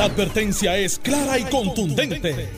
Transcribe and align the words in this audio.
La 0.00 0.06
advertencia 0.06 0.78
es 0.78 0.98
clara 0.98 1.38
y 1.38 1.42
contundente. 1.44 2.48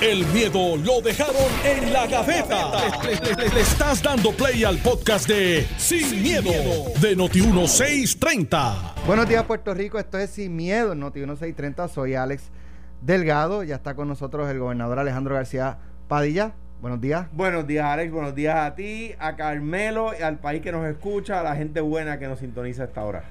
El 0.00 0.24
miedo 0.26 0.76
lo 0.76 1.00
dejaron 1.00 1.34
en 1.64 1.92
la 1.92 2.06
gaveta. 2.06 2.70
Le, 3.02 3.16
le- 3.16 3.34
le- 3.42 3.52
le 3.56 3.60
estás 3.60 4.00
dando 4.00 4.30
play 4.30 4.62
al 4.62 4.78
podcast 4.78 5.26
de 5.26 5.66
Sin, 5.78 6.22
miedo, 6.22 6.52
de 7.00 7.16
Noti1630. 7.16 9.04
Buenos 9.04 9.28
días, 9.28 9.42
Puerto 9.46 9.74
Rico. 9.74 9.98
Esto 9.98 10.16
es 10.16 10.30
Sin 10.30 10.54
Miedo, 10.54 10.92
en 10.92 11.00
Noti 11.00 11.18
1630. 11.18 11.88
Soy 11.88 12.14
Alex 12.14 12.44
Delgado. 13.00 13.64
Ya 13.64 13.74
está 13.74 13.96
con 13.96 14.06
nosotros 14.06 14.48
el 14.48 14.60
gobernador 14.60 15.00
Alejandro 15.00 15.34
García 15.34 15.78
Padilla. 16.06 16.52
Buenos 16.80 17.00
días. 17.00 17.26
Buenos 17.32 17.66
días, 17.66 17.84
Alex. 17.84 18.12
Buenos 18.12 18.36
días 18.36 18.54
a 18.56 18.76
ti, 18.76 19.10
a 19.18 19.34
Carmelo, 19.34 20.12
y 20.16 20.22
al 20.22 20.38
país 20.38 20.62
que 20.62 20.70
nos 20.70 20.86
escucha, 20.86 21.40
a 21.40 21.42
la 21.42 21.56
gente 21.56 21.80
buena 21.80 22.20
que 22.20 22.28
nos 22.28 22.38
sintoniza 22.38 22.82
a 22.82 22.84
esta 22.86 23.02
hora. 23.04 23.24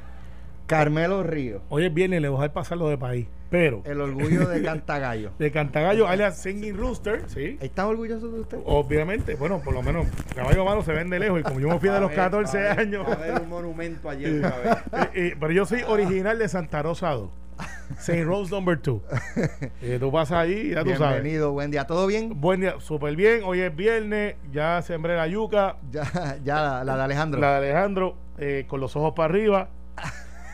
Carmelo 0.67 1.23
Río, 1.23 1.61
Hoy 1.69 1.85
es 1.85 1.93
viernes, 1.93 2.21
le 2.21 2.27
voy 2.27 2.37
a 2.39 2.41
dejar 2.41 2.53
pasar 2.53 2.77
lo 2.77 2.89
de 2.89 2.97
país. 2.97 3.27
Pero, 3.51 3.81
el 3.85 3.99
orgullo 4.01 4.47
de 4.47 4.63
Cantagallo. 4.63 5.31
de 5.37 5.51
Cantagallo, 5.51 6.07
alias 6.07 6.37
Singing 6.41 6.75
Rooster, 6.77 7.23
sí. 7.27 7.57
¿Están 7.61 7.87
orgullosos 7.87 8.33
de 8.33 8.39
usted? 8.39 8.59
Obviamente, 8.65 9.35
bueno, 9.35 9.59
por 9.59 9.73
lo 9.73 9.83
menos 9.83 10.07
caballo 10.33 10.63
malo 10.65 10.81
se 10.83 10.93
ven 10.93 11.09
de 11.09 11.19
lejos 11.19 11.41
y 11.41 11.43
como 11.43 11.59
yo 11.59 11.67
me 11.67 11.77
fui 11.79 11.89
de 11.89 11.99
los 11.99 12.09
Va 12.11 12.23
a 12.23 12.25
haber- 12.27 12.31
14 12.45 12.57
va 12.57 12.63
a 12.63 12.71
haber- 12.71 12.79
años. 12.87 13.07
A 13.07 13.11
haber 13.13 13.41
un 13.41 13.49
monumento 13.49 14.09
ayer 14.09 14.37
otra 14.45 14.57
vez. 14.57 14.77
Eh, 15.13 15.27
eh, 15.27 15.35
pero 15.39 15.51
yo 15.51 15.65
soy 15.65 15.81
original 15.83 16.39
de 16.39 16.47
Santa 16.47 16.81
Rosa 16.81 17.09
2. 17.11 17.29
St. 17.99 18.23
Rose 18.23 18.49
number 18.55 18.81
2. 18.81 19.01
Eh, 19.81 19.97
tú 19.99 20.11
pasas 20.11 20.37
ahí, 20.39 20.69
ya 20.71 20.83
tú 20.85 20.91
sabes. 20.95 21.15
Bienvenido, 21.21 21.51
buen 21.51 21.71
día. 21.71 21.85
¿Todo 21.85 22.07
bien? 22.07 22.39
Buen 22.39 22.61
día, 22.61 22.75
súper 22.79 23.15
bien. 23.17 23.41
Hoy 23.43 23.59
es 23.59 23.75
viernes, 23.75 24.35
ya 24.53 24.81
sembré 24.81 25.17
la 25.17 25.27
yuca, 25.27 25.75
Ya, 25.91 26.37
ya 26.43 26.55
la, 26.61 26.83
la 26.85 26.95
de 26.97 27.03
Alejandro. 27.03 27.41
la 27.41 27.59
de 27.59 27.69
Alejandro, 27.69 28.15
eh, 28.37 28.65
con 28.67 28.79
los 28.79 28.95
ojos 28.95 29.13
para 29.13 29.33
arriba, 29.33 29.69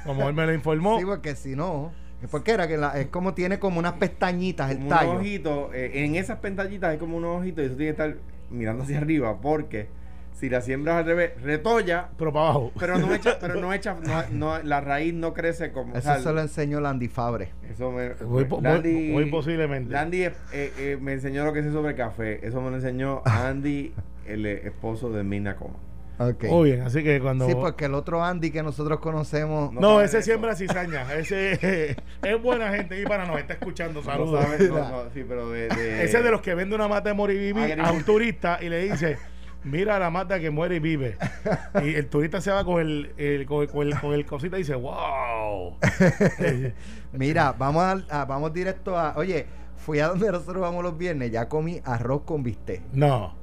como 0.04 0.28
él 0.28 0.34
me 0.34 0.46
lo 0.48 0.54
informó. 0.54 0.98
Sí, 0.98 1.06
porque 1.06 1.36
si 1.36 1.56
no, 1.56 1.92
¿por 2.32 2.44
qué 2.44 2.52
era? 2.52 2.68
Que 2.68 2.78
la- 2.78 3.00
es 3.00 3.08
como 3.08 3.34
tiene 3.34 3.60
como 3.60 3.80
unas 3.80 3.94
pestañitas 3.94 4.72
el 4.72 4.78
Como 4.78 4.90
tallo. 4.90 5.10
unos 5.12 5.22
ojitos, 5.22 5.74
eh, 5.76 5.92
en 6.06 6.16
esas 6.16 6.40
pentallitas 6.40 6.92
hay 6.92 6.98
como 6.98 7.18
unos 7.18 7.42
ojitos 7.42 7.64
y 7.64 7.68
eso 7.68 7.76
tiene 7.76 7.96
que 7.96 8.04
estar 8.04 8.18
mirando 8.50 8.84
hacia 8.84 8.98
arriba 8.98 9.40
porque 9.42 9.88
si 10.34 10.50
la 10.50 10.62
siembras 10.62 10.98
al 10.98 11.06
revés, 11.06 11.32
retolla, 11.42 12.10
Pero 12.18 12.32
para 12.32 12.46
abajo. 12.46 12.72
pero 12.80 12.98
no 13.00 13.12
echa, 13.14 13.40
pero 13.40 13.56
no 13.60 13.74
echa, 13.74 13.96
no, 14.06 14.24
no- 14.32 14.64
la 14.64 14.82
raíz 14.82 15.14
no 15.14 15.34
crece 15.34 15.72
como. 15.72 15.94
o 15.94 15.98
Eso 15.98 16.08
sea, 16.10 16.20
se 16.20 16.32
lo 16.32 16.42
enseñó 16.42 16.80
Landy 16.80 17.08
Fabre. 17.08 17.50
Eso 17.70 17.92
me, 17.92 18.12
Muy 18.26 18.46
muy- 18.46 19.10
muy 19.12 19.26
posiblemente. 19.32 19.92
Landy 19.94 20.24
eh, 20.26 20.34
eh, 20.54 20.98
me 21.02 21.14
enseñó 21.14 21.44
lo 21.44 21.54
que 21.54 21.64
sé 21.64 21.72
sobre 21.72 21.96
café. 21.96 22.46
Eso 22.46 22.62
me 22.62 22.70
lo 22.70 22.76
enseñó 22.76 23.22
Andy, 23.26 23.94
el 24.28 24.46
eh, 24.46 24.68
esposo 24.68 25.10
de 25.12 25.24
Mina 25.24 25.56
Coma. 25.56 25.76
Ok. 26.20 26.46
Muy 26.46 26.72
bien, 26.72 26.82
así 26.82 27.04
que 27.04 27.20
cuando. 27.22 27.48
Sí, 27.48 27.54
porque 27.56 27.86
el 27.86 27.94
otro 27.94 28.24
Andy 28.24 28.50
que 28.52 28.64
nosotros 28.64 29.00
conocemos. 29.00 29.72
No 29.74 29.80
No, 29.82 30.02
ese 30.02 30.22
siembra 30.24 30.56
cizaña. 30.56 31.14
Ese 31.14 31.96
es 32.24 32.42
buena 32.42 32.72
gente 32.74 33.00
y 33.00 33.06
para 33.06 33.26
nos 33.26 33.38
está 33.40 33.54
escuchando. 33.54 34.02
Saludos. 34.02 34.44
sabe, 34.44 34.68
no, 34.70 34.76
no, 34.90 35.04
sí, 35.14 35.24
pero 35.28 35.50
de, 35.52 35.68
de- 35.70 36.04
Ese 36.04 36.18
es 36.18 36.24
de 36.24 36.32
los 36.32 36.42
que 36.42 36.56
vende 36.56 36.76
una 36.76 36.88
mata 36.88 37.10
de 37.10 37.14
moribibi 37.16 37.72
a 37.74 37.92
un 37.92 38.04
turista 38.04 38.58
y 38.62 38.70
le 38.70 38.90
dice, 38.90 39.18
mira 39.64 40.00
la 40.00 40.10
mata 40.10 40.40
que 40.40 40.50
muere 40.50 40.78
y 40.78 40.80
vive. 40.80 41.18
Y 41.84 41.94
el 41.94 42.08
turista 42.08 42.42
se 42.42 42.50
va 42.52 42.66
con 42.66 42.82
el, 42.82 43.12
el- 43.18 43.46
con, 43.46 43.62
el, 43.62 43.68
con 43.70 43.86
el- 43.88 44.00
con 44.00 44.14
el 44.14 44.26
cosita 44.26 44.56
y 44.58 44.62
dice, 44.62 44.74
wow. 44.76 45.78
Mira, 47.14 47.52
vamos 47.54 47.84
a, 47.84 48.22
a- 48.22 48.26
vamos 48.26 48.52
directo 48.54 48.98
a. 48.98 49.14
Oye, 49.18 49.46
fui 49.76 50.00
a 50.00 50.08
donde 50.08 50.32
nosotros 50.32 50.62
vamos 50.62 50.84
los 50.84 50.98
viernes, 50.98 51.32
ya 51.32 51.48
comí 51.48 51.80
arroz 51.86 52.24
con 52.24 52.42
bistec. 52.44 52.82
no. 52.94 53.36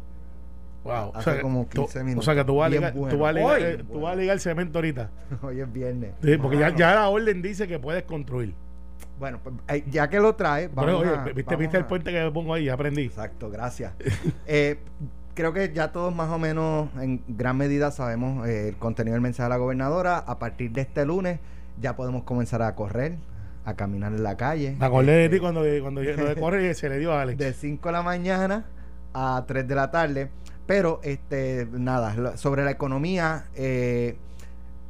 Wow. 0.84 1.12
Hace 1.14 1.36
que 1.36 1.40
como 1.40 1.64
tú- 1.66 1.82
15 1.82 2.04
minutos. 2.04 2.24
O 2.28 2.30
sea 2.30 2.34
que 2.40 2.46
tú 2.46 2.56
vas 2.56 2.66
a 2.66 2.68
ligar, 2.70 2.92
bueno. 2.92 3.14
tú 3.16 3.20
vas 3.22 3.30
a 3.30 3.32
ligar, 3.32 3.56
Hoy. 3.56 3.62
eh, 3.62 3.84
tú 3.90 4.00
vas 4.00 4.12
a 4.12 4.16
ligar 4.16 4.38
cemento 4.38 4.78
ahorita. 4.78 5.10
Hoy 5.42 5.60
es 5.60 5.72
viernes. 5.72 6.12
Sí, 6.22 6.36
porque 6.36 6.58
ya, 6.58 6.74
ya 6.76 6.94
la 6.94 7.08
orden 7.08 7.40
dice 7.42 7.66
que 7.66 7.78
puedes 7.78 8.02
construir. 8.04 8.54
Bueno, 9.18 9.40
pues, 9.42 9.54
eh, 9.68 9.84
ya 9.90 10.08
que 10.10 10.20
lo 10.20 10.34
trae, 10.34 10.68
Bueno, 10.68 10.92
vamos 10.98 11.06
oye, 11.08 11.16
a- 11.18 11.24
viste, 11.24 11.42
vamos 11.44 11.58
viste 11.60 11.76
el 11.78 11.84
puente 11.86 12.12
que 12.12 12.20
me 12.22 12.30
pongo 12.30 12.52
ahí, 12.54 12.68
aprendí. 12.68 13.02
Exacto, 13.02 13.50
gracias. 13.50 13.92
Eh, 14.46 14.78
creo 15.34 15.52
que 15.52 15.72
ya 15.72 15.90
todos 15.90 16.14
más 16.14 16.30
o 16.30 16.38
menos 16.38 16.88
en 17.00 17.22
gran 17.28 17.56
medida 17.56 17.90
sabemos 17.90 18.46
eh, 18.46 18.68
el 18.68 18.76
contenido 18.76 19.14
del 19.14 19.22
mensaje 19.22 19.44
de 19.44 19.48
la 19.50 19.56
gobernadora. 19.56 20.18
A 20.18 20.38
partir 20.38 20.70
de 20.72 20.82
este 20.82 21.06
lunes 21.06 21.40
ya 21.80 21.96
podemos 21.96 22.24
comenzar 22.24 22.60
a 22.62 22.74
correr, 22.74 23.16
a 23.64 23.74
caminar 23.74 24.12
en 24.12 24.22
la 24.22 24.36
calle. 24.36 24.76
Me 24.78 24.84
acordé 24.86 25.12
de 25.12 25.28
ti 25.30 25.36
Eh, 25.36 25.40
cuando, 25.40 25.62
cuando 25.80 26.02
correr 26.40 26.70
y 26.70 26.74
se 26.74 26.88
le 26.88 26.98
dio 26.98 27.12
a 27.12 27.22
Alex. 27.22 27.38
de 27.38 27.52
5 27.54 27.88
de 27.88 27.92
la 27.92 28.02
mañana 28.02 28.66
a 29.14 29.44
3 29.46 29.66
de 29.66 29.74
la 29.74 29.90
tarde. 29.90 30.30
Pero, 30.66 31.00
este, 31.02 31.66
nada, 31.72 32.36
sobre 32.36 32.64
la 32.64 32.70
economía, 32.70 33.46
eh, 33.54 34.16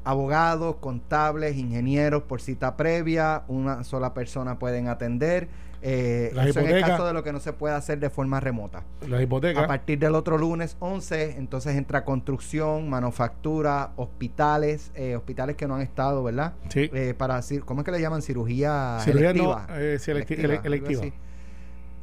abogados, 0.04 0.76
contables, 0.76 1.56
ingenieros 1.56 2.22
por 2.24 2.40
cita 2.40 2.76
previa, 2.76 3.42
una 3.48 3.84
sola 3.84 4.14
persona 4.14 4.58
pueden 4.58 4.88
atender. 4.88 5.48
Eh, 5.86 6.30
Las 6.34 6.46
eso 6.46 6.60
en 6.60 6.66
el 6.66 6.70
hipotecas. 6.72 6.90
caso 6.92 7.06
de 7.06 7.12
lo 7.12 7.22
que 7.22 7.30
no 7.32 7.40
se 7.40 7.52
puede 7.52 7.74
hacer 7.74 7.98
de 7.98 8.08
forma 8.08 8.40
remota. 8.40 8.84
La 9.06 9.20
hipoteca. 9.20 9.64
A 9.64 9.66
partir 9.66 9.98
del 9.98 10.14
otro 10.14 10.38
lunes 10.38 10.76
11, 10.78 11.36
entonces 11.36 11.76
entra 11.76 12.04
construcción, 12.06 12.88
manufactura, 12.88 13.90
hospitales, 13.96 14.92
eh, 14.94 15.14
hospitales 15.14 15.56
que 15.56 15.66
no 15.68 15.74
han 15.74 15.82
estado, 15.82 16.22
¿verdad? 16.24 16.54
Sí. 16.70 16.88
Eh, 16.94 17.12
para 17.16 17.38
¿cómo 17.66 17.82
es 17.82 17.84
que 17.84 17.90
le 17.90 18.00
llaman? 18.00 18.22
Cirugía, 18.22 18.96
Cirugía 19.02 19.34
no, 19.34 19.52
electiva. 19.52 19.66
eh, 19.78 19.98
sí, 20.00 20.10
electi- 20.12 20.38
ele- 20.38 20.54
algo 20.56 20.66
electiva. 20.66 21.02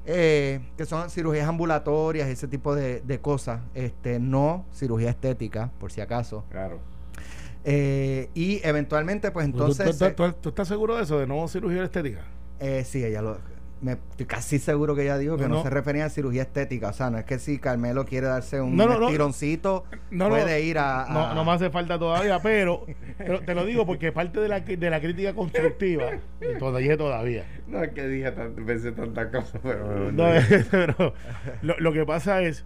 Eh, 0.05 0.61
que 0.77 0.85
son 0.85 1.09
cirugías 1.09 1.47
ambulatorias, 1.47 2.27
ese 2.27 2.47
tipo 2.47 2.73
de, 2.75 3.01
de 3.01 3.19
cosas. 3.19 3.61
Este, 3.75 4.19
no 4.19 4.65
cirugía 4.73 5.09
estética, 5.11 5.71
por 5.79 5.91
si 5.91 6.01
acaso. 6.01 6.43
Claro. 6.49 6.79
Eh, 7.63 8.29
y 8.33 8.59
eventualmente, 8.63 9.29
pues 9.31 9.45
¿Tú- 9.51 9.57
tú- 9.57 9.63
entonces. 9.81 10.15
tú, 10.15 10.23
tú- 10.23 10.33
tú 10.41 10.49
estás 10.49 10.67
seguro 10.67 10.95
de 10.97 11.03
eso, 11.03 11.19
de 11.19 11.27
no 11.27 11.47
cirugía 11.47 11.83
estética? 11.83 12.21
Eh, 12.59 12.83
sí, 12.85 13.03
ella 13.03 13.21
lo. 13.21 13.37
Me, 13.81 13.93
estoy 13.93 14.27
casi 14.27 14.59
seguro 14.59 14.93
que 14.95 15.01
ella 15.03 15.17
dijo 15.17 15.37
que 15.37 15.43
No, 15.43 15.49
no, 15.49 15.55
no. 15.55 15.63
se 15.63 15.69
refería 15.71 16.05
a 16.05 16.09
cirugía 16.09 16.43
estética. 16.43 16.89
O 16.89 16.93
sea, 16.93 17.09
no 17.09 17.17
es 17.17 17.25
que 17.25 17.39
si 17.39 17.57
Carmelo 17.57 18.05
quiere 18.05 18.27
darse 18.27 18.61
un 18.61 18.75
No, 18.75 18.85
no, 18.85 18.99
no. 18.99 19.07
tironcito, 19.09 19.85
No, 20.11 20.25
no. 20.25 20.35
puede 20.35 20.61
ir 20.61 20.77
a. 20.77 21.03
a- 21.05 21.13
No, 21.13 21.33
no 21.33 21.43
me 21.45 21.51
hace 21.53 21.69
falta 21.71 21.97
todavía, 21.97 22.39
pero, 22.43 22.85
pero 23.17 23.39
te 23.41 23.55
lo 23.55 23.65
digo 23.65 23.85
porque 23.87 24.11
parte 24.11 24.39
de 24.39 24.47
la, 24.47 24.59
de 24.59 24.89
la 24.89 25.01
crítica 25.01 25.33
constructiva, 25.33 26.11
y 26.41 26.59
todavía 26.59 26.95
todavía. 26.95 27.45
No 27.67 27.81
es 27.83 27.89
que 27.93 28.07
dije 28.07 28.31
pensé 28.31 28.91
tantas 28.91 29.27
cosas, 29.31 29.59
pero. 29.63 30.11
No, 30.11 30.25
pero 30.71 31.13
lo, 31.63 31.79
lo 31.79 31.91
que 31.91 32.05
pasa 32.05 32.41
es 32.43 32.63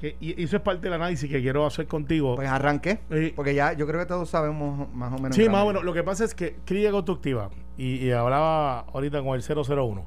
que, 0.00 0.16
y 0.20 0.40
eso 0.44 0.56
es 0.58 0.62
parte 0.62 0.82
del 0.82 0.92
análisis 0.94 1.28
que 1.28 1.40
quiero 1.40 1.66
hacer 1.66 1.86
contigo. 1.88 2.36
Pues 2.36 2.48
arranqué. 2.48 3.00
Sí. 3.10 3.32
Porque 3.34 3.54
ya 3.54 3.72
yo 3.72 3.86
creo 3.88 3.98
que 4.00 4.06
todos 4.06 4.30
sabemos 4.30 4.92
más 4.94 5.12
o 5.12 5.16
menos. 5.16 5.34
Sí, 5.34 5.42
más 5.42 5.50
medida. 5.52 5.64
bueno, 5.64 5.82
lo 5.82 5.92
que 5.92 6.04
pasa 6.04 6.24
es 6.24 6.34
que 6.36 6.56
crítica 6.64 6.92
constructiva, 6.92 7.50
y, 7.76 7.96
y 7.96 8.12
hablaba 8.12 8.80
ahorita 8.92 9.22
con 9.22 9.34
el 9.34 9.42
001, 9.42 10.04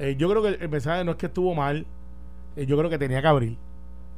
eh, 0.00 0.16
yo 0.16 0.28
creo 0.30 0.42
que 0.42 0.48
el 0.62 0.68
mensaje 0.68 1.04
no 1.04 1.12
es 1.12 1.16
que 1.16 1.26
estuvo 1.26 1.54
mal, 1.54 1.86
eh, 2.56 2.66
yo 2.66 2.76
creo 2.76 2.90
que 2.90 2.98
tenía 2.98 3.20
que 3.20 3.28
abrir. 3.28 3.58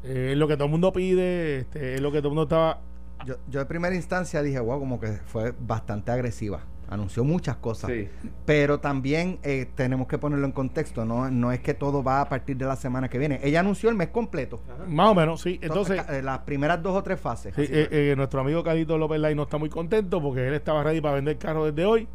Eh, 0.04 0.30
es 0.32 0.38
lo 0.38 0.48
que 0.48 0.54
todo 0.54 0.66
el 0.66 0.70
mundo 0.70 0.92
pide, 0.92 1.58
este, 1.58 1.94
es 1.94 2.00
lo 2.00 2.10
que 2.12 2.18
todo 2.18 2.28
el 2.28 2.34
mundo 2.34 2.42
estaba... 2.44 2.80
Yo, 3.24 3.36
yo 3.48 3.60
de 3.60 3.66
primera 3.66 3.94
instancia 3.94 4.42
dije, 4.42 4.58
wow, 4.58 4.78
como 4.78 4.98
que 4.98 5.12
fue 5.26 5.52
bastante 5.58 6.10
agresiva. 6.10 6.62
Anunció 6.92 7.24
muchas 7.24 7.56
cosas. 7.56 7.90
Sí. 7.90 8.06
Pero 8.44 8.80
también 8.80 9.38
eh, 9.42 9.66
tenemos 9.74 10.06
que 10.06 10.18
ponerlo 10.18 10.44
en 10.44 10.52
contexto. 10.52 11.06
No, 11.06 11.30
no 11.30 11.50
es 11.50 11.60
que 11.60 11.72
todo 11.72 12.02
va 12.02 12.20
a 12.20 12.28
partir 12.28 12.58
de 12.58 12.66
la 12.66 12.76
semana 12.76 13.08
que 13.08 13.16
viene. 13.18 13.40
Ella 13.42 13.60
anunció 13.60 13.88
el 13.88 13.96
mes 13.96 14.08
completo. 14.08 14.60
Más 14.86 15.08
o 15.08 15.14
menos, 15.14 15.40
sí. 15.40 15.58
Entonces, 15.62 16.02
eh, 16.10 16.20
las 16.20 16.40
primeras 16.40 16.82
dos 16.82 16.94
o 16.94 17.02
tres 17.02 17.18
fases. 17.18 17.54
sí, 17.54 17.62
eh, 17.62 17.88
eh, 17.90 18.14
nuestro 18.14 18.42
amigo 18.42 18.62
Carito 18.62 18.98
López 18.98 19.18
Lai 19.20 19.34
no 19.34 19.44
está 19.44 19.56
muy 19.56 19.70
contento 19.70 20.20
porque 20.20 20.46
él 20.46 20.52
estaba 20.52 20.82
ready 20.82 21.00
para 21.00 21.14
vender 21.14 21.38
carro 21.38 21.64
desde 21.64 21.86
hoy, 21.86 22.06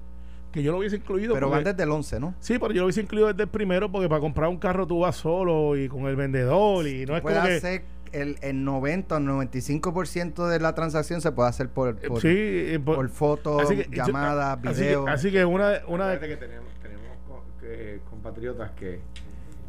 que 0.52 0.64
yo 0.64 0.72
lo 0.72 0.80
hubiese 0.80 0.96
incluido. 0.98 1.34
pero 1.34 1.50
van 1.50 1.60
porque- 1.60 1.72
desde 1.74 1.84
el 1.84 1.92
11, 1.92 2.20
¿no? 2.20 2.34
Sí, 2.40 2.58
pero 2.60 2.72
yo 2.74 2.82
lo 2.82 2.86
hubiese 2.86 3.02
incluido 3.02 3.28
desde 3.28 3.44
el 3.44 3.50
primero 3.50 3.92
porque 3.92 4.08
para 4.10 4.22
comprar 4.22 4.50
un 4.50 4.58
carro 4.58 4.88
tú 4.88 5.00
vas 5.02 5.16
solo 5.18 5.76
y 5.78 5.88
con 5.90 6.06
el 6.08 6.16
vendedor 6.16 6.88
y 6.88 7.06
no 7.06 7.16
es 7.16 7.22
puede 7.22 7.36
como 7.36 7.48
que... 7.48 7.56
hacer 7.56 7.84
el, 8.14 8.38
el 8.42 8.64
90 8.64 9.16
o 9.18 9.20
95% 9.20 10.48
de 10.48 10.60
la 10.60 10.74
transacción 10.74 11.22
se 11.22 11.32
puede 11.32 11.50
hacer 11.50 11.70
por, 11.70 11.96
por, 12.00 12.22
sí, 12.22 12.28
eh, 12.32 12.80
por- 12.84 12.96
por 12.96 13.10
fotos, 13.10 13.70
que 13.70 13.88
llamadas, 13.92 14.58
así 14.64 14.74
que- 14.80 14.82
videos. 14.86 15.10
Así 15.10 15.32
que, 15.32 15.46
una, 15.46 15.70
de- 15.70 15.82
una 15.88 16.08
de- 16.10 16.20
que 16.28 16.38
tenemos, 16.38 16.70
tenemos 16.82 17.18
co- 17.28 17.44
que- 17.60 18.00
compatriotas 18.10 18.72
que, 18.72 19.02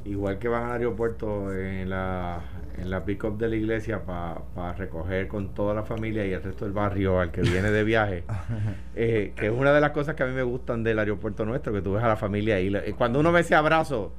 igual 0.05 0.39
que 0.39 0.49
van 0.49 0.65
al 0.65 0.73
aeropuerto 0.73 1.53
en 1.55 1.91
la, 1.91 2.41
en 2.79 2.89
la 2.91 3.05
pick-up 3.05 3.37
de 3.39 3.49
la 3.49 3.57
iglesia 3.57 4.03
para 4.05 4.73
recoger 4.75 5.29
con 5.29 5.55
toda 5.55 5.75
la 5.75 5.83
familia 5.83 6.25
y 6.27 6.33
el 6.33 6.43
resto 6.43 6.65
del 6.65 6.73
barrio 6.73 7.21
al 7.21 7.31
que 7.31 7.43
viene 7.43 7.71
de 7.71 7.85
viaje, 7.85 8.25
eh, 8.97 9.33
que 9.37 9.47
es 9.47 9.53
una 9.53 9.73
de 9.73 9.81
las 9.81 9.91
cosas 9.91 10.15
que 10.15 10.23
a 10.23 10.27
mí 10.27 10.33
me 10.33 10.43
gustan 10.43 10.83
del 10.83 10.99
aeropuerto 10.99 11.45
nuestro, 11.45 11.73
que 11.73 11.83
tú 11.83 11.93
ves 11.95 12.03
a 12.05 12.09
la 12.09 12.17
familia 12.17 12.57
ahí. 12.57 12.71
La- 12.71 12.81
eh, 12.81 12.95
Cuando 12.97 13.21
uno 13.21 13.33
ve 13.33 13.41
ese 13.41 13.55
abrazo 13.55 14.13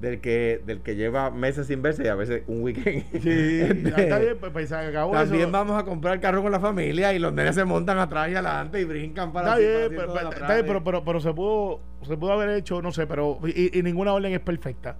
del 0.00 0.20
que, 0.20 0.60
del 0.66 0.80
que 0.80 0.96
lleva 0.96 1.30
meses 1.30 1.66
sin 1.68 1.80
verse 1.82 2.04
y 2.04 2.08
a 2.08 2.14
veces 2.14 2.42
un 2.46 2.62
weekend. 2.62 3.04
Sí, 3.22 3.60
Este, 3.60 4.02
está 4.02 4.18
bien, 4.18 4.36
pues, 4.40 4.50
pues, 4.52 4.68
se 4.68 4.74
acabó 4.76 5.12
También 5.12 5.42
eso. 5.42 5.52
vamos 5.52 5.80
a 5.80 5.84
comprar 5.84 6.18
carro 6.20 6.42
con 6.42 6.52
la 6.52 6.60
familia 6.60 7.12
y 7.12 7.18
los 7.18 7.32
nenes 7.32 7.54
se 7.54 7.64
montan 7.64 7.98
atrás 7.98 8.28
y 8.30 8.32
adelante 8.34 8.80
y 8.80 8.84
brincan 8.84 9.32
para 9.32 9.48
Está 9.48 9.58
bien, 9.58 9.88
pero, 9.90 10.14
está 10.30 10.46
bien, 10.46 10.56
de- 10.58 10.64
pero, 10.64 10.82
pero, 10.84 11.04
pero 11.04 11.20
se 11.20 11.32
pudo 11.34 11.80
se 12.02 12.16
pudo 12.16 12.32
haber 12.32 12.50
hecho, 12.50 12.82
no 12.82 12.92
sé, 12.92 13.06
pero 13.06 13.38
y, 13.46 13.78
y 13.78 13.82
ninguna 13.82 14.12
orden 14.12 14.32
es 14.32 14.40
perfecta. 14.40 14.96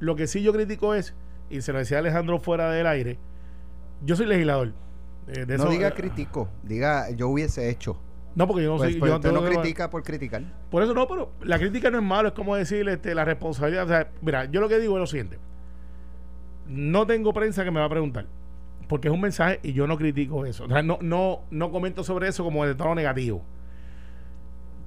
Lo 0.00 0.16
que 0.16 0.26
sí 0.26 0.42
yo 0.42 0.52
critico 0.52 0.94
es, 0.94 1.14
y 1.48 1.60
se 1.60 1.72
lo 1.72 1.78
decía 1.78 1.98
Alejandro 1.98 2.38
fuera 2.40 2.70
del 2.70 2.86
aire, 2.86 3.18
yo 4.04 4.16
soy 4.16 4.26
legislador. 4.26 4.72
eh, 5.28 5.44
de 5.46 5.58
no 5.58 5.64
eso- 5.64 5.72
diga 5.72 5.92
critico, 5.92 6.48
diga 6.64 7.08
yo 7.10 7.28
hubiese 7.28 7.70
hecho. 7.70 7.96
No, 8.34 8.46
porque 8.48 8.64
yo 8.64 8.70
no 8.72 8.76
Pues, 8.78 8.92
soy. 8.92 8.98
pues 9.00 9.10
yo 9.10 9.16
usted 9.16 9.32
no 9.32 9.42
critica 9.44 9.88
por 9.90 10.02
criticar. 10.02 10.42
Por 10.70 10.82
eso 10.82 10.92
no, 10.94 11.06
pero 11.06 11.30
la 11.42 11.58
crítica 11.58 11.90
no 11.90 11.98
es 11.98 12.04
malo, 12.04 12.28
es 12.28 12.34
como 12.34 12.56
decirle 12.56 12.94
este, 12.94 13.14
la 13.14 13.24
responsabilidad. 13.24 13.84
O 13.84 13.88
sea, 13.88 14.10
mira, 14.22 14.46
yo 14.46 14.60
lo 14.60 14.68
que 14.68 14.78
digo 14.80 14.94
es 14.96 15.00
lo 15.00 15.06
siguiente. 15.06 15.38
No 16.66 17.06
tengo 17.06 17.32
prensa 17.32 17.64
que 17.64 17.70
me 17.70 17.80
va 17.80 17.86
a 17.86 17.90
preguntar, 17.90 18.26
porque 18.88 19.08
es 19.08 19.14
un 19.14 19.20
mensaje 19.20 19.60
y 19.62 19.72
yo 19.72 19.86
no 19.86 19.96
critico 19.98 20.46
eso. 20.46 20.64
O 20.64 20.68
sea, 20.68 20.82
no, 20.82 20.98
no, 21.00 21.40
no 21.50 21.70
comento 21.70 22.02
sobre 22.04 22.28
eso 22.28 22.42
como 22.44 22.64
de 22.64 22.74
tono 22.74 22.94
negativo. 22.94 23.42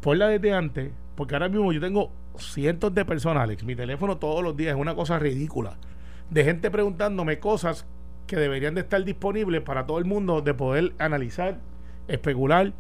Por 0.01 0.17
la 0.17 0.27
desde 0.27 0.53
antes, 0.53 0.91
porque 1.15 1.35
ahora 1.35 1.49
mismo 1.49 1.71
yo 1.71 1.79
tengo 1.79 2.11
cientos 2.37 2.93
de 2.93 3.05
personas, 3.05 3.43
Alex. 3.43 3.63
Mi 3.63 3.75
teléfono 3.75 4.17
todos 4.17 4.43
los 4.43 4.55
días 4.55 4.75
es 4.75 4.79
una 4.81 4.95
cosa 4.95 5.19
ridícula. 5.19 5.77
De 6.29 6.43
gente 6.43 6.71
preguntándome 6.71 7.39
cosas 7.39 7.85
que 8.27 8.35
deberían 8.37 8.75
de 8.75 8.81
estar 8.81 9.03
disponibles 9.03 9.61
para 9.61 9.85
todo 9.85 9.99
el 9.99 10.05
mundo 10.05 10.41
de 10.41 10.53
poder 10.53 10.93
analizar, 10.97 11.59
especular 12.07 12.73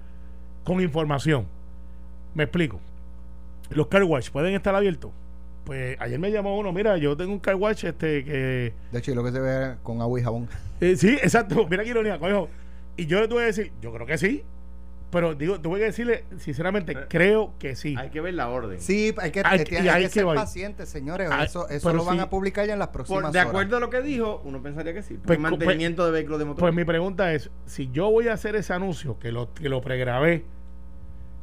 con 0.63 0.81
información. 0.81 1.45
Me 2.33 2.43
explico. 2.43 2.79
Los 3.69 3.87
car 3.87 4.03
wash 4.03 4.29
pueden 4.31 4.55
estar 4.55 4.73
abiertos. 4.75 5.11
Pues 5.65 5.95
ayer 5.99 6.19
me 6.19 6.31
llamó 6.31 6.57
uno, 6.57 6.73
mira, 6.73 6.97
yo 6.97 7.15
tengo 7.15 7.31
un 7.31 7.39
car 7.39 7.55
wash 7.55 7.85
este 7.85 8.25
que 8.25 8.73
De 8.91 8.99
hecho, 8.99 9.15
lo 9.15 9.23
que 9.23 9.31
se 9.31 9.39
ve 9.39 9.75
con 9.81 10.01
agua 10.01 10.19
y 10.19 10.23
jabón. 10.23 10.49
eh, 10.81 10.95
sí, 10.97 11.09
exacto, 11.23 11.65
mira 11.69 11.83
qué 11.83 11.89
ironía, 11.91 12.19
coño. 12.19 12.47
Y 12.97 13.05
yo 13.05 13.19
le 13.21 13.27
tuve 13.27 13.41
que 13.41 13.45
decir, 13.45 13.71
yo 13.81 13.93
creo 13.93 14.05
que 14.05 14.17
sí. 14.17 14.43
Pero 15.13 15.35
digo, 15.35 15.61
tuve 15.61 15.79
que 15.79 15.85
decirle, 15.85 16.25
sinceramente, 16.37 16.93
creo 17.07 17.53
que 17.59 17.75
sí. 17.75 17.95
Hay 17.97 18.09
que 18.09 18.19
ver 18.19 18.33
la 18.33 18.49
orden. 18.49 18.81
Sí, 18.81 19.13
hay 19.19 19.31
que, 19.31 19.41
Hay 19.45 19.59
que- 19.59 19.63
que, 19.63 19.75
y 19.75 19.77
hay 19.77 19.87
hay 19.89 20.01
que 20.03 20.07
que 20.09 20.13
ser 20.15 20.25
pacientes, 20.25 20.89
señores. 20.89 21.29
Ah, 21.31 21.43
Eso, 21.43 21.69
eso 21.69 21.93
lo 21.93 22.03
van 22.03 22.17
sí. 22.17 22.21
a 22.23 22.29
publicar 22.29 22.65
ya 22.67 22.73
en 22.73 22.79
las 22.79 22.89
próximas 22.89 23.21
Por- 23.23 23.31
de 23.31 23.39
horas. 23.39 23.49
acuerdo 23.49 23.77
a 23.77 23.79
lo 23.79 23.89
que 23.89 24.01
dijo, 24.01 24.41
uno 24.43 24.61
pensaría 24.61 24.93
que 24.93 25.03
sí. 25.03 25.17
Pues, 25.23 25.39
mantenimiento 25.39 26.05
de 26.05 26.11
vehículos 26.11 26.39
de 26.39 26.45
motor. 26.45 26.59
Pues 26.59 26.73
mi 26.73 26.83
pregunta 26.83 27.31
es, 27.33 27.49
si 27.65 27.89
yo 27.91 28.09
voy 28.11 28.27
a 28.27 28.33
hacer 28.33 28.55
ese 28.57 28.73
anuncio, 28.73 29.17
que 29.19 29.31
lo, 29.31 29.53
que 29.53 29.69
lo 29.69 29.79
pregrabé, 29.81 30.43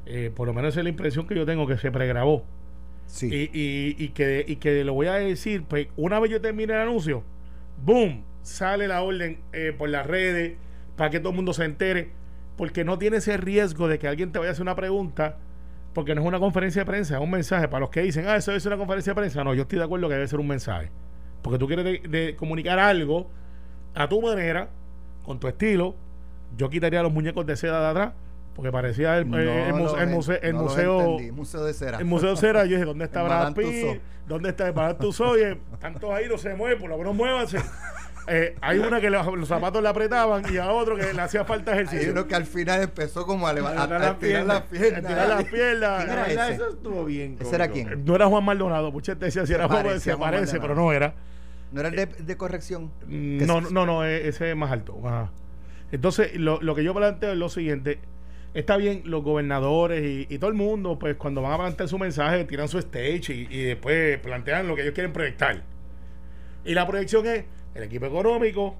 eh, 0.06 0.30
por 0.34 0.46
lo 0.48 0.54
menos 0.54 0.76
es 0.76 0.82
la 0.82 0.90
impresión 0.90 1.26
que 1.26 1.34
yo 1.34 1.46
tengo, 1.46 1.66
que 1.66 1.78
se 1.78 1.90
pregrabó, 1.92 2.44
Sí. 3.06 3.26
y, 3.26 3.58
y, 3.58 3.96
y 4.04 4.08
que, 4.10 4.44
y 4.46 4.56
que 4.56 4.84
lo 4.84 4.94
voy 4.94 5.06
a 5.08 5.14
decir, 5.14 5.64
pues 5.68 5.88
una 5.96 6.18
vez 6.20 6.30
yo 6.30 6.40
termine 6.40 6.72
el 6.74 6.80
anuncio, 6.80 7.22
boom, 7.84 8.22
sale 8.42 8.88
la 8.88 9.02
orden 9.02 9.40
eh, 9.52 9.74
por 9.76 9.88
las 9.88 10.06
redes 10.06 10.54
para 10.96 11.10
que 11.10 11.18
todo 11.20 11.30
el 11.30 11.36
mundo 11.36 11.52
se 11.52 11.64
entere, 11.64 12.10
porque 12.60 12.84
no 12.84 12.98
tiene 12.98 13.16
ese 13.16 13.38
riesgo 13.38 13.88
de 13.88 13.98
que 13.98 14.06
alguien 14.06 14.32
te 14.32 14.38
vaya 14.38 14.50
a 14.50 14.52
hacer 14.52 14.60
una 14.60 14.74
pregunta, 14.76 15.38
porque 15.94 16.14
no 16.14 16.20
es 16.20 16.26
una 16.26 16.38
conferencia 16.38 16.82
de 16.82 16.86
prensa, 16.86 17.14
es 17.16 17.22
un 17.22 17.30
mensaje. 17.30 17.68
Para 17.68 17.80
los 17.80 17.88
que 17.88 18.02
dicen, 18.02 18.26
ah, 18.28 18.36
eso 18.36 18.52
es 18.52 18.66
una 18.66 18.76
conferencia 18.76 19.12
de 19.12 19.14
prensa, 19.14 19.42
no, 19.42 19.54
yo 19.54 19.62
estoy 19.62 19.78
de 19.78 19.84
acuerdo 19.86 20.08
que 20.08 20.14
debe 20.16 20.28
ser 20.28 20.40
un 20.40 20.46
mensaje, 20.46 20.90
porque 21.40 21.58
tú 21.58 21.66
quieres 21.66 21.86
de- 21.86 22.06
de 22.06 22.36
comunicar 22.36 22.78
algo 22.78 23.30
a 23.94 24.06
tu 24.10 24.20
manera, 24.20 24.68
con 25.24 25.40
tu 25.40 25.48
estilo. 25.48 25.94
Yo 26.58 26.68
quitaría 26.68 27.02
los 27.02 27.12
muñecos 27.12 27.46
de 27.46 27.56
seda 27.56 27.80
de 27.80 27.86
atrás, 27.86 28.12
porque 28.54 28.70
parecía 28.70 29.16
el, 29.16 29.30
No 29.30 29.38
el, 29.38 29.72
muse- 29.72 29.92
los 29.94 30.00
el 30.02 30.08
museo, 30.10 30.38
el 30.42 30.52
no 30.52 30.62
museo. 30.64 31.18
Museo 31.32 31.64
de 31.64 31.72
cera. 31.72 31.98
el 31.98 32.04
Museo 32.04 32.36
Cera, 32.36 32.64
yo 32.66 32.72
dije, 32.76 32.84
¿dónde 32.84 33.06
está 33.06 33.22
Brad 33.24 33.54
Pitt? 33.54 34.02
¿Dónde 34.28 34.50
está 34.50 34.70
Madame 34.70 34.94
Tussauds? 34.94 35.32
Oye, 35.32 35.58
Están 35.72 35.94
todos 35.94 36.12
ahí, 36.14 36.26
no 36.28 36.36
se 36.36 36.54
mueven, 36.54 36.78
por 36.78 36.90
lo 36.90 36.98
menos 36.98 37.14
muévanse. 37.16 37.56
Eh, 38.28 38.54
hay 38.60 38.78
una 38.78 39.00
que 39.00 39.10
los 39.10 39.48
zapatos 39.48 39.82
le 39.82 39.88
apretaban 39.88 40.42
y 40.52 40.58
a 40.58 40.70
otro 40.70 40.96
que 40.96 41.12
le 41.12 41.20
hacía 41.20 41.44
falta 41.44 41.72
Hay 41.72 41.78
ejercicio. 41.80 42.12
uno 42.12 42.26
que 42.28 42.34
al 42.34 42.44
final 42.46 42.82
empezó 42.82 43.26
como 43.26 43.46
a, 43.48 43.52
leva- 43.52 43.70
a- 43.70 43.72
Estirar 43.84 43.92
a 43.92 43.98
las 43.98 44.08
las 44.48 44.60
A 44.62 44.64
piernas. 44.64 45.06
tirar 45.06 45.28
las 45.28 45.44
piernas. 45.44 45.50
¿Quién 45.50 45.80
La 45.80 46.24
verdad, 46.26 46.50
eso 46.52 46.68
estuvo 46.70 47.04
bien. 47.04 47.36
¿Ese 47.40 47.54
era 47.54 47.68
quién? 47.68 48.04
No 48.04 48.14
era 48.14 48.26
Juan 48.26 48.44
Maldonado, 48.44 48.92
muchas 48.92 49.18
veces 49.18 49.34
decía 49.34 49.46
si 49.46 49.54
era 49.54 49.68
Juan, 49.68 50.00
se 50.00 50.16
parece, 50.16 50.60
pero 50.60 50.74
no 50.74 50.92
era. 50.92 51.14
¿No 51.72 51.80
era 51.80 51.88
el 51.88 51.96
de, 51.96 52.06
de 52.06 52.36
corrección? 52.36 52.90
Mm, 53.06 53.46
No, 53.46 53.58
s- 53.60 53.72
no, 53.72 53.86
no, 53.86 54.04
e- 54.04 54.28
ese 54.28 54.50
es 54.50 54.56
más 54.56 54.70
alto. 54.70 54.96
Ajá. 55.04 55.30
Entonces, 55.92 56.34
lo, 56.36 56.60
lo 56.60 56.74
que 56.74 56.84
yo 56.84 56.94
planteo 56.94 57.32
es 57.32 57.38
lo 57.38 57.48
siguiente. 57.48 57.98
Está 58.54 58.76
bien, 58.76 59.02
los 59.04 59.22
gobernadores 59.22 60.02
y, 60.04 60.26
y 60.32 60.38
todo 60.38 60.50
el 60.50 60.56
mundo, 60.56 60.98
pues 60.98 61.14
cuando 61.16 61.42
van 61.42 61.52
a 61.52 61.58
plantear 61.58 61.88
su 61.88 61.98
mensaje, 61.98 62.44
tiran 62.44 62.66
su 62.68 62.78
stage 62.78 63.32
y, 63.32 63.46
y 63.50 63.62
después 63.62 64.18
plantean 64.18 64.66
lo 64.66 64.74
que 64.74 64.82
ellos 64.82 64.94
quieren 64.94 65.12
proyectar. 65.12 65.62
Y 66.64 66.74
la 66.74 66.86
proyección 66.86 67.26
es 67.26 67.44
el 67.74 67.82
equipo 67.84 68.06
económico 68.06 68.74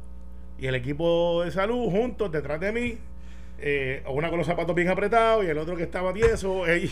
y 0.59 0.67
el 0.67 0.75
equipo 0.75 1.43
de 1.45 1.51
salud 1.51 1.91
juntos 1.91 2.31
detrás 2.33 2.61
de 2.61 2.73
mí, 2.73 2.99
eh, 3.59 4.03
una 4.09 4.29
con 4.31 4.39
los 4.39 4.47
zapatos 4.47 4.75
bien 4.75 4.89
apretados 4.89 5.45
y 5.45 5.49
el 5.49 5.59
otro 5.59 5.77
que 5.77 5.83
estaba 5.85 6.13
tieso. 6.13 6.67
eh, 6.69 6.89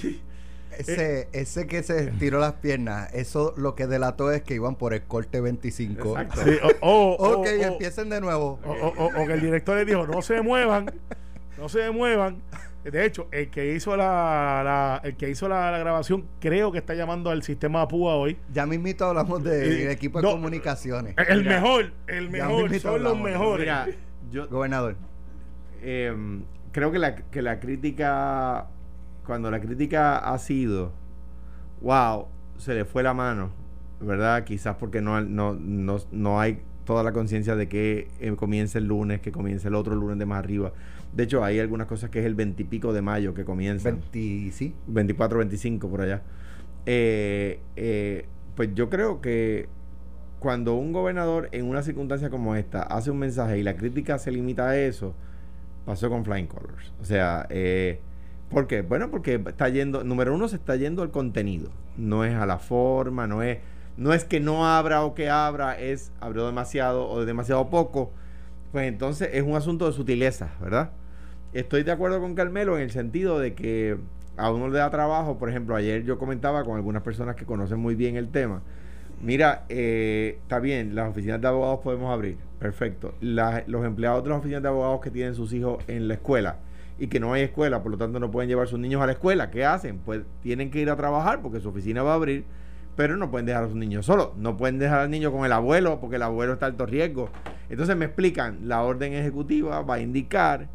Ese, 0.79 1.29
ese 1.33 1.67
que 1.67 1.83
se 1.83 2.09
tiró 2.13 2.39
las 2.41 2.53
piernas, 2.55 3.13
eso 3.15 3.55
lo 3.57 3.75
que 3.75 3.87
delató 3.87 4.31
es 4.31 4.43
que 4.43 4.55
iban 4.55 4.77
por 4.77 4.93
el 4.95 5.03
corte 5.03 5.41
25. 5.41 6.19
Exacto. 6.21 6.43
sí, 6.45 6.59
o- 6.81 6.89
o- 7.17 7.33
Ok, 7.41 7.47
o- 7.47 7.63
empiecen 7.65 8.11
de 8.11 8.21
nuevo. 8.21 8.59
O, 8.65 9.27
que 9.27 9.33
el 9.33 9.41
director 9.41 9.77
le 9.77 9.85
dijo, 9.87 10.07
no 10.07 10.21
se 10.23 10.41
muevan, 10.43 10.93
no 11.59 11.69
se 11.69 11.91
muevan. 11.91 12.43
De 12.85 13.05
hecho, 13.05 13.29
el 13.33 13.51
que 13.51 13.75
hizo 13.75 13.97
la, 13.97 14.63
la- 14.65 15.01
el 15.05 15.17
que 15.17 15.29
hizo 15.29 15.49
la, 15.49 15.71
la 15.71 15.79
grabación 15.79 16.25
creo 16.41 16.73
que 16.73 16.79
está 16.79 16.95
llamando 16.95 17.29
al 17.31 17.43
sistema 17.43 17.83
APUA 17.83 18.15
hoy. 18.17 18.39
Ya 18.53 18.67
mismito 18.67 19.05
hablamos 19.05 19.43
del 19.45 19.73
Eh, 19.73 19.93
equipo 19.93 20.21
de 20.21 20.27
no, 20.27 20.33
comunicaciones. 20.33 21.15
El 21.29 21.39
Mira, 21.43 21.61
mejor, 21.61 21.93
el 22.07 22.31
mejor, 22.31 22.79
son 22.81 23.03
los 23.03 23.19
mejores. 23.19 23.61
Mira, 23.67 23.87
yo 24.31 24.49
Gobernador. 24.49 24.97
eh, 25.83 26.15
creo 26.73 26.91
que 26.93 26.99
la, 26.99 27.17
que 27.17 27.43
la 27.43 27.61
crítica, 27.61 28.67
cuando 29.27 29.51
la 29.51 29.61
crítica 29.61 30.19
ha 30.19 30.39
sido, 30.39 30.93
wow, 31.81 32.27
se 32.57 32.75
le 32.75 32.85
fue 32.85 33.03
la 33.03 33.13
mano, 33.15 33.51
¿verdad? 34.01 34.45
Quizás 34.45 34.77
porque 34.77 35.01
no, 35.03 35.21
no, 35.21 35.55
no, 35.55 35.99
no 36.13 36.41
hay 36.41 36.61
toda 36.85 37.03
la 37.03 37.13
conciencia 37.13 37.55
de 37.55 37.69
que 37.69 38.09
eh, 38.21 38.35
comienza 38.37 38.79
el 38.79 38.87
lunes, 38.87 39.21
que 39.21 39.31
comienza 39.33 39.69
el 39.69 39.75
otro 39.75 39.95
lunes 39.95 40.19
de 40.19 40.25
más 40.27 40.39
arriba. 40.39 40.73
De 41.13 41.25
hecho, 41.25 41.45
hay 41.45 41.59
algunas 41.59 41.87
cosas 41.87 42.11
que 42.11 42.21
es 42.21 42.27
el 42.27 42.35
veintipico 42.35 42.93
de 42.93 43.03
mayo 43.03 43.35
que 43.35 43.45
comienza. 43.45 43.91
20, 43.91 44.53
sí. 44.53 44.75
24, 44.87 45.39
25 45.39 45.89
por 45.89 46.03
allá. 46.03 46.23
Eh, 46.87 47.61
eh, 47.77 48.27
pues 48.55 48.71
yo 48.75 48.89
creo 48.89 49.21
que 49.21 49.69
cuando 50.39 50.75
un 50.75 50.93
gobernador 50.93 51.49
en 51.53 51.67
una 51.67 51.83
circunstancia 51.83 52.31
como 52.31 52.55
esta 52.55 52.83
hace 52.83 53.11
un 53.11 53.19
mensaje 53.19 53.59
y 53.59 53.63
la 53.63 53.77
crítica 53.77 54.19
se 54.19 54.31
limita 54.31 54.69
a 54.69 54.77
eso, 54.77 55.15
pasó 55.85 56.09
con 56.09 56.25
Flying 56.25 56.47
Colors. 56.47 56.93
O 57.01 57.05
sea, 57.05 57.47
eh, 57.51 58.01
¿por 58.51 58.67
qué? 58.67 58.83
Bueno, 58.83 59.11
porque 59.11 59.43
está 59.47 59.69
yendo, 59.69 60.05
número 60.05 60.35
uno, 60.35 60.49
se 60.49 60.57
está 60.57 60.77
yendo 60.77 61.03
al 61.03 61.11
contenido, 61.11 61.71
no 61.97 62.25
es 62.25 62.35
a 62.35 62.47
la 62.47 62.59
forma, 62.59 63.27
no 63.27 63.43
es, 63.43 63.59
no 63.97 64.13
es 64.13 64.25
que 64.25 64.41
no 64.41 64.67
abra 64.67 65.03
o 65.03 65.15
que 65.15 65.29
abra, 65.31 65.79
es 65.79 66.13
abrió 66.21 66.47
demasiado 66.47 67.09
o 67.09 67.25
demasiado 67.25 67.69
poco. 67.71 68.13
Pues 68.73 68.87
entonces 68.87 69.31
es 69.33 69.43
un 69.43 69.57
asunto 69.57 69.87
de 69.87 69.93
sutileza, 69.93 70.51
¿verdad? 70.61 70.93
Estoy 71.53 71.83
de 71.83 71.93
acuerdo 71.93 72.21
con 72.21 72.35
Carmelo 72.35 72.77
en 72.77 72.83
el 72.83 72.91
sentido 72.91 73.39
de 73.39 73.55
que 73.55 73.97
a 74.37 74.51
uno 74.53 74.69
le 74.69 74.79
da 74.79 74.91
trabajo, 74.91 75.39
por 75.39 75.49
ejemplo, 75.49 75.75
ayer 75.75 76.05
yo 76.05 76.19
comentaba 76.19 76.65
con 76.65 76.77
algunas 76.77 77.03
personas 77.03 77.37
que 77.37 77.47
conocen 77.47 77.79
muy 77.79 77.95
bien 77.95 78.17
el 78.17 78.29
tema. 78.29 78.63
Mira, 79.21 79.65
eh, 79.69 80.39
está 80.43 80.61
bien, 80.61 80.95
las 80.95 81.11
oficinas 81.11 81.41
de 81.41 81.49
abogados 81.49 81.81
podemos 81.83 82.13
abrir, 82.13 82.37
perfecto. 82.61 83.15
La- 83.21 83.65
los 83.67 83.85
empleados 83.85 84.23
de 84.23 84.31
las 84.31 84.39
oficinas 84.39 84.63
de 84.63 84.69
abogados 84.69 85.01
que 85.01 85.11
tienen 85.11 85.35
sus 85.35 85.53
hijos 85.53 85.83
en 85.89 86.07
la 86.07 86.15
escuela 86.15 86.57
y 86.99 87.09
que 87.09 87.19
no 87.19 87.33
hay 87.33 87.43
escuela, 87.43 87.83
por 87.83 87.91
lo 87.93 87.99
tanto 87.99 88.21
no 88.21 88.31
pueden 88.31 88.49
llevar 88.49 88.69
sus 88.69 88.79
niños 88.79 89.01
a 89.03 89.07
la 89.07 89.13
escuela, 89.13 89.51
¿qué 89.51 89.65
hacen? 89.65 89.99
Pues 89.99 90.23
tienen 90.43 90.71
que 90.71 90.81
ir 90.81 90.91
a 90.91 90.97
trabajar 90.97 91.41
porque 91.43 91.61
su 91.61 91.71
oficina 91.71 92.03
va 92.03 92.13
a 92.13 92.15
abrir, 92.15 92.45
pero 92.95 93.17
no 93.17 93.31
pueden 93.31 93.47
dejar 93.47 93.65
a 93.65 93.69
sus 93.69 93.77
niños 93.77 94.07
solos, 94.07 94.31
no 94.37 94.57
pueden 94.57 94.79
dejar 94.79 95.01
al 95.01 95.11
niño 95.11 95.33
con 95.33 95.45
el 95.45 95.53
abuelo 95.53 95.99
porque 96.01 96.17
el 96.17 96.23
abuelo 96.23 96.53
está 96.53 96.67
alto 96.67 96.87
riesgo. 96.87 97.31
Entonces 97.71 97.97
me 97.97 98.05
explican, 98.05 98.69
la 98.69 98.83
orden 98.83 99.15
ejecutiva 99.15 99.83
va 99.83 99.95
a 99.95 100.01
indicar 100.01 100.69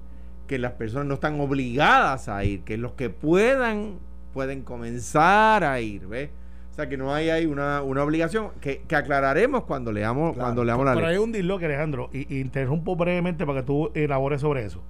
que 0.54 0.60
las 0.60 0.74
personas 0.74 1.08
no 1.08 1.16
están 1.16 1.40
obligadas 1.40 2.30
a 2.30 2.44
ir, 2.44 2.62
que 2.62 2.78
los 2.78 2.92
que 2.92 3.10
puedan 3.10 3.98
pueden 4.34 4.62
comenzar 4.62 5.64
a 5.64 5.80
ir, 5.82 6.06
¿ves? 6.06 6.30
O 6.72 6.76
sea 6.76 6.88
que 6.90 6.96
no 6.98 7.12
hay 7.14 7.30
ahí 7.32 7.46
una, 7.48 7.82
una 7.82 8.04
obligación 8.04 8.50
que, 8.62 8.84
que 8.88 8.96
aclararemos 8.96 9.64
cuando 9.64 9.92
leamos, 9.92 10.34
Claro. 10.34 10.46
cuando 10.46 10.64
leamos 10.64 10.86
la 10.86 10.94
Pero 10.94 11.08
ley. 11.08 11.16
hay 11.16 11.24
un 11.24 11.32
disloque, 11.32 11.66
Alejandro, 11.66 12.10
y, 12.14 12.36
y 12.36 12.40
interrumpo 12.40 12.96
brevemente 12.96 13.46
para 13.48 13.62
que 13.62 13.66
tú 13.66 13.90
elabores 13.96 14.42
sobre 14.42 14.64
eso. 14.66 14.84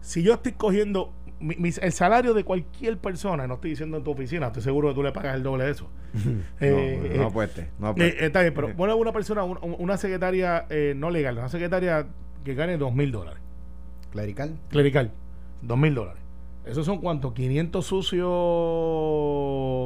Si 0.00 0.22
yo 0.24 0.34
estoy 0.34 0.52
cogiendo 0.52 1.12
mi- 1.38 1.56
el 1.80 1.92
salario 1.92 2.34
de 2.34 2.42
cualquier 2.44 2.98
persona, 2.98 3.46
no 3.46 3.54
estoy 3.54 3.70
diciendo 3.70 3.96
en 3.98 4.04
tu 4.04 4.10
oficina, 4.12 4.46
estoy 4.48 4.62
seguro 4.62 4.88
que 4.88 4.94
tú 4.96 5.02
le 5.04 5.12
pagas 5.12 5.36
el 5.36 5.42
doble 5.44 5.64
de 5.64 5.70
eso. 5.70 5.88
Eh, 6.60 7.08
no, 7.10 7.16
no 7.16 7.22
eh, 7.22 7.26
apueste, 7.26 7.68
no 7.78 7.86
Eh, 7.86 7.90
apueste. 7.90 8.26
está 8.26 8.40
bien, 8.42 8.54
pero 8.54 8.74
pone 8.76 8.92
a 8.92 8.96
una 8.96 9.12
persona, 9.12 9.44
un- 9.44 9.76
una 9.78 9.96
secretaria 9.96 10.66
eh, 10.70 10.94
no 10.96 11.08
legal, 11.10 11.38
una 11.38 11.48
secretaria 11.48 12.06
que 12.44 12.54
gane 12.54 12.76
dos 12.78 12.92
mil 12.94 13.10
dólares, 13.12 13.40
Clerical. 14.12 14.58
clerical, 14.68 15.10
dos 15.62 15.78
mil 15.78 15.94
dólares. 15.94 16.22
¿Esos 16.64 16.86
son 16.86 16.98
cuántos? 16.98 17.32
500 17.32 17.84
sucios 17.84 18.32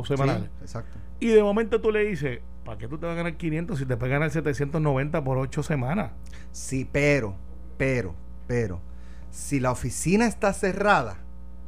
semanales. 0.07 0.51
Sí, 0.59 0.63
exacto. 0.63 0.99
Y 1.21 1.29
de 1.29 1.43
momento 1.43 1.81
tú 1.81 1.91
le 1.91 2.05
dices, 2.05 2.41
¿para 2.65 2.77
qué 2.77 2.87
tú 2.89 2.99
te 2.99 3.07
vas 3.07 3.15
a 3.15 3.17
ganar 3.17 3.37
500 3.37 3.79
si 3.79 3.87
te 3.87 3.97
puedes 3.97 4.13
ganar 4.13 4.31
790 4.31 5.25
por 5.25 5.39
8 5.39 5.63
semanas? 5.63 6.11
Sí, 6.53 6.87
pero, 6.91 7.35
pero, 7.79 8.15
pero, 8.47 8.83
si 9.31 9.59
la 9.61 9.71
oficina 9.71 10.27
está 10.27 10.53
cerrada, 10.53 11.19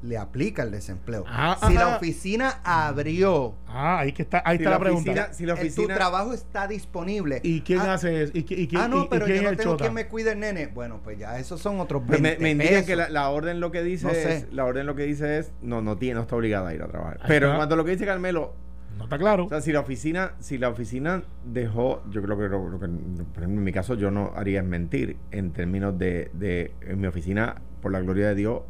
le 0.03 0.17
aplica 0.17 0.63
el 0.63 0.71
desempleo. 0.71 1.25
Ah, 1.27 1.57
si 1.61 1.67
ajá. 1.67 1.75
la 1.91 1.97
oficina 1.97 2.61
abrió, 2.65 3.55
Ah, 3.67 3.99
ahí 3.99 4.13
que 4.13 4.23
está, 4.23 4.43
ahí 4.45 4.57
Si 4.57 4.63
está 4.63 4.71
la, 4.71 4.77
la 4.77 4.81
pregunta. 4.81 5.11
oficina- 5.11 5.33
si 5.35 5.47
la 5.47 5.55
oficina- 5.55 5.89
tu 5.89 5.95
trabajo 5.95 6.33
está 6.33 6.69
disponible. 6.69 7.41
¿Y 7.43 7.61
quién 7.63 7.81
ah, 7.81 7.95
hace 7.95 8.23
eso? 8.23 8.33
¿Y, 8.37 8.45
qui- 8.45 8.59
y 8.59 8.69
quién, 8.69 8.81
Ah, 8.83 8.87
y- 8.87 8.91
no, 8.91 9.05
y 9.05 9.09
pero 9.09 9.25
quién 9.27 9.37
yo 9.37 9.41
es 9.41 9.45
no 9.45 9.51
el 9.51 9.57
tengo 9.57 9.71
chota? 9.73 9.85
quien 9.85 9.95
me 9.95 10.07
cuide 10.07 10.33
el 10.33 10.41
nene. 10.41 10.69
Bueno, 10.69 11.01
pues 11.03 11.19
ya 11.19 11.39
esos 11.39 11.61
son 11.61 11.81
otros 11.81 12.03
Pues 12.07 12.21
20 12.23 12.39
me, 12.39 12.43
me 12.43 12.51
indican 12.53 12.73
pesos. 12.75 12.87
que 12.87 12.97
la, 12.97 13.09
la 13.09 13.29
orden 13.31 13.61
lo 13.61 13.71
que 13.73 13.83
dice 13.83 14.07
No 14.07 14.13
sé. 14.13 14.37
es, 14.37 14.53
la 14.53 14.65
orden 14.65 14.87
lo 14.87 14.95
que 14.95 15.03
dice 15.03 15.39
es, 15.39 15.53
no, 15.63 15.83
no 15.83 15.97
tiene, 15.99 16.15
no 16.15 16.23
está 16.23 16.37
obligada 16.37 16.69
a 16.69 16.75
ir 16.75 16.83
a 16.83 16.89
trabajar. 16.89 17.21
Pero 17.27 17.51
en 17.51 17.57
cuanto 17.57 17.75
a 17.75 17.77
lo 17.77 17.85
que 17.85 17.91
dice 17.93 18.07
Carmelo, 18.07 18.55
No 18.99 19.05
está 19.05 19.17
claro. 19.17 19.47
o 19.47 19.49
sea, 19.49 19.61
si 19.61 19.73
la 19.73 19.81
oficina, 19.81 20.33
si 20.41 20.59
la 20.59 20.69
oficina 20.69 21.23
dejó, 21.45 22.03
yo 22.11 22.21
creo 22.21 22.37
que 22.37 22.49
lo, 22.49 22.79
que, 22.81 22.89
por 22.89 23.43
ejemplo, 23.43 23.45
en 23.45 23.65
mi 23.65 23.73
caso 23.73 23.95
yo 23.95 24.11
no 24.11 24.33
haría 24.35 24.63
mentir 24.63 25.17
en 25.31 25.53
términos 25.53 25.97
de, 25.97 26.31
de 26.35 26.73
en 26.83 27.01
mi 27.01 27.07
oficina, 27.07 27.63
por 27.81 27.93
la 27.93 28.01
gloria 28.01 28.29
de 28.29 28.35
Dios, 28.35 28.63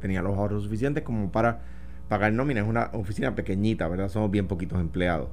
tenía 0.00 0.20
los 0.20 0.36
ahorros 0.36 0.64
suficientes 0.64 1.04
como 1.04 1.30
para 1.30 1.60
pagar 2.08 2.32
nómina. 2.32 2.60
Es 2.60 2.66
una 2.66 2.90
oficina 2.92 3.34
pequeñita, 3.34 3.88
¿verdad? 3.88 4.08
Somos 4.08 4.30
bien 4.30 4.48
poquitos 4.48 4.80
empleados. 4.80 5.28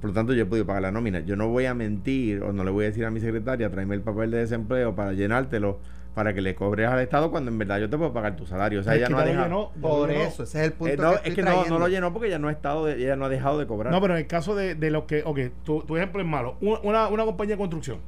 Por 0.00 0.10
lo 0.10 0.14
tanto, 0.14 0.32
yo 0.32 0.42
he 0.42 0.46
podido 0.46 0.66
pagar 0.66 0.82
la 0.82 0.92
nómina. 0.92 1.20
Yo 1.20 1.36
no 1.36 1.48
voy 1.48 1.66
a 1.66 1.74
mentir 1.74 2.42
o 2.42 2.52
no 2.52 2.64
le 2.64 2.70
voy 2.70 2.84
a 2.84 2.88
decir 2.88 3.04
a 3.04 3.10
mi 3.10 3.20
secretaria, 3.20 3.70
tráeme 3.70 3.94
el 3.94 4.00
papel 4.00 4.30
de 4.30 4.38
desempleo 4.38 4.94
para 4.94 5.12
llenártelo 5.12 5.80
para 6.18 6.34
que 6.34 6.40
le 6.40 6.56
cobres 6.56 6.88
al 6.88 6.98
Estado 6.98 7.30
cuando 7.30 7.48
en 7.52 7.58
verdad 7.58 7.78
yo 7.78 7.88
te 7.88 7.96
puedo 7.96 8.12
pagar 8.12 8.34
tu 8.34 8.44
salario. 8.44 8.80
O 8.80 8.82
sea, 8.82 8.94
Es 8.94 8.98
ella 8.98 9.06
que 9.06 9.12
no 9.12 9.18
ha 9.20 9.24
dejado. 9.24 9.44
llenó, 9.44 9.70
Por 9.80 10.10
eso, 10.10 10.42
ese 10.42 10.58
es 10.58 10.64
el 10.66 10.72
punto 10.72 10.92
Eh, 10.92 10.96
no, 10.96 11.22
que 11.22 11.28
es 11.28 11.34
que 11.36 11.42
no, 11.44 11.64
no 11.66 11.78
lo 11.78 11.86
llenó 11.86 12.12
porque 12.12 12.26
ella 12.26 12.40
no 12.40 12.48
ha 12.48 12.50
estado 12.50 12.86
de- 12.86 12.96
ella 12.96 13.14
no 13.14 13.26
ha 13.26 13.28
dejado 13.28 13.56
de 13.60 13.68
cobrar. 13.68 13.92
No, 13.92 14.00
pero 14.00 14.14
en 14.14 14.18
el 14.18 14.26
caso 14.26 14.56
de, 14.56 14.74
de 14.74 14.90
lo 14.90 15.06
que, 15.06 15.22
ok, 15.24 15.38
tu, 15.62 15.82
tu 15.82 15.96
ejemplo 15.96 16.20
es 16.20 16.26
malo. 16.26 16.56
Una, 16.60 17.06
una, 17.06 17.24
compañía 17.24 17.54
de 17.54 17.58
construcción. 17.58 17.98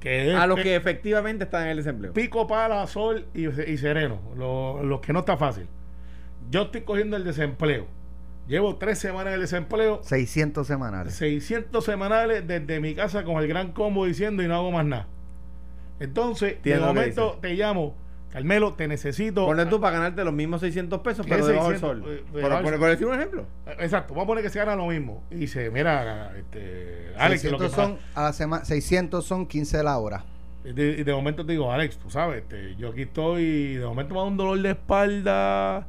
Que 0.00 0.32
es 0.32 0.36
a 0.36 0.46
los 0.46 0.60
que 0.60 0.74
efectivamente 0.76 1.44
están 1.44 1.62
en 1.62 1.68
el 1.70 1.76
desempleo. 1.78 2.12
pico, 2.12 2.46
pala, 2.46 2.86
sol 2.86 3.24
y, 3.32 3.46
y 3.48 3.78
sereno. 3.78 4.20
Los 4.36 4.84
lo 4.84 5.00
que 5.00 5.14
no 5.14 5.20
está 5.20 5.38
fácil. 5.38 5.66
Yo 6.50 6.64
estoy 6.64 6.82
cogiendo 6.82 7.16
el 7.16 7.24
desempleo. 7.24 7.86
Llevo 8.46 8.76
tres 8.76 8.98
semanas 8.98 9.28
en 9.28 9.34
el 9.36 9.40
desempleo. 9.40 10.00
600 10.02 10.66
semanales. 10.66 11.14
600 11.14 11.82
semanales 11.82 12.46
desde 12.46 12.78
mi 12.80 12.94
casa 12.94 13.24
con 13.24 13.36
el 13.42 13.48
gran 13.48 13.72
combo 13.72 14.04
diciendo 14.04 14.42
y 14.42 14.48
no 14.48 14.56
hago 14.56 14.70
más 14.70 14.84
nada. 14.84 15.06
Entonces, 16.00 16.62
de 16.62 16.72
que 16.72 16.78
momento 16.78 17.38
te 17.40 17.54
llamo, 17.54 17.94
Carmelo, 18.30 18.74
te 18.74 18.88
necesito. 18.88 19.46
Ponle 19.46 19.66
tú 19.66 19.80
para 19.80 19.96
ganarte 19.98 20.24
los 20.24 20.34
mismos 20.34 20.60
600 20.60 21.00
pesos, 21.02 21.24
¿Qué 21.24 21.34
pero 21.34 21.46
debajo 21.46 21.70
del 21.70 21.78
600? 21.78 22.04
sol. 22.04 22.12
Eh, 22.18 22.24
Por, 22.32 22.42
debajo 22.42 22.54
del 22.56 22.62
por- 22.64 22.72
sol. 22.72 22.80
por 22.80 22.88
decir 22.90 23.06
un 23.06 23.14
ejemplo. 23.14 23.46
Exacto, 23.78 24.12
vamos 24.14 24.24
a 24.24 24.26
poner 24.26 24.42
que 24.44 24.50
se 24.50 24.58
gana 24.58 24.74
lo 24.74 24.86
mismo. 24.88 25.22
Y 25.30 25.36
dice, 25.36 25.70
mira, 25.70 26.32
este, 26.36 27.12
Alex, 27.16 27.44
lo 27.44 27.58
que 27.58 27.68
600 27.68 27.72
son, 27.72 27.98
a 28.14 28.22
la 28.24 28.32
semana, 28.32 28.64
600 28.64 29.24
son 29.24 29.46
15 29.46 29.76
de 29.76 29.84
la 29.84 29.98
hora. 29.98 30.24
Y 30.64 30.72
de, 30.72 30.84
y 30.98 31.04
de 31.04 31.12
momento 31.12 31.46
te 31.46 31.52
digo, 31.52 31.70
Alex, 31.70 31.98
tú 31.98 32.10
sabes, 32.10 32.42
este, 32.42 32.74
yo 32.76 32.88
aquí 32.90 33.02
estoy, 33.02 33.42
y 33.42 33.74
de 33.74 33.86
momento 33.86 34.14
me 34.14 34.20
da 34.20 34.26
un 34.26 34.36
dolor 34.36 34.60
de 34.60 34.70
espalda. 34.70 35.86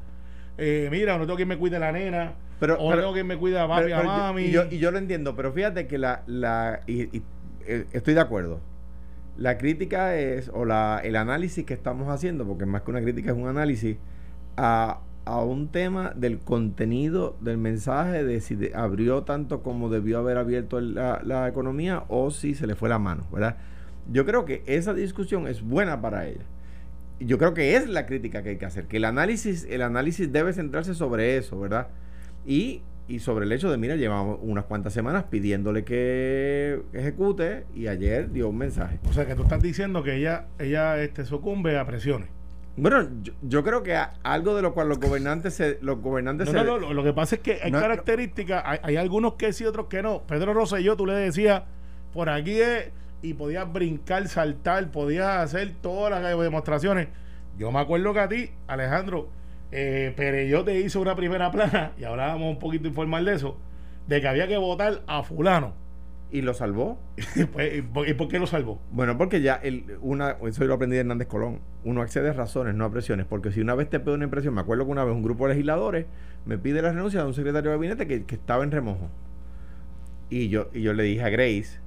Eh, 0.57 0.87
mira, 0.91 1.17
no 1.17 1.25
tengo 1.25 1.35
quien 1.37 1.47
me 1.47 1.57
cuide 1.57 1.79
la 1.79 1.91
nena. 1.91 2.33
Pero- 2.59 2.75
o 2.75 2.89
pero- 2.89 3.01
tengo 3.01 3.13
quien 3.13 3.25
me 3.27 3.37
cuide 3.37 3.59
a 3.59 3.67
papi, 3.67 3.83
Pero- 3.85 3.97
a 3.97 4.01
yo- 4.03 4.07
mami. 4.07 4.43
y, 4.43 4.51
yo, 4.51 4.63
y 4.69 4.77
yo 4.77 4.91
lo 4.91 4.97
entiendo, 4.99 5.35
pero 5.35 5.51
fíjate 5.51 5.87
que 5.87 5.97
la. 5.97 6.21
la 6.27 6.81
y, 6.87 7.03
y, 7.17 7.23
eh, 7.65 7.85
estoy 7.91 8.13
de 8.13 8.21
acuerdo. 8.21 8.61
La 9.37 9.57
crítica 9.57 10.15
es, 10.15 10.49
o 10.53 10.65
la, 10.65 11.01
el 11.03 11.15
análisis 11.15 11.65
que 11.65 11.73
estamos 11.73 12.09
haciendo, 12.09 12.45
porque 12.45 12.65
más 12.65 12.83
que 12.83 12.91
una 12.91 13.01
crítica 13.01 13.31
es 13.31 13.37
un 13.37 13.47
análisis, 13.47 13.97
a, 14.57 15.01
a 15.25 15.39
un 15.41 15.69
tema 15.69 16.13
del 16.15 16.39
contenido 16.39 17.35
del 17.41 17.57
mensaje, 17.57 18.23
de 18.23 18.39
si 18.41 18.57
abrió 18.73 19.23
tanto 19.23 19.63
como 19.63 19.89
debió 19.89 20.19
haber 20.19 20.37
abierto 20.37 20.79
la, 20.79 21.21
la 21.23 21.47
economía 21.47 22.03
o 22.07 22.31
si 22.31 22.55
se 22.55 22.67
le 22.67 22.75
fue 22.75 22.89
la 22.89 22.99
mano, 22.99 23.25
¿verdad? 23.31 23.57
Yo 24.11 24.25
creo 24.25 24.45
que 24.45 24.63
esa 24.67 24.93
discusión 24.93 25.47
es 25.47 25.63
buena 25.63 25.99
para 25.99 26.27
ella. 26.27 26.45
Yo 27.19 27.37
creo 27.37 27.53
que 27.53 27.75
es 27.75 27.89
la 27.89 28.05
crítica 28.05 28.43
que 28.43 28.49
hay 28.49 28.57
que 28.57 28.65
hacer, 28.65 28.85
que 28.85 28.97
el 28.97 29.05
análisis, 29.05 29.65
el 29.69 29.81
análisis 29.81 30.31
debe 30.31 30.53
centrarse 30.53 30.93
sobre 30.93 31.37
eso, 31.37 31.59
¿verdad? 31.59 31.87
Y, 32.45 32.83
y 33.07 33.19
sobre 33.19 33.45
el 33.45 33.51
hecho 33.51 33.69
de, 33.69 33.77
mira, 33.77 33.95
llevamos 33.95 34.39
unas 34.41 34.65
cuantas 34.65 34.91
semanas 34.93 35.25
pidiéndole 35.29 35.83
que 35.85 36.81
ejecute 36.93 37.65
y 37.75 37.87
ayer 37.87 38.31
dio 38.31 38.49
un 38.49 38.57
mensaje. 38.57 38.99
O 39.09 39.13
sea, 39.13 39.25
que 39.27 39.35
tú 39.35 39.43
estás 39.43 39.61
diciendo 39.61 40.01
que 40.03 40.15
ella, 40.15 40.45
ella 40.59 41.01
este, 41.01 41.23
sucumbe 41.25 41.77
a 41.77 41.85
presiones. 41.85 42.29
Bueno, 42.77 43.07
yo, 43.21 43.31
yo 43.41 43.63
creo 43.63 43.83
que 43.83 43.95
a- 43.95 44.13
algo 44.23 44.55
de 44.55 44.61
lo 44.61 44.73
cual 44.73 44.89
los 44.89 44.99
gobernantes 44.99 45.53
se, 45.53 45.77
los 45.81 46.01
gobernantes 46.01 46.51
No, 46.51 46.59
se 46.59 46.65
no, 46.65 46.79
no, 46.79 46.93
lo, 46.93 47.03
que 47.03 47.13
pasa 47.13 47.35
es 47.35 47.41
que 47.41 47.59
hay 47.63 47.71
No, 47.71 47.79
características, 47.79 48.63
hay, 48.65 48.79
hay 48.83 48.95
algunos 48.97 49.35
que 49.35 49.53
sí, 49.53 49.65
otros 49.65 49.85
que 49.87 50.01
no. 50.01 50.23
Pedro 50.23 50.53
Rosselló, 50.53 50.97
tú 50.97 51.05
le 51.05 51.13
decías, 51.13 51.63
por 52.11 52.29
aquí 52.29 52.59
es, 52.59 52.89
y 53.21 53.33
podías 53.33 53.71
brincar, 53.71 54.27
saltar, 54.27 54.91
podías 54.91 55.27
hacer 55.43 55.73
todas 55.81 56.21
las 56.21 56.37
demostraciones. 56.39 57.07
Yo 57.57 57.71
me 57.71 57.79
acuerdo 57.79 58.13
que 58.13 58.19
a 58.19 58.27
ti, 58.27 58.49
Alejandro, 58.67 59.29
eh, 59.71 60.13
Pereyó 60.15 60.63
te 60.63 60.79
hizo 60.79 61.01
una 61.01 61.15
primera 61.15 61.51
plana, 61.51 61.93
y 61.97 62.03
ahora 62.03 62.27
vamos 62.27 62.49
un 62.51 62.59
poquito 62.59 62.87
informal 62.87 63.25
de 63.25 63.33
eso, 63.33 63.57
de 64.07 64.21
que 64.21 64.27
había 64.27 64.47
que 64.47 64.57
votar 64.57 65.01
a 65.07 65.23
fulano. 65.23 65.73
y 66.31 66.41
lo 66.41 66.53
salvó. 66.53 66.99
Pues, 67.53 67.83
¿Y 68.07 68.13
por 68.13 68.27
qué 68.27 68.39
lo 68.39 68.47
salvó? 68.47 68.79
Bueno, 68.91 69.17
porque 69.17 69.41
ya 69.41 69.55
el, 69.55 69.97
una, 70.01 70.31
eso 70.47 70.61
yo 70.61 70.67
lo 70.67 70.73
aprendí 70.75 70.95
de 70.95 71.01
Hernández 71.01 71.27
Colón. 71.27 71.59
Uno 71.83 72.01
accede 72.01 72.29
a 72.29 72.33
razones, 72.33 72.75
no 72.75 72.85
a 72.85 72.91
presiones. 72.91 73.25
Porque 73.25 73.51
si 73.51 73.61
una 73.61 73.75
vez 73.75 73.89
te 73.89 73.99
pide 73.99 74.15
una 74.15 74.25
impresión, 74.25 74.53
me 74.53 74.61
acuerdo 74.61 74.85
que 74.85 74.91
una 74.91 75.03
vez 75.05 75.13
un 75.15 75.23
grupo 75.23 75.47
de 75.47 75.53
legisladores 75.53 76.05
me 76.45 76.57
pide 76.57 76.81
la 76.81 76.91
renuncia 76.91 77.21
de 77.21 77.27
un 77.27 77.33
secretario 77.33 77.71
de 77.71 77.77
gabinete 77.77 78.07
que, 78.07 78.25
que 78.25 78.35
estaba 78.35 78.63
en 78.63 78.71
remojo. 78.71 79.09
Y 80.29 80.49
yo, 80.49 80.69
y 80.73 80.81
yo 80.81 80.93
le 80.93 81.03
dije 81.03 81.23
a 81.23 81.29
Grace, 81.29 81.79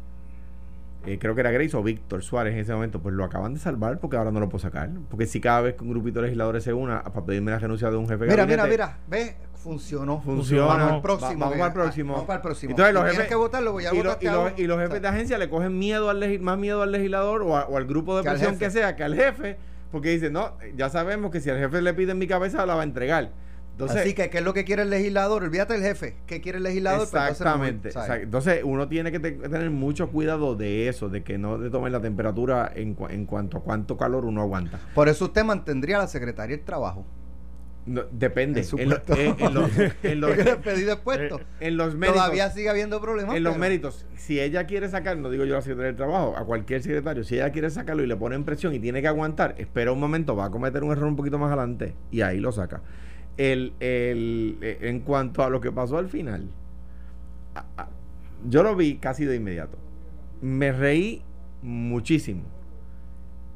eh, 1.12 1.18
creo 1.18 1.34
que 1.34 1.40
era 1.42 1.50
Grace 1.50 1.76
o 1.76 1.82
Víctor 1.82 2.22
Suárez 2.22 2.54
en 2.54 2.60
ese 2.60 2.72
momento, 2.72 3.00
pues 3.00 3.14
lo 3.14 3.24
acaban 3.24 3.54
de 3.54 3.60
salvar 3.60 3.98
porque 3.98 4.16
ahora 4.16 4.30
no 4.30 4.40
lo 4.40 4.48
puedo 4.48 4.60
sacar. 4.62 4.90
Porque 5.10 5.26
si 5.26 5.40
cada 5.40 5.60
vez 5.62 5.74
que 5.74 5.84
un 5.84 5.90
grupito 5.90 6.20
de 6.20 6.26
legisladores 6.26 6.64
se 6.64 6.72
una 6.72 7.02
para 7.02 7.24
pedirme 7.26 7.50
la 7.50 7.58
renuncia 7.58 7.90
de 7.90 7.96
un 7.96 8.08
jefe 8.08 8.24
de 8.24 8.30
Mira, 8.30 8.44
gabinete, 8.44 8.68
mira, 8.70 8.86
mira, 8.86 8.98
ve, 9.08 9.36
funcionó. 9.54 10.20
Funciona. 10.22 10.66
Vamos 10.74 10.92
al 10.94 11.02
próximo. 11.02 11.40
Va- 11.44 11.50
vamos 11.50 11.66
al 11.66 11.72
próximo. 11.72 12.12
Vamos 12.12 12.26
para 12.26 12.36
el 12.36 12.42
próximo. 12.42 12.70
Entonces, 12.70 12.94
los 12.94 13.04
jefes- 13.04 13.28
que 13.28 13.34
votarlo, 13.34 13.72
voy 13.72 13.86
a 13.86 13.92
y, 13.94 13.96
lo- 14.02 14.10
votar 14.10 14.22
y 14.22 14.26
los, 14.26 14.58
y 14.58 14.66
los 14.66 14.78
jefes 14.80 15.02
de 15.02 15.08
agencia 15.08 15.38
le 15.38 15.48
cogen 15.50 15.78
miedo 15.78 16.10
al 16.10 16.40
más 16.40 16.58
miedo 16.58 16.82
al 16.82 16.92
legislador 16.92 17.42
o, 17.42 17.56
a- 17.56 17.66
o 17.66 17.76
al 17.76 17.84
grupo 17.86 18.16
de 18.16 18.22
presión 18.28 18.58
que 18.58 18.70
sea 18.70 18.96
que 18.96 19.04
al 19.04 19.14
jefe, 19.14 19.56
porque 19.90 20.10
dicen, 20.10 20.32
no, 20.32 20.52
ya 20.76 20.90
sabemos 20.90 21.30
que 21.30 21.40
si 21.40 21.50
al 21.50 21.58
jefe 21.58 21.82
le 21.82 21.94
piden 21.94 22.18
mi 22.18 22.26
cabeza 22.26 22.64
la 22.66 22.74
va 22.74 22.82
a 22.82 22.84
entregar. 22.84 23.30
Entonces, 23.78 24.00
Así 24.00 24.12
que, 24.12 24.28
¿qué 24.28 24.38
es 24.38 24.44
lo 24.44 24.52
que 24.54 24.64
quiere 24.64 24.82
el 24.82 24.90
legislador? 24.90 25.44
Olvídate 25.44 25.74
del 25.74 25.82
jefe. 25.84 26.16
¿Qué 26.26 26.40
quiere 26.40 26.58
el 26.58 26.64
legislador? 26.64 27.08
Pues 27.08 27.12
entonces 27.12 27.30
exactamente. 27.40 27.90
Entonces, 28.24 28.60
uno 28.64 28.88
tiene 28.88 29.12
que 29.12 29.20
te- 29.20 29.30
tener 29.30 29.70
mucho 29.70 30.08
cuidado 30.10 30.56
de 30.56 30.88
eso, 30.88 31.08
de 31.08 31.22
que 31.22 31.38
no 31.38 31.58
le 31.58 31.70
tomen 31.70 31.92
la 31.92 32.00
temperatura 32.00 32.72
en, 32.74 32.96
cua- 32.96 33.12
en 33.12 33.24
cuanto 33.24 33.58
a 33.58 33.62
cuánto 33.62 33.96
calor 33.96 34.24
uno 34.24 34.42
aguanta. 34.42 34.80
Por 34.96 35.08
eso 35.08 35.26
usted 35.26 35.44
mantendría 35.44 35.96
a 35.96 36.00
la 36.00 36.06
secretaria 36.08 36.56
del 36.56 36.64
trabajo. 36.64 37.06
No, 37.86 38.02
depende. 38.10 38.66
En 38.72 38.80
En, 38.80 38.88
lo- 38.90 38.96
en- 39.16 39.36
en 39.38 39.54
los, 39.54 39.70
en 40.02 40.20
los- 40.20 40.36
de 40.36 40.96
puesto. 40.96 41.40
en 41.60 41.76
los 41.76 41.94
méritos. 41.94 42.20
Todavía 42.20 42.50
sigue 42.50 42.68
habiendo 42.68 43.00
problemas. 43.00 43.36
en 43.36 43.44
los 43.44 43.52
pero- 43.52 43.60
méritos, 43.60 44.06
si 44.16 44.40
ella 44.40 44.66
quiere 44.66 44.88
sacar, 44.88 45.16
no 45.18 45.30
digo 45.30 45.44
yo 45.44 45.54
a 45.54 45.58
la 45.58 45.62
secretaria 45.62 45.86
del 45.86 45.96
trabajo, 45.96 46.34
a 46.36 46.44
cualquier 46.44 46.82
secretario, 46.82 47.22
si 47.22 47.36
ella 47.36 47.50
quiere 47.52 47.70
sacarlo 47.70 48.02
y 48.02 48.08
le 48.08 48.16
ponen 48.16 48.42
presión 48.44 48.74
y 48.74 48.80
tiene 48.80 49.00
que 49.00 49.08
aguantar, 49.08 49.54
espera 49.56 49.92
un 49.92 50.00
momento, 50.00 50.34
va 50.34 50.46
a 50.46 50.50
cometer 50.50 50.82
un 50.82 50.90
error 50.90 51.06
un 51.06 51.14
poquito 51.16 51.38
más 51.38 51.46
adelante 51.48 51.94
y 52.10 52.20
ahí 52.22 52.40
lo 52.40 52.50
saca. 52.52 52.82
El, 53.38 53.72
el, 53.80 54.58
eh, 54.60 54.78
en 54.82 55.00
cuanto 55.00 55.42
a 55.42 55.48
lo 55.48 55.60
que 55.60 55.72
pasó 55.72 55.96
al 55.96 56.08
final, 56.08 56.50
a- 57.54 57.64
a- 57.82 57.88
yo 58.48 58.62
lo 58.62 58.76
vi 58.76 58.98
casi 58.98 59.24
de 59.24 59.36
inmediato. 59.36 59.78
Me 60.42 60.70
reí 60.72 61.22
muchísimo. 61.62 62.42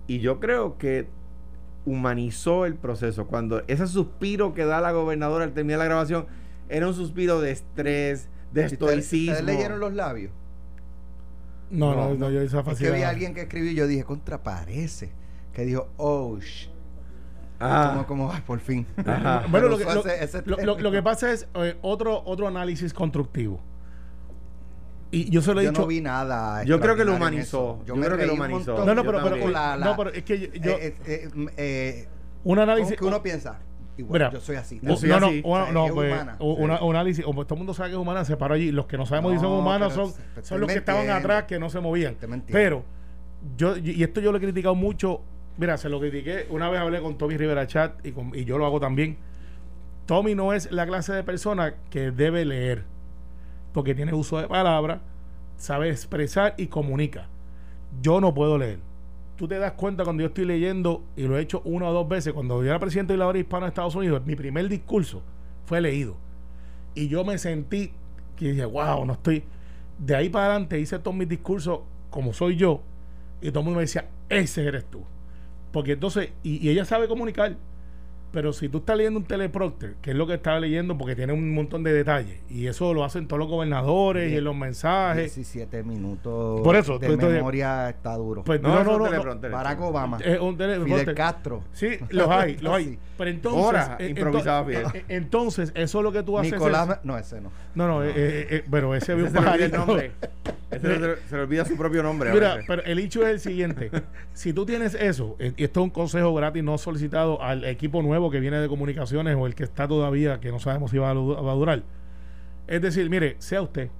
Y 0.06 0.20
yo 0.20 0.40
creo 0.40 0.78
que 0.78 1.06
humanizó 1.84 2.64
el 2.64 2.74
proceso. 2.76 3.26
Cuando 3.26 3.62
ese 3.66 3.86
suspiro 3.86 4.54
que 4.54 4.64
da 4.64 4.80
la 4.80 4.92
gobernadora 4.92 5.44
al 5.44 5.52
terminar 5.52 5.80
la 5.80 5.84
grabación 5.86 6.26
era 6.68 6.86
un 6.88 6.94
suspiro 6.94 7.40
de 7.40 7.50
estrés, 7.50 8.28
de 8.52 8.62
¿Y 8.62 8.64
ustedes- 8.66 8.72
estoicismo. 8.72 9.32
¿Ustedes 9.34 9.44
leyeron 9.56 9.80
los 9.80 9.92
labios? 9.92 10.32
No, 11.70 11.94
no, 11.94 12.08
No, 12.10 12.14
no, 12.14 12.30
yo 12.30 12.40
esa 12.42 12.60
Es 12.60 12.78
que 12.78 12.90
vi 12.90 13.02
a 13.02 13.08
alguien 13.08 13.34
que 13.34 13.42
escribió 13.42 13.70
y 13.72 13.74
yo 13.74 13.86
dije, 13.86 14.04
contra 14.04 14.42
parece. 14.42 15.10
Que 15.52 15.64
dijo, 15.64 15.88
oh. 15.96 16.38
Ah, 17.64 17.90
Como, 17.92 18.06
como, 18.06 18.32
ay, 18.32 18.40
por 18.46 18.60
fin. 18.60 18.86
Ajá. 19.06 19.44
Bueno, 19.50 19.68
lo 19.68 19.78
que, 19.78 19.84
lo, 20.82 20.90
que 20.90 21.02
pasa 21.02 21.32
es 21.32 21.48
eh, 21.54 21.76
otro, 21.82 22.22
otro 22.24 22.48
análisis 22.48 22.92
constructivo. 22.92 23.60
Y 25.10 25.30
yo 25.30 25.42
se 25.42 25.52
lo 25.52 25.60
he 25.60 25.64
yo 25.64 25.70
dicho. 25.70 25.82
no 25.82 25.88
vi 25.88 26.00
nada. 26.00 26.64
Yo 26.64 26.80
creo 26.80 26.96
que 26.96 27.04
lo 27.04 27.14
humanizó. 27.14 27.80
Yo 27.84 27.94
creo 27.94 28.16
que 28.16 28.26
lo 28.26 28.32
humanizó. 28.34 28.72
montón. 28.76 28.86
no, 28.86 28.94
no, 28.94 29.02
yo 29.04 29.12
pero, 29.12 29.22
pero. 29.38 29.48
La- 29.50 29.76
la- 29.76 29.84
no, 29.86 29.96
pero 29.96 30.10
es 30.10 30.22
que 30.22 30.38
yo, 30.40 30.46
yo- 30.54 30.72
Eh, 30.72 30.86
eh, 30.86 30.94
eh, 31.06 31.28
eh, 31.58 32.08
un 32.44 32.56
¿cómo 32.56 32.62
análisis. 32.62 32.96
que 32.96 33.04
uno 33.04 33.22
piensa? 33.22 33.58
Igual, 33.98 34.12
Mira, 34.20 34.32
yo 34.32 34.40
soy 34.40 34.56
así. 34.56 34.80
Yo 34.82 34.96
soy 34.96 35.10
no, 35.10 35.20
no, 35.20 35.26
así. 35.26 35.42
una- 35.44 35.62
O 35.62 35.64
sea, 35.64 35.72
no, 35.74 35.86
pues, 35.94 36.12
humana, 36.14 36.36
sí. 36.40 36.44
un 36.46 36.96
análisis, 36.96 37.24
como 37.26 37.44
todo 37.44 37.54
el 37.56 37.58
mundo 37.58 37.74
sabe 37.74 37.90
que 37.90 37.94
es 37.96 38.00
humana, 38.00 38.24
se 38.24 38.38
paró 38.38 38.54
allí. 38.54 38.72
Los 38.72 38.86
que 38.86 38.96
no 38.96 39.04
sabemos 39.04 39.32
si 39.32 39.38
son 39.38 39.50
No, 39.50 39.58
humanos 39.58 39.92
son, 39.92 40.12
son 40.42 40.60
los 40.60 40.72
que 40.72 40.78
estaban 40.78 41.10
atrás 41.10 41.44
que 41.44 41.58
no 41.58 41.68
se 41.68 41.78
movían. 41.78 42.16
Pero, 42.50 42.82
yo, 43.58 43.76
y 43.76 44.02
esto 44.02 44.22
yo 44.22 44.32
lo 44.32 44.38
he 44.38 44.40
criticado 44.40 44.74
mucho. 44.74 45.20
Mira, 45.58 45.76
se 45.76 45.88
lo 45.88 46.00
critiqué. 46.00 46.46
Una 46.50 46.70
vez 46.70 46.80
hablé 46.80 47.00
con 47.00 47.18
Tommy 47.18 47.36
Rivera 47.36 47.66
Chat 47.66 48.04
y, 48.06 48.12
con- 48.12 48.32
y 48.34 48.44
yo 48.44 48.58
lo 48.58 48.66
hago 48.66 48.80
también. 48.80 49.16
Tommy 50.06 50.34
no 50.34 50.52
es 50.52 50.70
la 50.72 50.86
clase 50.86 51.12
de 51.12 51.22
persona 51.22 51.74
que 51.90 52.10
debe 52.10 52.44
leer. 52.44 52.84
Porque 53.72 53.94
tiene 53.94 54.14
uso 54.14 54.38
de 54.38 54.48
palabra, 54.48 55.00
sabe 55.56 55.90
expresar 55.90 56.54
y 56.58 56.66
comunica. 56.66 57.28
Yo 58.02 58.20
no 58.20 58.34
puedo 58.34 58.58
leer. 58.58 58.78
tú 59.36 59.48
te 59.48 59.58
das 59.58 59.72
cuenta 59.72 60.04
cuando 60.04 60.22
yo 60.22 60.28
estoy 60.28 60.44
leyendo, 60.44 61.02
y 61.16 61.22
lo 61.24 61.36
he 61.36 61.42
hecho 61.42 61.62
una 61.64 61.88
o 61.88 61.92
dos 61.92 62.08
veces, 62.08 62.32
cuando 62.32 62.62
yo 62.62 62.68
era 62.70 62.78
presidente 62.78 63.14
de 63.14 63.18
la 63.18 63.26
hora 63.26 63.38
hispana 63.38 63.66
de 63.66 63.70
Estados 63.70 63.94
Unidos, 63.96 64.22
mi 64.24 64.36
primer 64.36 64.68
discurso 64.68 65.22
fue 65.66 65.80
leído. 65.80 66.16
Y 66.94 67.08
yo 67.08 67.24
me 67.24 67.38
sentí 67.38 67.92
que 68.36 68.50
dije, 68.52 68.64
wow, 68.64 69.04
no 69.04 69.14
estoy. 69.14 69.42
De 69.98 70.14
ahí 70.14 70.28
para 70.28 70.46
adelante 70.46 70.78
hice 70.78 70.98
todos 71.00 71.16
mis 71.16 71.28
discursos 71.28 71.80
como 72.10 72.32
soy 72.32 72.56
yo, 72.56 72.82
y 73.40 73.48
todo 73.50 73.60
el 73.60 73.64
mundo 73.64 73.78
me 73.78 73.82
decía, 73.82 74.06
ese 74.28 74.64
eres 74.66 74.84
tú. 74.84 75.02
Porque 75.72 75.92
entonces, 75.92 76.30
y, 76.42 76.68
ella 76.68 76.84
sabe 76.84 77.08
comunicar. 77.08 77.56
Pero 78.32 78.52
si 78.54 78.68
tú 78.70 78.78
estás 78.78 78.96
leyendo 78.96 79.20
un 79.20 79.26
teleprompter, 79.26 79.94
que 80.00 80.10
es 80.12 80.16
lo 80.16 80.26
que 80.26 80.34
estaba 80.34 80.58
leyendo, 80.58 80.96
porque 80.96 81.14
tiene 81.14 81.32
un 81.34 81.52
montón 81.54 81.82
de 81.82 81.92
detalles, 81.92 82.40
y 82.48 82.66
eso 82.66 82.94
lo 82.94 83.04
hacen 83.04 83.28
todos 83.28 83.38
los 83.40 83.48
gobernadores 83.48 84.32
y 84.32 84.36
en 84.36 84.44
los 84.44 84.56
mensajes. 84.56 85.34
17 85.34 85.82
minutos 85.82 86.60
Por 86.62 86.74
eso, 86.76 86.98
de 86.98 87.14
memoria 87.16 87.90
está 87.90 88.14
duro. 88.16 88.42
Pues 88.42 88.60
No, 88.62 88.82
no, 88.82 88.98
no, 88.98 89.10
no, 89.10 89.34
no. 89.34 89.50
Barack 89.50 89.80
Obama, 89.82 90.18
Es 90.24 90.40
un 90.40 90.56
teleprompter. 90.56 91.00
Fidel 91.00 91.14
Castro, 91.14 91.62
Sí, 91.72 91.90
los 92.08 92.28
hay, 92.28 92.56
los 92.60 92.74
hay. 92.74 92.98
Pero 93.18 93.30
entonces. 93.30 93.62
Ahora, 93.64 93.96
eh, 94.00 94.08
improvisaba 94.08 94.62
ento- 94.62 94.66
bien. 94.66 94.82
eh, 94.94 95.04
Entonces, 95.08 95.70
eso 95.74 95.98
es 95.98 96.02
lo 96.04 96.10
que 96.12 96.22
tú 96.22 96.38
haces. 96.38 96.52
Nicolás, 96.52 96.88
es- 96.88 97.04
no 97.04 97.18
ese 97.18 97.40
no. 97.40 97.52
no, 97.74 97.86
no, 97.86 98.02
eh, 98.02 98.10
eh, 98.16 98.46
eh, 98.50 98.64
pero 98.70 98.94
ese 98.94 99.12
había 99.12 99.24
un 99.26 99.30
se 99.30 99.40
le 99.40 99.46
olvida 99.46 99.64
el 99.66 99.70
pajarito. 99.70 99.86
nombre. 99.86 100.12
Ese 100.72 100.80
se, 100.94 100.98
le- 101.00 101.16
se 101.28 101.36
le 101.36 101.42
olvida 101.42 101.64
su 101.66 101.76
propio 101.76 102.02
nombre. 102.02 102.30
a 102.30 102.32
Mira, 102.32 102.58
pero 102.66 102.82
el 102.84 102.98
hecho 102.98 103.22
es 103.26 103.28
el 103.28 103.40
siguiente. 103.40 103.90
si 104.32 104.54
tú 104.54 104.64
tienes 104.64 104.94
eso, 104.94 105.36
eh, 105.38 105.52
y 105.54 105.64
esto 105.64 105.80
es 105.80 105.84
un 105.84 105.90
consejo 105.90 106.32
gratis 106.34 106.64
no 106.64 106.78
solicitado 106.78 107.42
al 107.42 107.64
equipo 107.66 108.00
nuevo 108.00 108.21
que 108.30 108.40
viene 108.40 108.58
de 108.58 108.68
comunicaciones 108.68 109.36
o 109.38 109.46
el 109.46 109.54
que 109.54 109.64
está 109.64 109.86
todavía, 109.88 110.40
que 110.40 110.50
no 110.50 110.58
sabemos 110.58 110.90
si 110.90 110.98
va 110.98 111.10
a, 111.10 111.14
va 111.14 111.52
a 111.52 111.54
durar. 111.54 111.82
Es 112.66 112.80
decir, 112.80 113.08
mire, 113.10 113.36
sea 113.38 113.62
usted. 113.62 113.90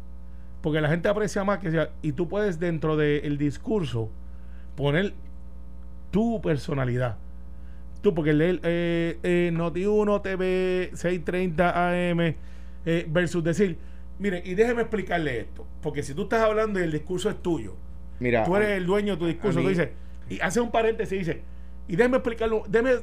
Porque 0.60 0.80
la 0.80 0.88
gente 0.88 1.08
aprecia 1.08 1.42
más 1.44 1.58
que 1.58 1.70
sea. 1.70 1.90
Y 2.02 2.12
tú 2.12 2.28
puedes 2.28 2.58
dentro 2.60 2.96
del 2.96 3.36
discurso 3.38 4.10
poner 4.76 5.12
tu 6.10 6.40
personalidad. 6.40 7.16
Tú, 8.00 8.14
porque 8.14 8.32
leer 8.32 8.60
eh, 8.62 9.18
eh, 9.22 9.50
Noti1 9.54 10.22
TV 10.22 10.90
630 10.94 11.88
AM 12.10 12.20
eh, 12.20 13.06
versus 13.08 13.42
decir, 13.44 13.78
mire, 14.18 14.42
y 14.44 14.54
déjeme 14.54 14.82
explicarle 14.82 15.40
esto. 15.40 15.66
Porque 15.80 16.02
si 16.02 16.14
tú 16.14 16.22
estás 16.22 16.42
hablando 16.42 16.80
y 16.80 16.82
el 16.82 16.92
discurso 16.92 17.28
es 17.30 17.40
tuyo, 17.42 17.76
Mira, 18.20 18.44
tú 18.44 18.54
eres 18.56 18.70
el 18.70 18.86
dueño 18.86 19.14
de 19.14 19.18
tu 19.18 19.26
discurso, 19.26 19.58
a 19.58 19.62
tú 19.62 19.68
mí- 19.68 19.74
dices, 19.74 19.90
y 20.28 20.40
hace 20.40 20.60
un 20.60 20.70
paréntesis 20.70 21.12
y 21.12 21.18
dice, 21.18 21.42
y 21.88 21.96
déjeme 21.96 22.16
explicarlo, 22.18 22.62
déjeme, 22.68 23.00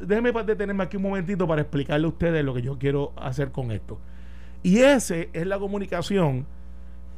déjeme 0.00 0.32
detenerme 0.32 0.84
aquí 0.84 0.96
un 0.96 1.02
momentito 1.04 1.46
para 1.46 1.62
explicarle 1.62 2.06
a 2.06 2.08
ustedes 2.08 2.44
lo 2.44 2.54
que 2.54 2.62
yo 2.62 2.78
quiero 2.78 3.12
hacer 3.16 3.50
con 3.50 3.70
esto. 3.70 3.98
Y 4.62 4.78
ese 4.78 5.28
es 5.32 5.46
la 5.46 5.58
comunicación 5.58 6.46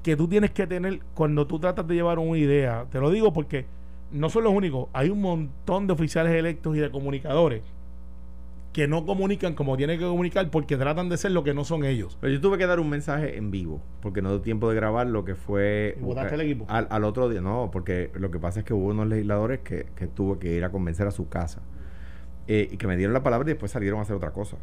que 0.02 0.16
tú 0.16 0.28
tienes 0.28 0.50
que 0.50 0.66
tener 0.66 1.00
cuando 1.14 1.46
tú 1.46 1.58
tratas 1.58 1.87
de 1.87 1.94
llevar 1.94 2.18
una 2.18 2.38
idea. 2.38 2.87
Te 2.90 3.00
lo 3.00 3.11
digo 3.11 3.32
porque 3.32 3.66
no 4.12 4.30
son 4.30 4.44
los 4.44 4.52
únicos, 4.52 4.88
hay 4.92 5.11
un 5.11 5.20
montón 5.20 5.87
de 5.87 5.92
oficiales 5.92 6.32
electos 6.32 6.76
y 6.76 6.80
de 6.80 6.90
comunicadores 6.90 7.62
que 8.73 8.87
no 8.87 9.06
comunican 9.06 9.54
como 9.54 9.76
tienen 9.78 9.99
que 9.99 10.04
comunicar 10.04 10.50
porque 10.50 10.76
tratan 10.76 11.08
de 11.08 11.16
ser 11.16 11.30
lo 11.30 11.42
que 11.42 11.54
no 11.54 11.64
son 11.64 11.85
ellos. 11.85 12.18
Pero 12.20 12.35
yo 12.35 12.40
tuve 12.42 12.58
que 12.58 12.66
dar 12.66 12.78
un 12.78 12.90
mensaje 12.90 13.38
en 13.38 13.50
vivo, 13.50 13.80
porque 14.02 14.20
no 14.20 14.28
dio 14.28 14.42
tiempo 14.42 14.68
de 14.68 14.76
grabar 14.76 15.06
lo 15.06 15.25
que 15.25 15.35
fue... 15.35 15.96
¿Y 15.99 16.02
votaste 16.02 16.35
al 16.35 16.42
equipo? 16.42 16.66
Al, 16.68 16.87
al 16.90 17.04
otro 17.04 17.30
día, 17.30 17.40
no, 17.40 17.70
porque 17.73 18.11
lo 18.14 18.30
que 18.30 18.38
pasa 18.38 18.61
es 18.61 18.66
que 18.66 18.75
hubo 18.75 18.88
unos 18.88 19.06
legisladores 19.06 19.61
que, 19.61 19.87
que 19.96 20.06
tuve 20.06 20.38
que 20.38 20.52
ir 20.52 20.62
a 20.62 20.70
convencer 20.70 21.06
a 21.06 21.11
su 21.11 21.26
casa. 21.28 21.62
Eh, 22.48 22.68
y 22.72 22.76
que 22.76 22.86
me 22.86 22.96
dieron 22.96 23.12
la 23.14 23.22
palabra 23.22 23.48
y 23.48 23.52
después 23.52 23.72
salieron 23.72 23.98
a 23.98 24.02
hacer 24.02 24.16
otra 24.16 24.30
cosa. 24.32 24.56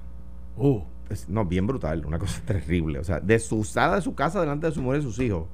Uh, 0.57 0.81
Es- 1.09 1.27
no, 1.29 1.45
bien 1.45 1.65
brutal, 1.67 2.05
una 2.05 2.19
cosa 2.19 2.41
terrible. 2.45 2.99
O 2.99 3.03
sea, 3.03 3.19
de 3.19 3.39
su 3.39 3.63
sala 3.63 3.95
de 3.95 4.01
su 4.01 4.15
casa 4.15 4.39
delante 4.39 4.67
de 4.67 4.73
su 4.73 4.81
mujer 4.81 4.99
y 5.01 5.03
sus 5.03 5.19
hijos. 5.19 5.47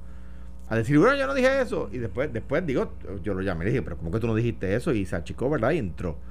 A 0.68 0.76
decir, 0.76 0.98
bueno, 0.98 1.16
yo 1.16 1.26
no 1.26 1.34
dije 1.34 1.60
eso. 1.60 1.88
Y 1.92 1.98
después, 1.98 2.32
después 2.32 2.64
digo, 2.64 2.92
yo 3.24 3.34
lo 3.34 3.40
llamé 3.42 3.64
y 3.64 3.66
le 3.66 3.70
dije, 3.72 3.82
pero 3.82 3.96
¿cómo 3.96 4.10
que 4.12 4.20
tú 4.20 4.28
no 4.28 4.34
dijiste 4.36 4.74
eso? 4.76 4.92
Y 4.92 5.04
se 5.04 5.16
achicó, 5.16 5.50
¿verdad? 5.50 5.72
Y 5.72 5.78
entró. 5.78 6.16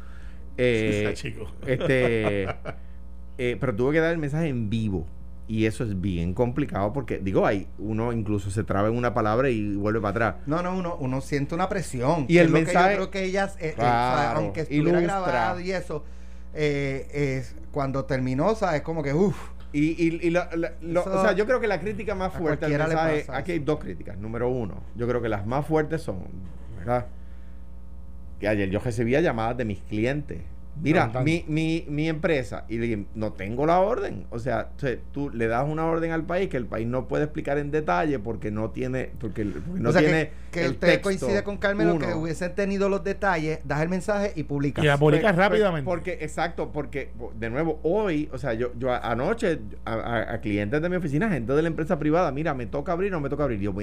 Eh, 0.62 1.12
chico. 1.16 1.50
este, 1.66 2.44
eh, 3.38 3.56
pero 3.60 3.74
tuve 3.76 3.94
que 3.94 4.00
dar 4.02 4.12
el 4.12 4.18
mensaje 4.18 4.50
en 4.50 4.70
vivo. 4.70 5.08
Y 5.50 5.66
eso 5.66 5.84
es 5.84 6.00
bien 6.00 6.36
complicado 6.36 6.94
porque, 6.94 7.18
digo, 7.18 7.44
ahí 7.44 7.68
uno 7.80 8.14
incluso 8.14 8.52
se 8.52 8.64
traba 8.64 8.88
en 8.88 8.96
una 8.96 9.16
palabra 9.16 9.50
y 9.50 9.76
vuelve 9.76 10.00
para 10.00 10.10
atrás. 10.12 10.36
No, 10.46 10.62
no, 10.62 10.78
uno, 10.78 10.96
uno 11.00 11.22
siente 11.22 11.56
una 11.56 11.68
presión. 11.68 12.26
Y 12.28 12.38
el 12.38 12.46
es 12.46 12.52
lo 12.52 12.58
que 12.60 12.64
mensaje- 12.66 12.90
yo 12.92 12.96
creo 12.98 13.10
que 13.10 13.24
ellas, 13.26 13.56
eh, 13.60 13.70
eh, 13.70 13.74
Claro, 13.76 14.40
aunque 14.42 14.62
estuviera 14.62 15.00
ilustra. 15.00 15.20
grabado 15.28 15.60
y 15.60 15.72
eso, 15.72 16.04
eh, 16.54 17.08
es, 17.40 17.56
cuando 17.72 18.06
terminó, 18.06 18.54
¿sabes? 18.54 18.84
Como 18.84 19.02
que, 19.02 19.12
uff, 19.14 19.38
Y, 19.72 19.90
y, 20.04 20.20
y 20.28 20.30
lo- 20.30 20.44
o 21.04 21.22
sea, 21.24 21.32
yo 21.34 21.46
creo 21.48 21.60
que 21.60 21.68
la 21.68 21.80
crítica 21.80 22.14
más 22.14 22.32
fuerte 22.34 22.70
le 22.70 22.78
mensaje, 22.78 23.26
aquí 23.30 23.52
hay 23.54 23.60
dos 23.60 23.80
críticas. 23.80 24.18
Número 24.20 24.50
uno, 24.50 24.84
yo 24.96 25.08
creo 25.08 25.20
que 25.22 25.30
las 25.30 25.48
más 25.48 25.66
fuertes 25.66 26.02
son, 26.04 26.26
¿verdad? 26.78 27.08
Que 28.40 28.48
ayer 28.48 28.70
yo 28.70 28.80
recibía 28.80 29.20
llamadas 29.22 29.58
de 29.58 29.66
mis 29.66 29.80
clientes. 29.82 30.42
Mira, 30.82 31.08
mi, 31.24 31.44
mi, 31.48 31.86
mi 31.90 32.08
empresa, 32.08 32.66
y 32.70 32.78
le 32.78 32.86
dije, 32.88 33.06
no 33.16 33.34
tengo 33.34 33.66
la 33.66 33.80
orden. 33.80 34.26
O 34.30 34.40
sea, 34.40 34.70
tú 35.12 35.30
le 35.30 35.48
das 35.48 35.68
una 35.68 35.86
orden 35.86 36.12
al 36.12 36.24
país 36.24 36.48
que 36.50 36.58
el 36.58 36.66
país 36.66 36.88
no 36.88 37.08
puede 37.08 37.26
explicar 37.26 37.58
en 37.58 37.70
detalle 37.72 38.18
porque 38.20 38.50
no 38.52 38.70
tiene, 38.70 39.12
porque, 39.20 39.44
porque 39.46 39.80
no 39.82 39.90
o 39.90 39.92
sea, 39.92 40.02
tiene 40.02 40.32
que, 40.52 40.60
que 40.60 40.66
el 40.66 40.72
usted 40.72 40.88
texto. 40.88 41.04
coincide 41.04 41.44
con 41.44 41.58
Carmelo 41.58 41.96
Uno. 41.96 42.08
que 42.08 42.14
hubiesen 42.14 42.56
tenido 42.56 42.88
los 42.90 43.04
detalles, 43.04 43.60
das 43.66 43.82
el 43.82 43.90
mensaje 43.90 44.32
y 44.36 44.44
publicas. 44.44 44.84
Y 44.84 44.88
la 44.88 44.98
publicas 44.98 45.24
Pues- 45.34 45.36
pues, 45.36 45.48
rápidamente. 45.50 45.86
Porque, 45.86 46.18
exacto, 46.22 46.72
porque, 46.72 47.10
de 47.38 47.50
nuevo, 47.50 47.80
hoy, 47.84 48.30
o 48.32 48.38
sea, 48.38 48.54
yo, 48.54 48.72
yo 48.78 48.94
anoche, 48.94 49.60
a, 49.86 49.94
a- 49.94 50.34
a 50.36 50.42
clientes 50.42 50.82
de 50.82 50.90
mi 50.90 50.96
oficina, 50.96 51.30
gente 51.30 51.52
de 51.54 51.62
la 51.62 51.68
empresa 51.68 52.00
privada, 52.00 52.32
mira, 52.32 52.54
me 52.54 52.66
toca 52.68 52.92
abrir 52.94 53.12
o 53.14 53.18
no 53.18 53.22
me 53.22 53.30
toca 53.30 53.44
abrir. 53.44 53.60
Yo, 53.60 53.74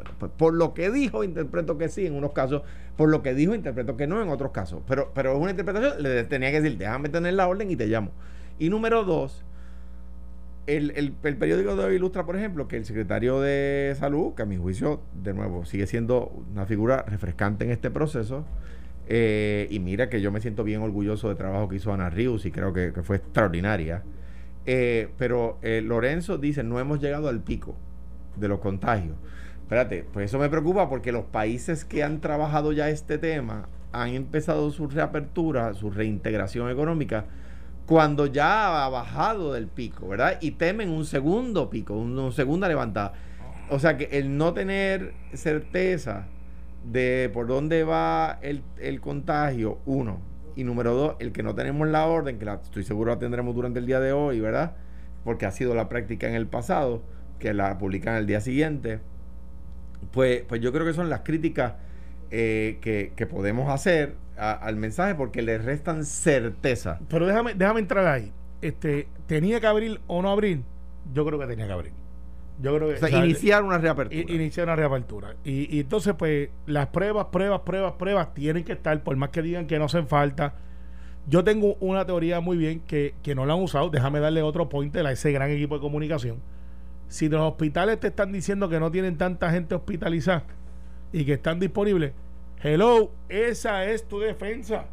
bueno, 0.00 0.16
pues 0.18 0.32
por 0.34 0.54
lo 0.54 0.72
que 0.72 0.90
dijo, 0.90 1.24
interpreto 1.24 1.76
que 1.76 1.90
sí 1.90 2.06
en 2.06 2.14
unos 2.14 2.32
casos, 2.32 2.62
por 2.96 3.10
lo 3.10 3.22
que 3.22 3.34
dijo, 3.34 3.54
interpreto 3.54 3.98
que 3.98 4.06
no 4.06 4.22
en 4.22 4.30
otros 4.30 4.50
casos. 4.50 4.82
Pero, 4.88 5.12
pero 5.14 5.34
es 5.34 5.38
una 5.38 5.50
interpretación, 5.50 6.02
le 6.02 6.24
tenía 6.24 6.50
que 6.50 6.62
decir, 6.62 6.78
déjame 6.78 7.10
tener 7.10 7.34
la 7.34 7.46
orden 7.46 7.70
y 7.70 7.76
te 7.76 7.86
llamo. 7.86 8.10
Y 8.58 8.70
número 8.70 9.04
dos, 9.04 9.44
el, 10.66 10.92
el, 10.96 11.12
periódico 11.12 11.76
de 11.76 11.84
hoy 11.84 11.96
ilustra, 11.96 12.24
por 12.24 12.36
ejemplo, 12.36 12.66
que 12.66 12.76
el 12.78 12.86
secretario 12.86 13.40
de 13.40 13.94
salud, 13.98 14.34
que 14.34 14.42
a 14.42 14.46
mi 14.46 14.56
juicio, 14.56 15.02
de 15.22 15.34
nuevo, 15.34 15.66
sigue 15.66 15.86
siendo 15.86 16.32
una 16.50 16.64
figura 16.64 17.02
refrescante 17.06 17.66
en 17.66 17.70
este 17.72 17.90
proceso. 17.90 18.46
eh, 19.06 19.66
y 19.70 19.80
mira 19.80 20.08
que 20.08 20.20
yo 20.22 20.32
me 20.32 20.40
siento 20.40 20.64
bien 20.64 20.80
orgulloso 20.82 21.28
del 21.28 21.36
trabajo 21.36 21.68
que 21.68 21.76
hizo 21.76 21.92
Ana 21.92 22.08
Rius 22.08 22.46
y 22.46 22.52
creo 22.52 22.72
que, 22.72 22.92
que 22.94 23.02
fue 23.02 23.16
extraordinaria. 23.16 24.02
Eh, 24.66 25.08
pero 25.18 25.58
eh, 25.62 25.82
Lorenzo 25.84 26.38
dice, 26.38 26.62
no 26.62 26.80
hemos 26.80 27.00
llegado 27.00 27.28
al 27.28 27.40
pico 27.42 27.76
de 28.36 28.48
los 28.48 28.60
contagios. 28.60 29.16
Espérate, 29.70 30.04
pues 30.12 30.24
eso 30.24 30.40
me 30.40 30.48
preocupa 30.48 30.88
porque 30.88 31.12
los 31.12 31.26
países 31.26 31.84
que 31.84 32.02
han 32.02 32.20
trabajado 32.20 32.72
ya 32.72 32.88
este 32.88 33.18
tema 33.18 33.68
han 33.92 34.08
empezado 34.08 34.68
su 34.72 34.88
reapertura, 34.88 35.74
su 35.74 35.92
reintegración 35.92 36.68
económica, 36.72 37.26
cuando 37.86 38.26
ya 38.26 38.84
ha 38.84 38.88
bajado 38.88 39.52
del 39.52 39.68
pico, 39.68 40.08
¿verdad? 40.08 40.38
Y 40.40 40.50
temen 40.50 40.90
un 40.90 41.04
segundo 41.04 41.70
pico, 41.70 41.94
un- 41.94 42.18
una 42.18 42.32
segunda 42.32 42.66
levantada. 42.66 43.12
O 43.70 43.78
sea 43.78 43.96
que 43.96 44.08
el 44.10 44.36
no 44.36 44.54
tener 44.54 45.14
certeza 45.34 46.26
de 46.84 47.30
por 47.32 47.46
dónde 47.46 47.84
va 47.84 48.40
el, 48.42 48.64
contagio, 49.00 49.78
uno. 49.86 50.18
Y 50.56 50.64
número 50.64 50.94
dos, 50.94 51.14
el 51.20 51.30
que 51.30 51.44
no 51.44 51.54
tenemos 51.54 51.86
la 51.86 52.08
orden, 52.08 52.40
que 52.40 52.44
la, 52.44 52.54
estoy 52.54 52.82
seguro 52.82 53.12
la 53.12 53.20
tendremos 53.20 53.54
durante 53.54 53.78
el 53.78 53.86
día 53.86 54.00
de 54.00 54.12
hoy, 54.12 54.40
¿verdad? 54.40 54.72
Porque 55.22 55.46
ha 55.46 55.52
sido 55.52 55.76
la 55.76 55.88
práctica 55.88 56.26
en 56.26 56.34
el 56.34 56.48
pasado, 56.48 57.02
que 57.38 57.54
la 57.54 57.78
publican 57.78 58.16
el 58.16 58.26
día 58.26 58.40
siguiente. 58.40 58.98
Pues, 60.12 60.42
pues 60.48 60.60
yo 60.60 60.72
creo 60.72 60.84
que 60.86 60.92
son 60.94 61.08
las 61.10 61.20
críticas 61.20 61.74
eh, 62.30 62.78
que, 62.80 63.12
que 63.16 63.26
podemos 63.26 63.68
hacer 63.72 64.14
a- 64.36 64.52
al 64.52 64.76
mensaje 64.76 65.14
porque 65.14 65.42
le 65.42 65.58
restan 65.58 66.04
certeza. 66.04 66.98
Pero 67.08 67.26
déjame, 67.26 67.54
déjame 67.54 67.80
entrar 67.80 68.06
ahí. 68.06 68.32
Este, 68.62 69.08
¿Tenía 69.26 69.60
que 69.60 69.66
abrir 69.66 70.00
o 70.06 70.22
no 70.22 70.30
abrir? 70.30 70.62
Yo 71.14 71.24
creo 71.24 71.38
que 71.38 71.46
tenía 71.46 71.66
que 71.66 71.72
abrir. 71.72 71.92
Yo 72.62 72.76
creo 72.76 72.88
que 72.88 72.94
O 72.94 72.98
sea, 72.98 73.08
o 73.08 73.10
sea, 73.10 73.24
iniciar 73.24 73.62
una 73.62 73.78
reapertura. 73.78 74.20
iniciar 74.34 74.66
una 74.66 74.76
reapertura. 74.76 75.34
Y, 75.44 75.74
y 75.74 75.80
entonces, 75.80 76.14
pues, 76.14 76.50
las 76.66 76.88
pruebas, 76.88 77.26
pruebas, 77.32 77.60
pruebas, 77.62 77.92
pruebas 77.94 78.34
tienen 78.34 78.64
que 78.64 78.72
estar, 78.72 79.02
por 79.02 79.16
más 79.16 79.30
que 79.30 79.40
digan 79.42 79.66
que 79.66 79.78
no 79.78 79.86
hacen 79.86 80.06
falta. 80.06 80.54
Yo 81.26 81.42
tengo 81.44 81.74
una 81.80 82.04
teoría 82.04 82.40
muy 82.40 82.56
bien 82.58 82.80
que, 82.80 83.14
que 83.22 83.34
no 83.34 83.46
la 83.46 83.54
han 83.54 83.60
usado. 83.62 83.88
Déjame 83.90 84.20
darle 84.20 84.42
otro 84.42 84.68
pointer 84.68 85.06
a 85.06 85.12
ese 85.12 85.32
gran 85.32 85.50
equipo 85.50 85.76
de 85.76 85.80
comunicación. 85.80 86.38
Si 87.10 87.28
los 87.28 87.40
hospitales 87.42 87.98
te 88.00 88.06
están 88.06 88.30
diciendo 88.32 88.68
que 88.68 88.78
no 88.80 88.90
tienen 88.90 89.18
tanta 89.18 89.50
gente 89.50 89.74
hospitalizada 89.74 90.44
y 91.12 91.24
que 91.24 91.32
están 91.34 91.58
disponibles, 91.60 92.12
hello, 92.62 93.10
esa 93.28 93.84
es 93.84 94.06
tu 94.08 94.20
defensa. 94.20 94.84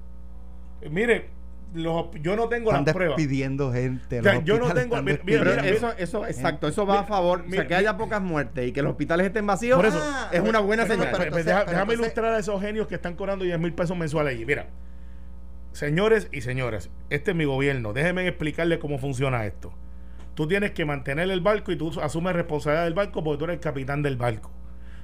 Eh, 0.82 0.90
Mire, 0.90 1.30
los, 1.76 2.08
yo 2.22 2.36
no 2.36 2.50
tengo 2.50 2.72
Están 2.72 2.86
las 2.86 2.94
pruebas. 2.96 3.18
despidiendo 3.18 3.72
gente. 3.72 4.20
O 4.20 4.24
sea, 4.24 4.34
los 4.36 4.44
yo 4.46 4.58
no 4.58 4.74
tengo- 4.74 5.00
mira, 5.04 5.20
mira, 5.24 5.68
eso, 5.68 5.94
eso, 5.98 6.26
exacto, 6.26 6.68
eso 6.68 6.88
va 6.88 7.02
a 7.02 7.04
favor. 7.04 7.42
o 7.42 7.44
mira, 7.44 7.58
sea, 7.58 7.68
que 7.68 7.76
haya 7.76 7.96
pocas 7.98 8.22
muertes 8.22 8.68
y 8.68 8.72
que 8.72 8.82
los 8.82 8.92
hospitales 8.92 9.28
estén 9.28 9.46
vacíos. 9.46 9.76
Por 9.78 9.86
eso, 9.86 10.00
Ah, 10.02 10.30
es 10.32 10.42
una 10.42 10.60
buena 10.60 10.84
pero- 10.84 10.96
señal. 10.96 11.10
pero 11.12 11.24
entonces- 11.26 11.46
deja- 11.46 11.60
pero 11.66 11.72
déjame 11.72 11.94
entonces- 11.94 12.06
ilustrar 12.16 12.34
a 12.34 12.40
esos 12.40 12.60
genios 12.62 12.88
que 12.88 12.96
están 12.96 13.14
cobrando 13.16 13.46
10 13.46 13.60
mil 13.60 13.74
pesos 13.74 13.96
mensuales 13.96 14.34
allí. 14.34 14.44
Mira, 14.46 14.66
señores 15.72 16.30
y 16.32 16.42
señoras, 16.42 16.90
este 17.12 17.32
es 17.32 17.38
mi 17.38 17.46
gobierno. 17.46 17.94
Déjenme 17.94 18.28
explicarle 18.28 18.80
cómo 18.80 18.98
funciona 18.98 19.46
esto. 19.46 19.72
Tú 20.38 20.48
tienes 20.48 20.70
que 20.70 20.86
mantener 20.86 21.32
el 21.32 21.42
barco 21.42 21.72
y 21.72 21.78
tú 21.78 22.00
asumes 22.00 22.36
responsabilidad 22.36 22.84
del 22.84 22.94
barco 22.94 23.24
porque 23.24 23.40
tú 23.40 23.46
eres 23.46 23.56
el 23.56 23.60
capitán 23.60 24.04
del 24.04 24.18
barco. 24.18 24.52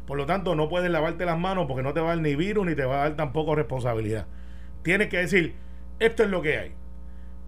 Por 0.06 0.16
lo 0.16 0.28
tanto, 0.28 0.54
no 0.54 0.70
puedes 0.70 0.92
lavarte 0.92 1.26
las 1.26 1.40
manos 1.40 1.66
porque 1.68 1.82
no 1.82 1.92
te 1.92 2.02
va 2.02 2.12
a 2.12 2.16
dar 2.16 2.22
ni 2.22 2.36
virus 2.36 2.68
ni 2.68 2.76
te 2.76 2.86
va 2.86 2.98
a 2.98 3.10
dar 3.10 3.16
tampoco 3.16 3.56
responsabilidad. 3.56 4.28
Tienes 4.84 5.08
que 5.08 5.18
decir, 5.18 5.56
esto 5.98 6.22
es 6.22 6.30
lo 6.30 6.44
que 6.44 6.60
hay. 6.60 6.72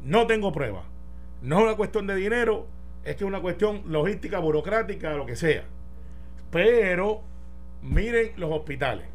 No 0.02 0.26
tengo 0.26 0.52
prueba. 0.52 0.86
No 1.44 1.60
es 1.60 1.64
una 1.66 1.76
cuestión 1.76 2.08
de 2.08 2.16
dinero, 2.16 2.66
es 3.04 3.18
que 3.18 3.24
es 3.24 3.28
una 3.28 3.40
cuestión 3.40 3.84
logística, 3.86 4.40
burocrática, 4.40 5.14
lo 5.14 5.28
que 5.28 5.36
sea. 5.36 5.66
Pero 6.50 7.22
miren 7.84 8.32
los 8.38 8.52
hospitales. 8.52 9.06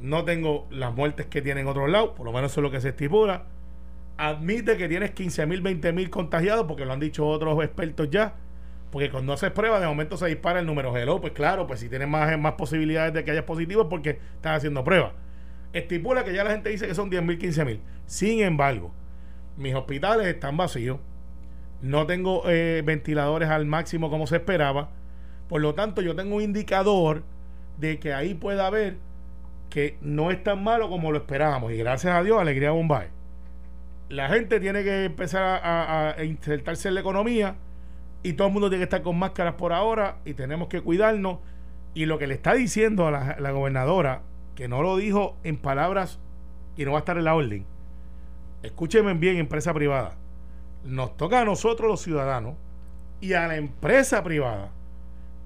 No 0.00 0.26
tengo 0.26 0.66
las 0.68 0.92
muertes 0.92 1.28
que 1.28 1.40
tienen 1.40 1.66
otros 1.66 1.88
lados, 1.88 2.10
por 2.10 2.26
lo 2.26 2.32
menos 2.32 2.50
eso 2.50 2.60
es 2.60 2.62
lo 2.62 2.70
que 2.70 2.82
se 2.82 2.90
estipula. 2.90 3.46
Admite 4.22 4.76
que 4.76 4.88
tienes 4.88 5.10
15 5.10 5.46
mil, 5.46 5.62
20 5.62 5.92
mil 5.92 6.08
contagiados, 6.08 6.66
porque 6.68 6.84
lo 6.84 6.92
han 6.92 7.00
dicho 7.00 7.26
otros 7.26 7.60
expertos 7.64 8.08
ya. 8.08 8.36
Porque 8.92 9.10
cuando 9.10 9.32
haces 9.32 9.50
pruebas, 9.50 9.80
de 9.80 9.88
momento 9.88 10.16
se 10.16 10.28
dispara 10.28 10.60
el 10.60 10.66
número 10.66 10.96
hello. 10.96 11.20
Pues 11.20 11.32
claro, 11.32 11.66
pues 11.66 11.80
si 11.80 11.88
tienes 11.88 12.06
más, 12.06 12.38
más 12.38 12.52
posibilidades 12.52 13.12
de 13.12 13.24
que 13.24 13.32
haya 13.32 13.44
positivos, 13.44 13.88
porque 13.90 14.20
estás 14.36 14.58
haciendo 14.58 14.84
pruebas. 14.84 15.10
Estipula 15.72 16.22
que 16.22 16.32
ya 16.32 16.44
la 16.44 16.52
gente 16.52 16.70
dice 16.70 16.86
que 16.86 16.94
son 16.94 17.10
10 17.10 17.20
mil, 17.24 17.36
15 17.36 17.64
mil. 17.64 17.80
Sin 18.06 18.40
embargo, 18.42 18.92
mis 19.56 19.74
hospitales 19.74 20.28
están 20.28 20.56
vacíos. 20.56 21.00
No 21.80 22.06
tengo 22.06 22.44
eh, 22.48 22.82
ventiladores 22.84 23.48
al 23.48 23.66
máximo 23.66 24.08
como 24.08 24.28
se 24.28 24.36
esperaba. 24.36 24.90
Por 25.48 25.62
lo 25.62 25.74
tanto, 25.74 26.00
yo 26.00 26.14
tengo 26.14 26.36
un 26.36 26.42
indicador 26.42 27.24
de 27.76 27.98
que 27.98 28.14
ahí 28.14 28.34
puede 28.34 28.62
haber 28.62 28.98
que 29.68 29.98
no 30.00 30.30
es 30.30 30.40
tan 30.44 30.62
malo 30.62 30.88
como 30.88 31.10
lo 31.10 31.18
esperábamos. 31.18 31.72
Y 31.72 31.76
gracias 31.76 32.14
a 32.14 32.22
Dios, 32.22 32.40
alegría 32.40 32.70
Bombay. 32.70 33.08
La 34.12 34.28
gente 34.28 34.60
tiene 34.60 34.84
que 34.84 35.06
empezar 35.06 35.62
a, 35.64 36.22
insertarse 36.22 36.88
en 36.88 36.96
la 36.96 37.00
economía 37.00 37.56
y 38.22 38.34
todo 38.34 38.48
el 38.48 38.52
mundo 38.52 38.68
tiene 38.68 38.80
que 38.80 38.84
estar 38.84 39.00
con 39.00 39.18
máscaras 39.18 39.54
por 39.54 39.72
ahora 39.72 40.18
y 40.26 40.34
tenemos 40.34 40.68
que 40.68 40.82
cuidarnos. 40.82 41.38
Y 41.94 42.04
lo 42.04 42.18
que 42.18 42.26
le 42.26 42.34
está 42.34 42.52
diciendo 42.52 43.06
a 43.06 43.10
la, 43.10 43.36
la 43.38 43.52
gobernadora, 43.52 44.20
que 44.54 44.68
no 44.68 44.82
lo 44.82 44.98
dijo 44.98 45.38
en 45.44 45.56
palabras 45.56 46.18
y 46.76 46.84
no 46.84 46.92
va 46.92 46.98
a 46.98 47.00
estar 47.00 47.16
en 47.16 47.24
la 47.24 47.34
orden, 47.34 47.64
escúchenme 48.62 49.14
bien, 49.14 49.38
empresa 49.38 49.72
privada, 49.72 50.18
nos 50.84 51.16
toca 51.16 51.40
a 51.40 51.46
nosotros 51.46 51.88
los 51.88 52.02
ciudadanos 52.02 52.56
y 53.22 53.32
a 53.32 53.48
la 53.48 53.56
empresa 53.56 54.22
privada 54.22 54.72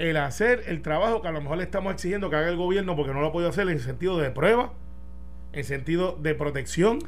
el 0.00 0.16
hacer 0.16 0.64
el 0.66 0.82
trabajo 0.82 1.22
que 1.22 1.28
a 1.28 1.32
lo 1.32 1.40
mejor 1.40 1.58
le 1.58 1.62
estamos 1.62 1.92
exigiendo 1.94 2.30
que 2.30 2.36
haga 2.36 2.48
el 2.48 2.56
gobierno 2.56 2.96
porque 2.96 3.14
no 3.14 3.20
lo 3.20 3.28
ha 3.28 3.32
podido 3.32 3.48
hacer 3.48 3.68
en 3.68 3.78
sentido 3.78 4.18
de 4.18 4.32
prueba, 4.32 4.72
en 5.52 5.62
sentido 5.62 6.18
de 6.20 6.34
protección 6.34 6.98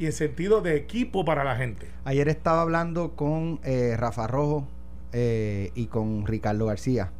y 0.00 0.06
en 0.06 0.12
sentido 0.12 0.62
de 0.62 0.76
equipo 0.76 1.26
para 1.26 1.44
la 1.44 1.56
gente. 1.56 1.86
Ayer 2.04 2.28
estaba 2.28 2.62
hablando 2.62 3.12
con 3.16 3.60
eh, 3.62 3.94
Rafa 3.98 4.26
Rojo 4.26 4.66
eh, 5.12 5.70
y 5.74 5.86
con 5.86 6.26
Ricardo 6.26 6.64
García, 6.66 7.10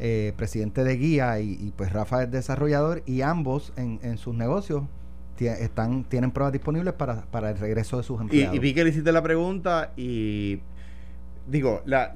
eh, 0.00 0.32
presidente 0.36 0.82
de 0.82 0.96
Guía, 0.96 1.38
y, 1.38 1.72
pues 1.76 1.92
Rafa 1.92 2.24
es 2.24 2.30
desarrollador 2.30 3.04
y 3.06 3.22
ambos 3.22 3.72
en, 3.76 4.00
en 4.02 4.18
sus 4.18 4.34
negocios 4.34 4.82
están, 5.38 6.02
tienen 6.02 6.32
pruebas 6.32 6.52
disponibles 6.52 6.94
para, 6.94 7.22
para 7.22 7.50
el 7.50 7.58
regreso 7.58 7.98
de 7.98 8.02
sus 8.02 8.20
empleados. 8.20 8.56
Y, 8.56 8.58
vi 8.58 8.74
que 8.74 8.82
le 8.82 8.90
hiciste 8.90 9.12
la 9.12 9.22
pregunta 9.22 9.92
y 9.96 10.60
digo, 11.46 11.82
la, 11.84 12.12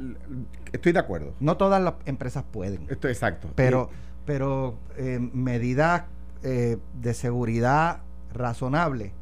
estoy 0.73 0.93
de 0.93 0.99
acuerdo. 0.99 1.35
No 1.39 1.57
todas 1.57 1.81
las 1.81 1.95
empresas 2.07 2.45
pueden. 2.51 2.87
Esto 2.91 3.09
exacto. 3.09 3.51
Pero, 3.55 3.91
pero 4.27 4.77
eh, 4.97 5.21
medidas 5.33 6.05
eh, 6.43 6.79
de 7.01 7.15
seguridad 7.15 8.01
razonable, 8.33 9.13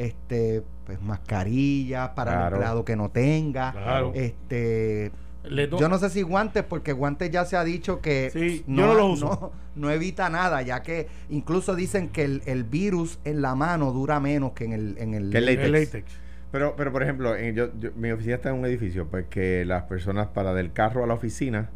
este, 0.00 0.62
pues 0.86 1.00
mascarillas 1.00 2.10
para 2.10 2.46
el 2.46 2.52
empleado 2.52 2.84
que 2.84 2.96
no 2.96 3.10
tenga, 3.10 4.10
este 4.14 5.12
yo 5.42 5.88
no 5.88 5.98
sé 5.98 6.10
si 6.10 6.22
guantes, 6.22 6.64
porque 6.64 6.92
guantes 6.92 7.30
ya 7.30 7.44
se 7.44 7.56
ha 7.56 7.64
dicho 7.64 8.00
que 8.00 8.62
no, 8.66 9.52
no, 9.74 9.90
evita 9.90 10.28
nada, 10.28 10.62
ya 10.62 10.82
que 10.82 11.08
incluso 11.30 11.74
dicen 11.74 12.08
que 12.08 12.24
el, 12.24 12.64
virus 12.64 13.18
en 13.24 13.40
la 13.40 13.54
mano 13.54 13.92
dura 13.92 14.20
menos 14.20 14.52
que 14.52 14.64
en 14.64 14.72
el, 14.72 14.98
en 14.98 15.14
el, 15.14 15.30
latex. 15.30 16.04
Pero, 16.52 16.74
pero 16.76 16.92
por 16.92 17.02
ejemplo, 17.02 17.38
yo, 17.38 17.70
mi 17.96 18.10
oficina 18.10 18.34
está 18.34 18.50
en 18.50 18.56
un 18.56 18.66
edificio, 18.66 19.06
pues 19.06 19.26
que 19.26 19.64
las 19.64 19.84
personas 19.84 20.28
para 20.28 20.52
del 20.52 20.72
carro 20.72 21.04
a 21.04 21.06
la 21.06 21.14
oficina 21.14 21.70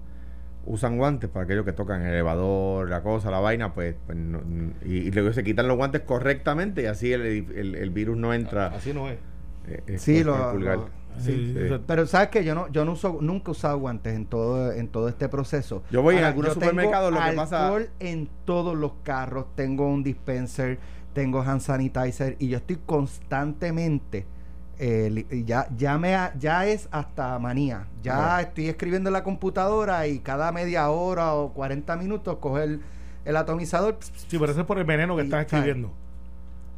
usan 0.66 0.96
guantes 0.96 1.30
para 1.30 1.44
aquellos 1.44 1.64
que 1.64 1.72
tocan 1.72 2.02
el 2.02 2.08
elevador, 2.08 2.88
la 2.88 3.02
cosa, 3.02 3.30
la 3.30 3.40
vaina, 3.40 3.74
pues, 3.74 3.96
pues 4.06 4.18
y, 4.84 5.10
luego 5.10 5.32
se 5.32 5.44
quitan 5.44 5.68
los 5.68 5.76
guantes 5.76 6.02
correctamente 6.02 6.82
y 6.82 6.86
así 6.86 7.12
el, 7.12 7.90
virus 7.90 8.16
no 8.16 8.32
entra. 8.34 8.68
Así 8.68 8.92
no 8.92 9.08
es. 9.08 9.18
Eh, 9.66 9.98
sí, 9.98 10.22
lo, 10.22 10.52
Sí, 11.18 11.54
Pero 11.86 12.06
sabes 12.06 12.28
que 12.28 12.44
yo 12.44 12.54
no, 12.54 12.68
yo 12.72 12.84
no 12.84 12.92
uso, 12.92 13.18
nunca 13.20 13.48
he 13.48 13.52
usado 13.52 13.78
guantes 13.78 14.14
en 14.14 14.26
todo, 14.26 14.72
en 14.72 14.88
todo 14.88 15.08
este 15.08 15.28
proceso. 15.28 15.84
Yo 15.90 16.02
voy 16.02 16.16
en 16.16 16.24
algunos 16.24 16.54
supermercados, 16.54 17.12
lo 17.12 17.22
que 17.22 17.32
pasa. 17.36 17.72
en 18.00 18.28
todos 18.44 18.76
los 18.76 18.94
carros, 19.04 19.46
tengo 19.54 19.86
un 19.86 20.02
dispenser, 20.02 20.78
tengo 21.12 21.40
hand 21.42 21.60
sanitizer 21.60 22.36
y 22.38 22.48
yo 22.48 22.58
estoy 22.58 22.78
constantemente. 22.84 24.26
Eh, 24.78 25.44
ya, 25.46 25.68
ya, 25.76 25.98
me 25.98 26.16
ya 26.38 26.66
es 26.66 26.88
hasta 26.90 27.38
manía. 27.38 27.86
Ya 28.02 28.40
estoy 28.40 28.68
escribiendo 28.68 29.08
en 29.08 29.14
la 29.14 29.24
computadora 29.24 30.06
y 30.06 30.18
cada 30.18 30.52
media 30.52 30.88
hora 30.90 31.34
o 31.34 31.52
40 31.52 31.96
minutos 31.96 32.38
coge 32.40 32.64
el, 32.64 32.80
el 33.24 33.36
atomizador. 33.36 33.98
Sí, 34.00 34.38
pero 34.38 34.52
eso 34.52 34.60
es 34.60 34.66
por 34.66 34.78
el 34.78 34.84
veneno 34.84 35.16
que 35.16 35.22
estás 35.22 35.42
escribiendo. 35.46 35.92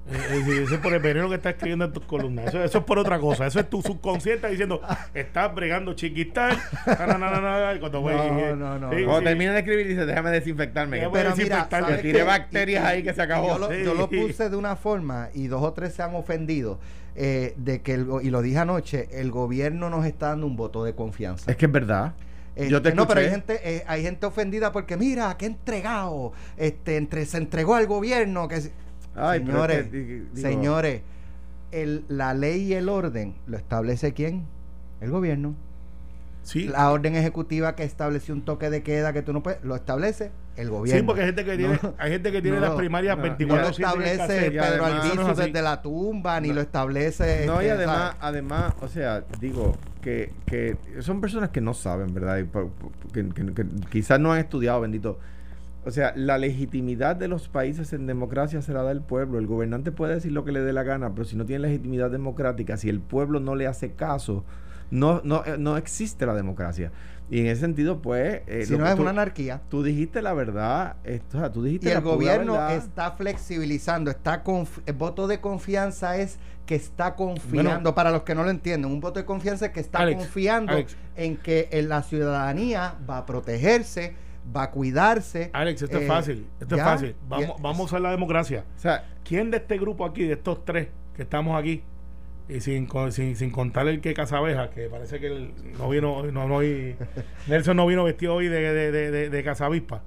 Eh, 0.09 0.45
eh, 0.49 0.63
eso 0.63 0.77
es 0.77 0.81
por 0.81 0.93
el 0.95 1.01
veneno 1.01 1.29
que 1.29 1.35
está 1.35 1.51
escribiendo 1.51 1.85
en 1.85 1.93
tus 1.93 2.05
columnas. 2.05 2.47
Eso, 2.55 2.79
es 2.79 2.85
por 2.85 2.99
otra 2.99 3.19
cosa. 3.19 3.47
Eso 3.47 3.59
es 3.59 3.69
tu 3.69 3.83
subconsciente 3.83 4.49
diciendo, 4.49 4.81
estás 5.15 5.55
bregando 5.55 5.95
chiquital. 5.95 6.57
No, 6.87 7.19
no, 7.19 7.19
no, 7.19 7.81
cuando, 7.81 8.01
no, 8.01 8.57
no, 8.57 8.79
no, 8.79 8.89
cuando 8.89 9.23
termina 9.23 9.53
de 9.53 9.59
escribir, 9.61 9.89
dice, 9.89 10.07
déjame 10.07 10.31
desinfectarme. 10.31 11.09
Pero 11.13 11.37
mira, 11.37 11.69
que 11.69 11.95
tiré 11.99 12.23
bacterias 12.23 12.85
ahí 12.85 13.03
que 13.03 13.13
se 13.13 13.23
acabó. 13.23 13.59
Yo 13.73 13.95
lo, 13.95 14.09
puse 14.09 14.49
de 14.49 14.57
una 14.57 14.77
forma 14.77 15.29
y 15.35 15.49
dos 15.49 15.63
o 15.63 15.73
tres 15.73 15.95
se 15.95 16.03
han 16.03 16.15
ofendido. 16.15 16.79
Eh, 17.19 17.55
de 17.57 17.81
que 17.81 17.95
el, 17.95 18.07
y 18.23 18.29
lo 18.29 18.43
dije 18.43 18.59
anoche, 18.59 19.09
el 19.11 19.31
gobierno 19.31 19.89
nos 19.89 20.05
está 20.05 20.29
dando 20.29 20.47
un 20.47 20.55
voto 20.55 20.85
de 20.85 20.95
confianza. 20.95 21.51
Es 21.51 21.57
que 21.57 21.65
es 21.65 21.73
verdad. 21.73 22.13
Yo 22.57 22.81
te 22.81 22.95
no, 22.95 23.07
pero 23.07 23.21
hay 23.21 23.29
gente, 23.29 23.61
eh, 23.63 23.85
hay 23.87 24.03
gente 24.03 24.25
ofendida 24.25 24.73
porque 24.73 24.97
mira, 24.97 25.37
qué 25.37 25.45
entregado, 25.45 26.33
este, 26.57 26.97
entre, 26.97 27.27
se 27.27 27.37
entregó 27.37 27.75
al 27.75 27.87
gobierno, 27.87 28.49
que 28.49 28.71
señores, 29.17 29.89
señores, 30.35 31.03
el, 31.73 32.05
la 32.09 32.35
ley 32.35 32.63
y 32.63 32.75
el 32.75 32.89
orden 32.89 33.35
lo 33.47 33.57
establece 33.57 34.13
quién? 34.13 34.45
El 35.01 35.11
gobierno. 35.11 35.55
Sí. 36.43 36.69
La 36.69 36.93
orden 36.93 37.17
ejecutiva 37.17 37.75
que 37.75 37.83
establece 37.83 38.33
un 38.33 38.45
toque 38.45 38.71
de 38.71 38.83
queda 38.85 39.13
que 39.13 39.23
tú 39.23 39.33
no 39.33 39.43
puedes, 39.43 39.63
lo 39.65 39.75
establece 39.75 40.31
el 40.57 40.71
gobierno. 40.71 41.01
Sí, 41.01 41.07
porque 41.07 41.23
hay 41.23 41.27
gente 41.27 41.45
que 41.45 41.57
tiene, 41.57 41.79
hay 41.99 42.11
gente 42.13 42.31
que 42.31 42.41
tiene 42.41 42.61
las 42.61 42.75
primarias 42.75 43.21
24 43.21 43.57
No 43.57 43.69
lo 43.69 43.75
establece 43.75 44.51
Pedro 44.53 44.85
Albizu 44.85 45.35
desde 45.35 45.63
la 45.63 45.83
tumba, 45.83 46.41
ni 46.41 46.53
lo 46.53 46.61
establece. 46.61 47.47
No, 47.47 47.61
y 47.61 47.67
este, 47.67 47.73
además, 47.73 48.17
además, 48.21 48.75
o 48.81 48.87
sea, 48.87 49.25
digo, 49.41 49.77
que, 50.01 50.33
que 50.47 50.77
son 51.01 51.21
personas 51.21 51.51
que 51.51 51.61
no 51.61 51.75
saben, 51.75 52.15
¿verdad? 52.15 52.45
que, 53.13 53.29
que 53.29 53.67
quizás 53.91 54.21
no 54.21 54.33
han 54.33 54.39
estudiado, 54.39 54.81
bendito 54.81 55.19
o 55.87 55.91
sea, 55.93 56.13
la 56.17 56.37
legitimidad 56.37 57.15
de 57.15 57.29
los 57.29 57.49
países 57.49 57.93
en 57.93 58.09
democracia 58.09 58.61
será 58.61 58.83
del 58.83 59.03
pueblo. 59.03 59.39
El 59.39 59.47
gobernante 59.47 59.93
puede 59.93 60.15
decir 60.15 60.33
lo 60.33 60.45
que 60.45 60.51
le 60.51 60.61
dé 60.61 60.73
la 60.73 60.83
gana, 60.83 61.15
pero 61.15 61.25
si 61.25 61.37
no 61.37 61.47
tiene 61.47 61.69
legitimidad 61.69 62.11
democrática, 62.11 62.77
si 62.77 62.89
el 62.89 62.99
pueblo 62.99 63.39
no 63.39 63.55
le 63.55 63.69
hace 63.69 63.93
caso, 63.93 64.45
no, 64.91 65.21
no, 65.23 65.45
eh, 65.45 65.57
no 65.57 65.77
existe 65.77 66.27
la 66.27 66.35
democracia. 66.35 66.91
Y 67.31 67.39
en 67.39 67.47
ese 67.47 67.61
sentido, 67.61 68.03
pues... 68.03 68.43
Eh, 68.49 68.65
si 68.67 68.77
no 68.77 68.85
es 68.85 68.99
una 68.99 69.11
anarquía. 69.11 69.61
Tú 69.69 69.85
dijiste 69.85 70.23
la 70.23 70.33
verdad. 70.33 70.97
Esto, 71.05 71.49
tú 71.53 71.63
dijiste 71.63 71.89
y 71.89 71.93
el 71.93 72.01
gobierno 72.01 72.69
está 72.69 73.13
flexibilizando, 73.13 74.11
está 74.11 74.43
el 74.87 74.95
voto 74.95 75.29
de 75.29 75.41
confianza 75.41 76.17
es 76.17 76.41
que 76.67 76.75
está 76.75 77.15
confiando, 77.15 77.95
para 77.95 78.11
los 78.11 78.23
que 78.23 78.35
no 78.35 78.43
lo 78.43 78.51
entienden, 78.51 78.91
un 78.91 79.01
voto 79.01 79.21
de 79.21 79.25
confianza 79.25 79.67
es 79.67 79.73
que 79.73 79.79
está 79.79 80.13
confiando 80.13 80.73
en 81.15 81.37
que 81.37 81.69
la 81.87 82.03
ciudadanía 82.03 82.97
va 83.09 83.19
a 83.19 83.27
protegerse, 83.27 84.17
va 84.55 84.65
a 84.65 84.71
cuidarse. 84.71 85.51
Alex, 85.53 85.83
esto 85.83 85.99
es 85.99 86.05
eh, 86.05 86.07
fácil, 86.07 86.47
esto 86.61 86.77
es 86.77 86.83
fácil. 86.83 87.15
Vamos, 87.29 87.57
vamos 87.61 87.93
a 87.93 87.99
la 87.99 88.11
democracia. 88.11 88.65
O 88.77 88.81
sea, 88.81 89.05
¿quién 89.25 89.51
de 89.51 89.59
este 89.59 89.79
grupo 89.79 90.05
aquí, 90.05 90.25
de 90.25 90.35
estos 90.35 90.65
tres 90.65 90.89
que 91.15 91.23
estamos 91.23 91.59
aquí, 91.59 91.83
y 92.49 92.61
sin, 92.61 92.89
sin, 93.11 93.35
sin 93.35 93.51
contar 93.51 93.89
el 93.89 94.01
que 94.01 94.15
Casabeja, 94.15 94.71
que 94.71 94.89
parece 94.89 95.19
que 95.19 95.51
no 95.79 95.89
vino, 95.89 96.23
no, 96.31 96.47
no, 96.47 96.61
Nelson 97.49 97.77
no 97.77 97.87
vino 97.87 98.05
vestido 98.05 98.35
hoy 98.35 98.47
de, 98.47 98.73
de, 98.73 99.11
de, 99.11 99.31
de 99.31 99.43
Casavispa. 99.43 100.03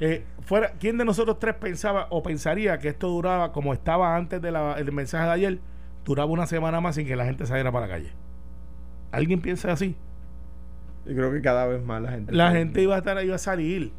Eh, 0.00 0.24
fuera, 0.42 0.72
¿Quién 0.80 0.98
de 0.98 1.04
nosotros 1.04 1.38
tres 1.38 1.54
pensaba 1.54 2.08
o 2.10 2.22
pensaría 2.22 2.78
que 2.78 2.88
esto 2.88 3.08
duraba 3.08 3.52
como 3.52 3.72
estaba 3.72 4.16
antes 4.16 4.42
del 4.42 4.92
mensaje 4.92 5.24
de 5.26 5.30
ayer? 5.30 5.58
Duraba 6.04 6.30
una 6.30 6.46
semana 6.46 6.80
más 6.80 6.96
sin 6.96 7.06
que 7.06 7.14
la 7.14 7.26
gente 7.26 7.46
saliera 7.46 7.70
para 7.70 7.86
la 7.86 7.92
calle. 7.92 8.12
¿Alguien 9.12 9.40
piensa 9.40 9.70
así? 9.70 9.94
Yo 11.08 11.14
creo 11.16 11.32
que 11.32 11.40
cada 11.40 11.66
vez 11.66 11.82
más 11.82 12.02
la 12.02 12.10
gente. 12.12 12.32
La 12.32 12.50
gente 12.52 12.82
iba 12.82 12.94
a 12.94 12.98
estar, 12.98 13.22
iba 13.24 13.34
a 13.34 13.38
salir. 13.38 13.92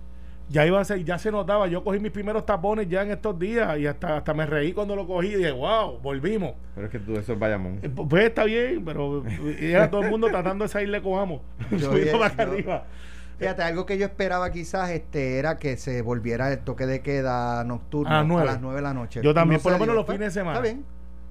Ya 0.49 0.65
iba 0.65 0.79
a 0.79 0.83
ser, 0.83 1.03
ya 1.03 1.19
se 1.19 1.31
notaba. 1.31 1.67
Yo 1.67 1.83
cogí 1.83 1.99
mis 1.99 2.11
primeros 2.11 2.45
tapones 2.45 2.87
ya 2.89 3.03
en 3.03 3.11
estos 3.11 3.37
días 3.37 3.77
y 3.77 3.85
hasta, 3.85 4.17
hasta 4.17 4.33
me 4.33 4.45
reí 4.45 4.73
cuando 4.73 4.95
lo 4.95 5.05
cogí 5.05 5.27
y 5.27 5.35
dije, 5.35 5.51
wow, 5.51 5.99
volvimos. 5.99 6.53
Pero 6.73 6.87
es 6.87 6.91
que 6.91 6.99
tú 6.99 7.15
eso 7.17 7.33
es 7.33 7.39
Bayamón. 7.39 7.79
Eh, 7.83 7.89
pues 7.89 8.25
está 8.25 8.45
bien, 8.45 8.83
pero 8.83 9.23
era 9.59 9.89
todo 9.91 10.01
el 10.01 10.09
mundo 10.09 10.27
tratando 10.27 10.65
de 10.65 10.69
salirle 10.69 11.01
cojamos. 11.01 11.41
Subiendo 11.69 12.19
para 12.19 12.33
acá 12.33 12.43
arriba. 12.43 12.85
Fíjate, 13.37 13.61
algo 13.63 13.85
que 13.85 13.97
yo 13.97 14.05
esperaba 14.05 14.51
quizás 14.51 14.89
este 14.89 15.37
era 15.37 15.57
que 15.57 15.77
se 15.77 16.01
volviera 16.01 16.51
el 16.51 16.59
toque 16.59 16.85
de 16.85 17.01
queda 17.01 17.63
nocturno 17.63 18.09
A 18.13 18.17
las 18.19 18.27
nueve. 18.27 18.45
las 18.45 18.59
9 18.61 18.75
de 18.75 18.81
la 18.81 18.93
noche. 18.93 19.21
Yo 19.23 19.33
también, 19.33 19.59
No 19.59 19.63
por 19.63 19.71
lo 19.73 19.79
menos 19.79 19.95
los 19.95 20.05
fines 20.05 20.19
de 20.19 20.31
semana. 20.31 20.57
Está 20.57 20.63
bien. 20.73 20.83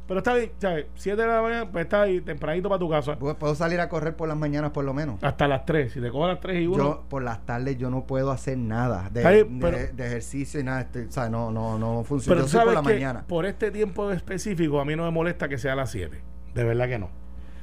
Pero 0.08 0.18
está 0.18 0.34
bien, 0.34 0.50
¿sabes? 0.58 0.86
7 0.94 1.20
de 1.20 1.28
la 1.28 1.42
mañana, 1.42 1.70
pues 1.70 1.84
está 1.84 2.02
ahí 2.02 2.20
tempranito 2.22 2.68
para 2.70 2.78
tu 2.78 2.88
casa. 2.88 3.16
Pues 3.18 3.36
puedo 3.36 3.54
salir 3.54 3.78
a 3.78 3.88
correr 3.90 4.16
por 4.16 4.26
las 4.26 4.36
mañanas 4.38 4.70
por 4.70 4.84
lo 4.84 4.94
menos. 4.94 5.22
Hasta 5.22 5.46
las 5.46 5.66
3. 5.66 5.92
Si 5.92 6.00
te 6.00 6.10
cojo 6.10 6.24
a 6.24 6.28
las 6.28 6.40
3 6.40 6.62
y 6.62 6.66
1. 6.66 6.76
Yo 6.78 7.04
por 7.10 7.22
las 7.22 7.44
tardes 7.44 7.76
yo 7.76 7.90
no 7.90 8.04
puedo 8.06 8.30
hacer 8.30 8.56
nada 8.56 9.10
de, 9.10 9.20
bien, 9.20 9.60
de- 9.60 9.70
pero- 9.70 9.92
de 9.94 10.06
ejercicio 10.06 10.58
y 10.60 10.64
nada. 10.64 10.80
este, 10.80 11.04
o 11.06 11.12
sea, 11.12 11.28
no, 11.28 11.52
no, 11.52 11.78
no 11.78 12.02
funciona. 12.04 12.36
Pero 12.40 12.46
Yo 12.48 12.58
tú 12.58 12.64
por 12.64 12.74
la 12.74 12.80
que 12.82 12.94
mañana. 12.94 13.24
por 13.28 13.44
este 13.44 13.70
tiempo 13.70 14.10
específico 14.10 14.80
a 14.80 14.84
mí 14.86 14.96
no 14.96 15.04
me 15.04 15.10
molesta 15.10 15.46
que 15.48 15.58
sea 15.58 15.74
a 15.74 15.76
las 15.76 15.90
7. 15.90 16.20
De 16.54 16.64
verdad 16.64 16.88
que 16.88 16.98
no. 16.98 17.10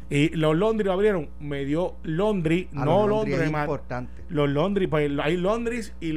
Y 0.09 0.29
los 0.35 0.55
Londres 0.55 0.85
lo 0.85 0.93
abrieron. 0.93 1.29
Me 1.39 1.65
dio 1.65 1.95
Londres, 2.03 2.67
A 2.75 2.85
no 2.85 3.07
Londres 3.07 3.33
es 3.33 3.39
Londres, 3.41 3.61
importante. 3.61 4.23
Los 4.29 4.49
Londres, 4.49 4.87
pues 4.89 5.11
hay 5.23 5.37
Londres 5.37 5.93
y 5.99 6.11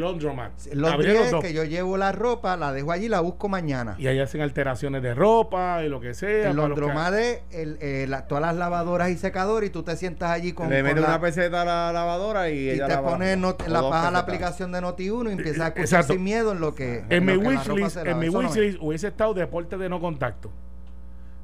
días 1.20 1.30
dos. 1.30 1.42
que 1.42 1.52
yo 1.54 1.64
llevo 1.64 1.96
la 1.96 2.12
ropa, 2.12 2.56
la 2.56 2.72
dejo 2.72 2.92
allí, 2.92 3.08
la 3.08 3.20
busco 3.20 3.48
mañana. 3.48 3.96
Y 3.98 4.06
ahí 4.06 4.18
hacen 4.18 4.40
alteraciones 4.42 5.02
de 5.02 5.14
ropa 5.14 5.82
y 5.84 5.88
lo 5.88 6.00
que 6.00 6.12
sea. 6.14 6.50
el 6.50 6.56
Londromat 6.56 7.14
es 7.14 7.40
el, 7.50 7.78
eh, 7.80 8.06
la- 8.08 8.26
todas 8.26 8.42
las 8.42 8.56
lavadoras 8.56 9.10
y 9.10 9.16
secadores 9.16 9.70
y 9.70 9.72
tú 9.72 9.82
te 9.82 9.96
sientas 9.96 10.30
allí 10.30 10.52
con, 10.52 10.68
Le 10.68 10.82
metes 10.82 11.02
una 11.04 11.20
peseta 11.20 11.62
a 11.62 11.64
la 11.64 11.92
lavadora 11.92 12.50
y, 12.50 12.58
y 12.58 12.70
ella 12.70 12.86
te 12.88 12.94
lava 12.94 13.10
pones 13.10 13.38
la, 13.38 13.56
la 13.68 13.80
baja 13.82 14.18
aplicación 14.18 14.72
de 14.72 14.80
Noti1 14.80 15.28
y 15.28 15.32
empiezas 15.32 15.60
a 15.60 15.66
escuchar 15.68 15.84
Exacto. 15.84 16.12
sin 16.14 16.24
miedo 16.24 16.52
en 16.52 16.60
lo 16.60 16.74
que 16.74 17.04
En 17.08 17.26
en 17.28 18.18
mi 18.18 18.28
wishlist 18.28 18.78
hubiese 18.80 19.08
estado 19.08 19.34
deporte 19.34 19.76
de 19.76 19.88
no 19.88 20.00
contacto. 20.00 20.50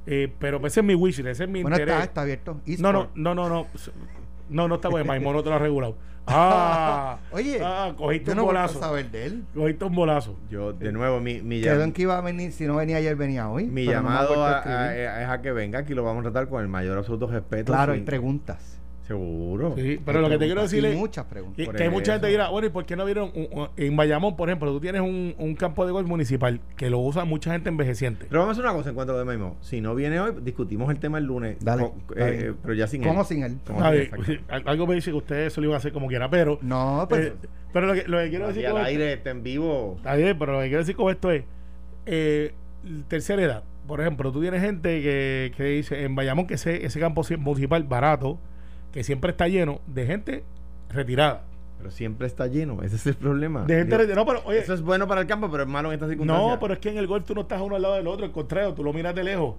Eh, 0.06 0.32
pero 0.38 0.64
ese 0.66 0.80
es 0.80 0.86
mi 0.86 0.94
wishlist, 0.94 1.28
ese 1.28 1.44
es 1.44 1.50
mi 1.50 1.62
Bueno, 1.62 1.76
interés. 1.76 1.94
está, 1.94 2.04
está 2.04 2.20
abierto. 2.22 2.60
No, 2.78 2.92
no, 2.92 3.08
no, 3.14 3.34
no, 3.34 3.48
no. 3.48 3.66
No, 4.50 4.68
no 4.68 4.74
está 4.74 4.88
bueno. 4.90 5.06
Maimón 5.06 5.34
no 5.34 5.42
te 5.42 5.48
lo 5.50 5.56
ha 5.56 5.58
regulado. 5.58 5.96
Ah, 6.26 7.18
Oye, 7.32 7.60
ah, 7.62 7.92
cogiste 7.94 8.26
yo 8.28 8.32
un 8.32 8.36
no 8.38 8.44
bolazo. 8.46 8.80
saber 8.80 9.10
de 9.10 9.26
él. 9.26 9.44
Cogiste 9.54 9.84
un 9.84 9.94
bolazo. 9.94 10.38
Yo, 10.48 10.72
de 10.72 10.90
nuevo, 10.90 11.20
mi, 11.20 11.42
mi, 11.42 11.60
Quedó 11.60 11.80
llam- 11.80 11.84
en 11.84 11.92
que 11.92 12.00
iba 12.02 12.16
a 12.16 12.22
venir, 12.22 12.50
si 12.52 12.66
no 12.66 12.76
venía 12.76 12.96
ayer, 12.96 13.14
venía 13.14 13.48
hoy. 13.50 13.66
mi 13.66 13.84
no 13.84 13.92
llamado 13.92 14.42
a- 14.42 14.60
a- 14.62 15.22
es 15.22 15.28
a 15.28 15.42
que 15.42 15.52
venga, 15.52 15.80
aquí 15.80 15.92
lo 15.92 16.02
vamos 16.02 16.20
a 16.24 16.30
tratar 16.30 16.48
con 16.48 16.62
el 16.62 16.68
mayor 16.68 16.96
absoluto 16.96 17.26
respeto. 17.26 17.72
Claro, 17.72 17.92
hay 17.92 18.00
preguntas. 18.00 18.80
Seguro. 19.06 19.74
Sí, 19.76 20.00
pero 20.04 20.20
lo 20.22 20.30
que 20.30 20.38
te 20.38 20.46
quiero 20.46 20.62
decir 20.62 20.84
es 20.84 20.96
muchas 20.96 21.26
preguntas. 21.26 21.68
que, 21.76 21.90
mucha 21.90 22.12
gente 22.12 22.28
dirá, 22.28 22.48
bueno, 22.48 22.66
¿y 22.68 22.70
por 22.70 22.86
qué 22.86 22.96
no 22.96 23.04
vieron 23.04 23.30
un- 23.34 23.48
un- 23.52 23.68
en 23.76 23.94
Bayamón, 23.96 24.34
por 24.34 24.48
ejemplo, 24.48 24.72
tú 24.72 24.80
tienes 24.80 25.02
un, 25.02 25.34
un 25.38 25.54
campo 25.54 25.84
de 25.84 25.92
golf 25.92 26.08
municipal 26.08 26.58
que 26.76 26.88
lo 26.88 26.98
usa 27.00 27.24
mucha 27.26 27.52
gente 27.52 27.68
envejeciente? 27.68 28.26
Pero 28.28 28.40
vamos 28.40 28.52
a 28.56 28.60
hacer 28.60 28.64
una 28.64 28.74
cosa 28.74 28.88
en 28.88 28.94
cuanto 28.94 29.12
a 29.12 29.16
lo 29.16 29.18
de 29.20 29.24
Maimón. 29.26 29.54
Si 29.60 29.80
no 29.82 29.94
viene 29.94 30.18
hoy, 30.20 30.32
discutimos 30.42 30.90
el 30.90 30.98
tema 30.98 31.18
el 31.18 31.24
lunes. 31.24 31.58
Dale, 31.60 31.82
Con- 31.82 31.92
está 32.16 32.30
eh, 32.30 32.54
pero 32.62 32.74
ya 32.74 32.86
sin 32.86 33.02
¿Cómo 33.02 33.20
él. 33.20 33.26
sin 33.26 33.42
él? 33.42 33.58
Sin 33.66 33.76
eh, 33.84 34.10
él, 34.28 34.40
algo 34.66 34.86
me 34.86 34.94
dice 34.94 35.10
que 35.10 35.16
ustedes 35.16 35.52
eso 35.52 35.60
lo 35.60 35.66
iban 35.66 35.74
a 35.74 35.78
hacer 35.78 35.92
como 35.92 36.06
quiera, 36.08 36.30
pero 36.30 36.58
No, 36.62 37.06
pues 37.08 37.26
eh, 37.26 37.32
pero 37.74 37.86
lo 37.88 37.92
que, 37.94 38.04
lo 38.08 38.18
que 38.18 38.30
quiero 38.30 38.48
decir 38.48 38.66
al 38.66 38.78
aire, 38.78 39.12
está 39.12 39.30
en 39.30 39.42
vivo. 39.42 39.94
Está 39.98 40.14
bien, 40.14 40.38
pero 40.38 40.52
lo 40.52 40.60
que 40.60 40.66
quiero 40.68 40.78
decir 40.80 40.96
con 40.96 41.10
esto 41.10 41.30
es, 41.30 41.44
eh, 42.06 42.54
tercera 43.08 43.42
edad. 43.42 43.64
Por 43.86 44.00
ejemplo, 44.00 44.32
tú 44.32 44.40
tienes 44.40 44.62
gente 44.62 45.02
que, 45.02 45.52
que 45.56 45.64
dice 45.64 46.04
en 46.04 46.14
Bayamón 46.14 46.46
que 46.46 46.54
ese, 46.54 46.86
ese 46.86 47.00
campo 47.00 47.22
municipal 47.38 47.82
barato, 47.82 48.38
que 48.94 49.02
siempre 49.02 49.32
está 49.32 49.48
lleno 49.48 49.80
de 49.88 50.06
gente 50.06 50.44
retirada. 50.88 51.42
Pero 51.78 51.90
siempre 51.90 52.28
está 52.28 52.46
lleno. 52.46 52.80
Ese 52.84 52.94
es 52.94 53.04
el 53.06 53.14
problema. 53.16 53.64
De 53.64 53.76
gente 53.78 53.98
retirada. 53.98 54.20
No, 54.20 54.24
pero 54.24 54.42
oye, 54.46 54.60
Eso 54.60 54.72
es 54.72 54.82
bueno 54.82 55.08
para 55.08 55.20
el 55.22 55.26
campo, 55.26 55.50
pero 55.50 55.64
es 55.64 55.68
malo 55.68 55.88
en 55.88 55.94
esta 55.94 56.08
circunstancia. 56.08 56.48
no, 56.54 56.60
pero 56.60 56.74
es 56.74 56.78
que 56.78 56.90
en 56.90 56.98
el 56.98 57.08
golf 57.08 57.26
tú 57.26 57.34
no 57.34 57.40
estás 57.40 57.60
uno 57.60 57.74
al 57.74 57.82
lado 57.82 57.96
del 57.96 58.06
otro, 58.06 58.24
al 58.24 58.30
contrario, 58.30 58.72
tú 58.72 58.84
lo 58.84 58.92
miras 58.92 59.12
de 59.12 59.24
lejos. 59.24 59.56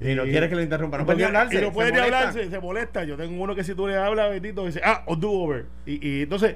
Y 0.00 0.14
no 0.14 0.22
quieres 0.22 0.48
que 0.48 0.54
lo 0.54 0.62
interrumpa. 0.62 0.98
No 0.98 1.02
Y 1.02 1.06
puede 1.06 1.24
hablarse. 1.24 1.56
Y 1.56 1.60
no 1.60 1.66
se 1.66 1.72
puede 1.72 2.00
hablarse, 2.00 2.48
se 2.48 2.60
molesta. 2.60 3.02
Yo 3.02 3.16
tengo 3.16 3.42
uno 3.42 3.56
que 3.56 3.64
si 3.64 3.74
tú 3.74 3.88
le 3.88 3.96
hablas, 3.96 4.30
bendito, 4.30 4.64
dice, 4.64 4.80
ah, 4.84 5.02
o 5.06 5.16
do 5.16 5.32
over. 5.32 5.66
Y, 5.84 6.06
y 6.08 6.22
entonces, 6.22 6.54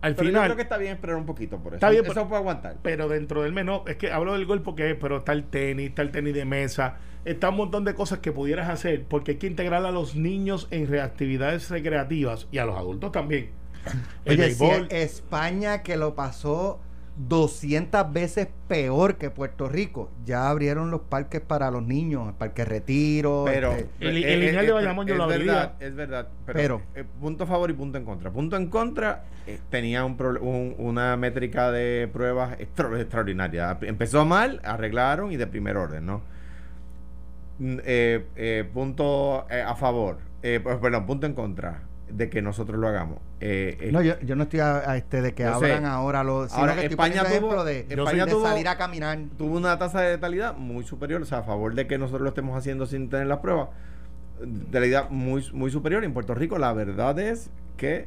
al 0.00 0.14
Pero 0.14 0.24
yo 0.24 0.28
final, 0.30 0.44
creo 0.44 0.56
que 0.56 0.62
está 0.62 0.76
bien 0.78 0.92
esperar 0.92 1.16
un 1.16 1.26
poquito 1.26 1.58
por 1.58 1.72
eso. 1.72 1.76
Está 1.76 1.90
bien, 1.90 2.04
eso 2.04 2.14
pero- 2.14 2.28
puede 2.28 2.40
aguantar. 2.40 2.76
pero 2.82 3.08
dentro 3.08 3.42
del 3.42 3.52
menú, 3.52 3.82
es 3.86 3.96
que 3.96 4.12
hablo 4.12 4.32
del 4.34 4.46
golf 4.46 4.62
porque 4.62 4.94
pero 4.94 5.18
está 5.18 5.32
el 5.32 5.44
tenis, 5.44 5.88
está 5.88 6.02
el 6.02 6.10
tenis 6.12 6.34
de 6.34 6.44
mesa, 6.44 6.96
está 7.24 7.48
un 7.50 7.56
montón 7.56 7.84
de 7.84 7.94
cosas 7.94 8.20
que 8.20 8.30
pudieras 8.32 8.68
hacer 8.68 9.04
porque 9.08 9.32
hay 9.32 9.36
que 9.38 9.46
integrar 9.48 9.84
a 9.84 9.90
los 9.90 10.14
niños 10.14 10.68
en 10.70 10.86
reactividades 10.86 11.68
recreativas 11.70 12.46
y 12.52 12.58
a 12.58 12.64
los 12.64 12.76
adultos 12.76 13.10
también. 13.12 13.50
El 14.24 14.34
Oye, 14.40 14.50
si 14.52 14.64
béisbol, 14.64 14.88
España 14.90 15.82
que 15.82 15.96
lo 15.96 16.14
pasó 16.14 16.78
200 17.26 18.12
veces 18.12 18.48
peor 18.68 19.16
que 19.16 19.30
Puerto 19.30 19.68
Rico, 19.68 20.10
ya 20.24 20.48
abrieron 20.50 20.90
los 20.92 21.00
parques 21.00 21.40
para 21.40 21.70
los 21.70 21.82
niños, 21.82 22.28
el 22.28 22.34
parque 22.34 22.64
Retiro. 22.64 23.42
Pero 23.44 23.72
este, 23.72 23.88
El- 24.08 24.24
el 24.24 24.40
lineal 24.40 24.66
de 24.66 24.72
Bayamón 24.72 25.06
yo 25.06 25.14
es 25.14 25.18
lo 25.18 25.26
verdad, 25.26 25.72
es 25.80 25.94
verdad. 25.96 26.28
Pero, 26.46 26.56
Pero- 26.56 26.82
eh, 26.94 27.04
punto 27.20 27.44
a 27.44 27.46
favor 27.48 27.70
y 27.70 27.72
punto 27.72 27.98
en 27.98 28.04
contra. 28.04 28.30
Punto 28.30 28.56
en 28.56 28.68
contra 28.68 29.24
eh, 29.48 29.58
tenía 29.70 30.04
un, 30.04 30.74
una 30.78 31.16
métrica 31.16 31.72
de 31.72 32.08
pruebas 32.12 32.58
extra- 32.60 33.00
extraordinaria. 33.00 33.76
Empezó 33.82 34.24
mal, 34.24 34.60
arreglaron 34.62 35.32
y 35.32 35.36
de 35.36 35.46
primer 35.48 35.76
orden, 35.76 36.06
¿no? 36.06 36.22
Mm, 37.58 37.78
eh, 37.84 38.24
eh, 38.36 38.70
punto 38.72 39.44
eh, 39.50 39.60
a 39.62 39.74
favor, 39.74 40.18
eh, 40.44 40.60
pues, 40.62 40.76
perdón, 40.76 41.06
punto 41.06 41.26
en 41.26 41.32
contra 41.34 41.82
de 42.10 42.30
que 42.30 42.42
nosotros 42.42 42.78
lo 42.78 42.88
hagamos. 42.88 43.18
Eh, 43.40 43.76
eh, 43.80 43.92
no, 43.92 44.02
yo, 44.02 44.18
yo 44.20 44.34
no 44.36 44.44
estoy 44.44 44.60
a, 44.60 44.90
a 44.90 44.96
este 44.96 45.20
de 45.22 45.34
que 45.34 45.42
Yo 45.44 45.54
abran 45.54 45.82
sé. 45.82 45.86
ahora 45.88 46.24
los. 46.24 46.52
Ahora, 46.52 46.74
que 46.76 46.86
España 46.86 47.22
tuvo- 47.24 47.64
de, 47.64 47.86
España 47.88 48.24
de 48.26 48.32
tuvo- 48.32 48.42
salir 48.42 48.66
a 48.68 48.76
caminar. 48.76 49.18
tuvo 49.36 49.56
una 49.56 49.78
tasa 49.78 50.00
de 50.00 50.12
letalidad 50.12 50.56
muy 50.56 50.84
superior, 50.84 51.22
o 51.22 51.24
sea, 51.24 51.38
a 51.38 51.42
favor 51.42 51.74
de 51.74 51.86
que 51.86 51.98
nosotros 51.98 52.22
lo 52.22 52.28
estemos 52.30 52.56
haciendo 52.56 52.86
sin 52.86 53.08
tener 53.10 53.26
las 53.26 53.38
pruebas, 53.38 53.68
de 54.40 54.48
letalidad 54.80 55.10
muy, 55.10 55.44
muy 55.52 55.70
superior. 55.70 56.04
En 56.04 56.12
Puerto 56.12 56.34
Rico, 56.34 56.58
la 56.58 56.72
verdad 56.72 57.18
es 57.18 57.50
que, 57.76 58.06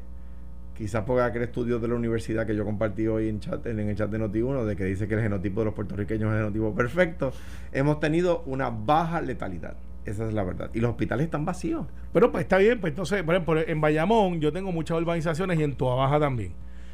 quizás 0.77 1.03
por 1.03 1.21
aquel 1.21 1.43
estudio 1.43 1.79
de 1.79 1.87
la 1.87 1.95
universidad 1.95 2.47
que 2.47 2.55
yo 2.55 2.65
compartí 2.65 3.07
hoy 3.07 3.29
en, 3.29 3.39
chat, 3.39 3.65
en 3.67 3.79
el 3.79 3.95
chat 3.95 4.09
de 4.09 4.19
Noti1, 4.19 4.65
de 4.65 4.75
que 4.75 4.85
dice 4.85 5.07
que 5.07 5.13
el 5.15 5.21
genotipo 5.21 5.61
de 5.61 5.65
los 5.65 5.73
puertorriqueños 5.73 6.29
es 6.29 6.33
el 6.33 6.37
genotipo 6.39 6.73
perfecto, 6.73 7.31
hemos 7.71 7.99
tenido 7.99 8.41
una 8.47 8.69
baja 8.69 9.21
letalidad. 9.21 9.75
Esa 10.05 10.27
es 10.27 10.33
la 10.33 10.43
verdad. 10.43 10.69
Y 10.73 10.79
los 10.79 10.91
hospitales 10.91 11.25
están 11.25 11.45
vacíos. 11.45 11.85
pero 12.11 12.31
pues 12.31 12.43
está 12.43 12.57
bien, 12.57 12.79
pues 12.81 12.91
entonces, 12.91 13.21
por 13.23 13.35
ejemplo, 13.35 13.59
en 13.65 13.81
Bayamón 13.81 14.41
yo 14.41 14.51
tengo 14.51 14.71
muchas 14.71 14.97
urbanizaciones 14.97 15.59
y 15.59 15.63
en 15.63 15.75
Toa 15.75 15.95
Baja 15.95 16.19
también. 16.19 16.53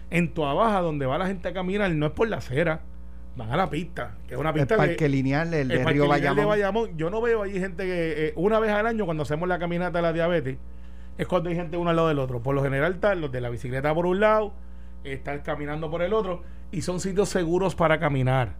En 0.10 0.34
Toa 0.34 0.54
Baja, 0.54 0.82
donde 0.82 1.06
va 1.06 1.17
la 1.17 1.28
gente 1.28 1.48
a 1.50 1.54
caminar, 1.54 1.89
no 1.91 2.06
es 2.08 2.12
por 2.12 2.28
la 2.28 2.38
acera, 2.38 2.82
van 3.38 3.52
a 3.52 3.56
la 3.58 3.70
pista, 3.70 4.15
que 4.28 4.34
es 4.34 4.39
una 4.39 4.50
El 4.50 4.56
pista 4.56 4.76
que- 4.76 4.78
parque 4.88 5.08
lineal, 5.10 5.54
el, 5.54 5.62
el 5.62 5.67
de 5.70 5.78
parque 5.80 5.93
Río 5.93 6.04
lineal 6.04 6.20
Bayamón. 6.22 6.38
de 6.38 6.46
Bayamón, 6.46 6.98
yo 6.98 7.10
no 7.10 7.22
veo 7.22 7.43
allí 7.43 7.60
gente 7.60 7.84
que 7.86 8.28
eh, 8.28 8.34
una 8.36 8.60
vez 8.60 8.72
al 8.72 8.86
año 8.88 9.06
cuando 9.06 9.24
hacemos 9.24 9.48
la 9.48 9.58
caminata 9.60 10.00
de 10.00 10.02
la 10.02 10.12
diabetes 10.13 10.58
es 11.17 11.28
cuando 11.28 11.50
hay 11.50 11.56
gente 11.56 11.78
uno 11.78 11.89
al 11.89 11.96
lado 11.96 12.10
del 12.10 12.20
otro. 12.20 12.41
Por 12.41 12.56
lo 12.56 12.62
general 12.63 12.93
están 12.96 13.22
los 13.22 13.32
de 13.32 13.39
la 13.41 13.50
bicicleta 13.50 13.93
por 13.96 14.06
un 14.06 14.20
lado, 14.20 14.54
están 15.04 15.39
caminando 15.39 15.89
por 15.89 16.02
el 16.02 16.12
otro 16.13 16.43
y 16.72 16.82
son 16.82 17.00
sitios 17.00 17.30
seguros 17.30 17.74
para 17.76 18.00
caminar. 18.00 18.56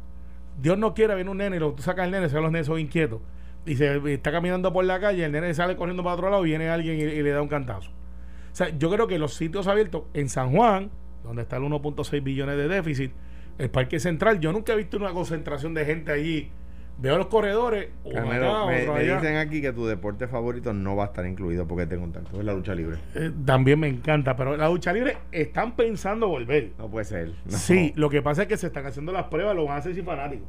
Dios 0.62 0.78
no 0.78 0.94
quiera 0.94 1.16
viene 1.16 1.30
un 1.32 1.38
nene 1.38 1.58
y 1.58 1.60
lo 1.60 1.74
tú 1.74 1.84
sacas 1.84 2.06
al 2.06 2.12
nene, 2.12 2.30
se 2.30 2.40
los 2.40 2.52
nenes 2.52 2.68
son 2.68 2.80
inquietos 2.80 3.20
y 3.68 3.76
se 3.76 4.14
está 4.14 4.32
caminando 4.32 4.72
por 4.74 4.86
la 4.86 5.00
calle, 5.00 5.26
el 5.26 5.32
nene 5.32 5.54
sale 5.54 5.76
corriendo 5.76 6.04
para 6.04 6.16
otro 6.16 6.30
lado 6.30 6.42
viene 6.42 6.70
alguien 6.70 6.98
y, 6.98 7.04
y 7.04 7.22
le 7.22 7.32
da 7.32 7.42
un 7.42 7.48
cantazo. 7.48 7.90
O 7.90 8.56
sea, 8.58 8.70
yo 8.76 8.90
creo 8.90 9.08
que 9.08 9.20
los 9.20 9.36
sitios 9.36 9.68
abiertos 9.68 10.04
en 10.14 10.30
San 10.30 10.52
Juan, 10.52 10.90
donde 11.24 11.44
está 11.44 11.58
el 11.58 11.64
1.6 11.64 12.24
billones 12.24 12.58
de 12.58 12.68
déficit, 12.68 13.12
el 13.58 13.70
Parque 13.70 14.00
Central, 14.00 14.40
yo 14.40 14.52
nunca 14.52 14.74
he 14.74 14.76
visto 14.76 14.98
una 14.98 15.12
concentración 15.12 15.74
de 15.74 15.86
gente 15.86 16.12
allí. 16.12 16.52
Veo 17.00 17.20
los 17.20 17.28
corredores, 17.28 17.90
Carmelo, 18.12 18.56
acá, 18.56 18.66
me, 18.66 18.88
me 18.88 19.04
dicen 19.04 19.36
aquí 19.36 19.62
que 19.62 19.72
tu 19.72 19.86
deporte 19.86 20.28
favorito 20.28 20.74
no 20.74 20.96
va 20.96 21.04
a 21.04 21.08
estar 21.08 21.28
incluido 21.28 21.68
porque 21.68 21.86
te 21.86 21.96
contacto. 21.96 22.40
Es 22.40 22.44
la 22.44 22.54
lucha 22.54 22.74
libre. 22.74 22.98
Eh, 23.14 23.32
también 23.46 23.80
me 23.80 23.88
encanta, 23.88 24.36
pero 24.36 24.58
la 24.58 24.68
lucha 24.68 24.92
libre 24.92 25.18
están 25.32 25.76
pensando 25.76 26.28
volver. 26.28 26.72
No 26.80 26.90
puede 26.90 27.06
ser. 27.06 27.34
no. 27.46 27.56
Sí, 27.56 27.94
lo 27.96 28.10
que 28.10 28.24
pasa 28.24 28.44
es 28.44 28.48
que 28.48 28.58
se 28.58 28.68
están 28.68 28.88
haciendo 28.88 29.12
las 29.12 29.26
pruebas, 29.26 29.56
lo 29.56 29.66
van 29.66 29.76
a 29.76 29.80
hacer 29.80 29.94
sin 29.94 30.06
fanáticos. 30.06 30.48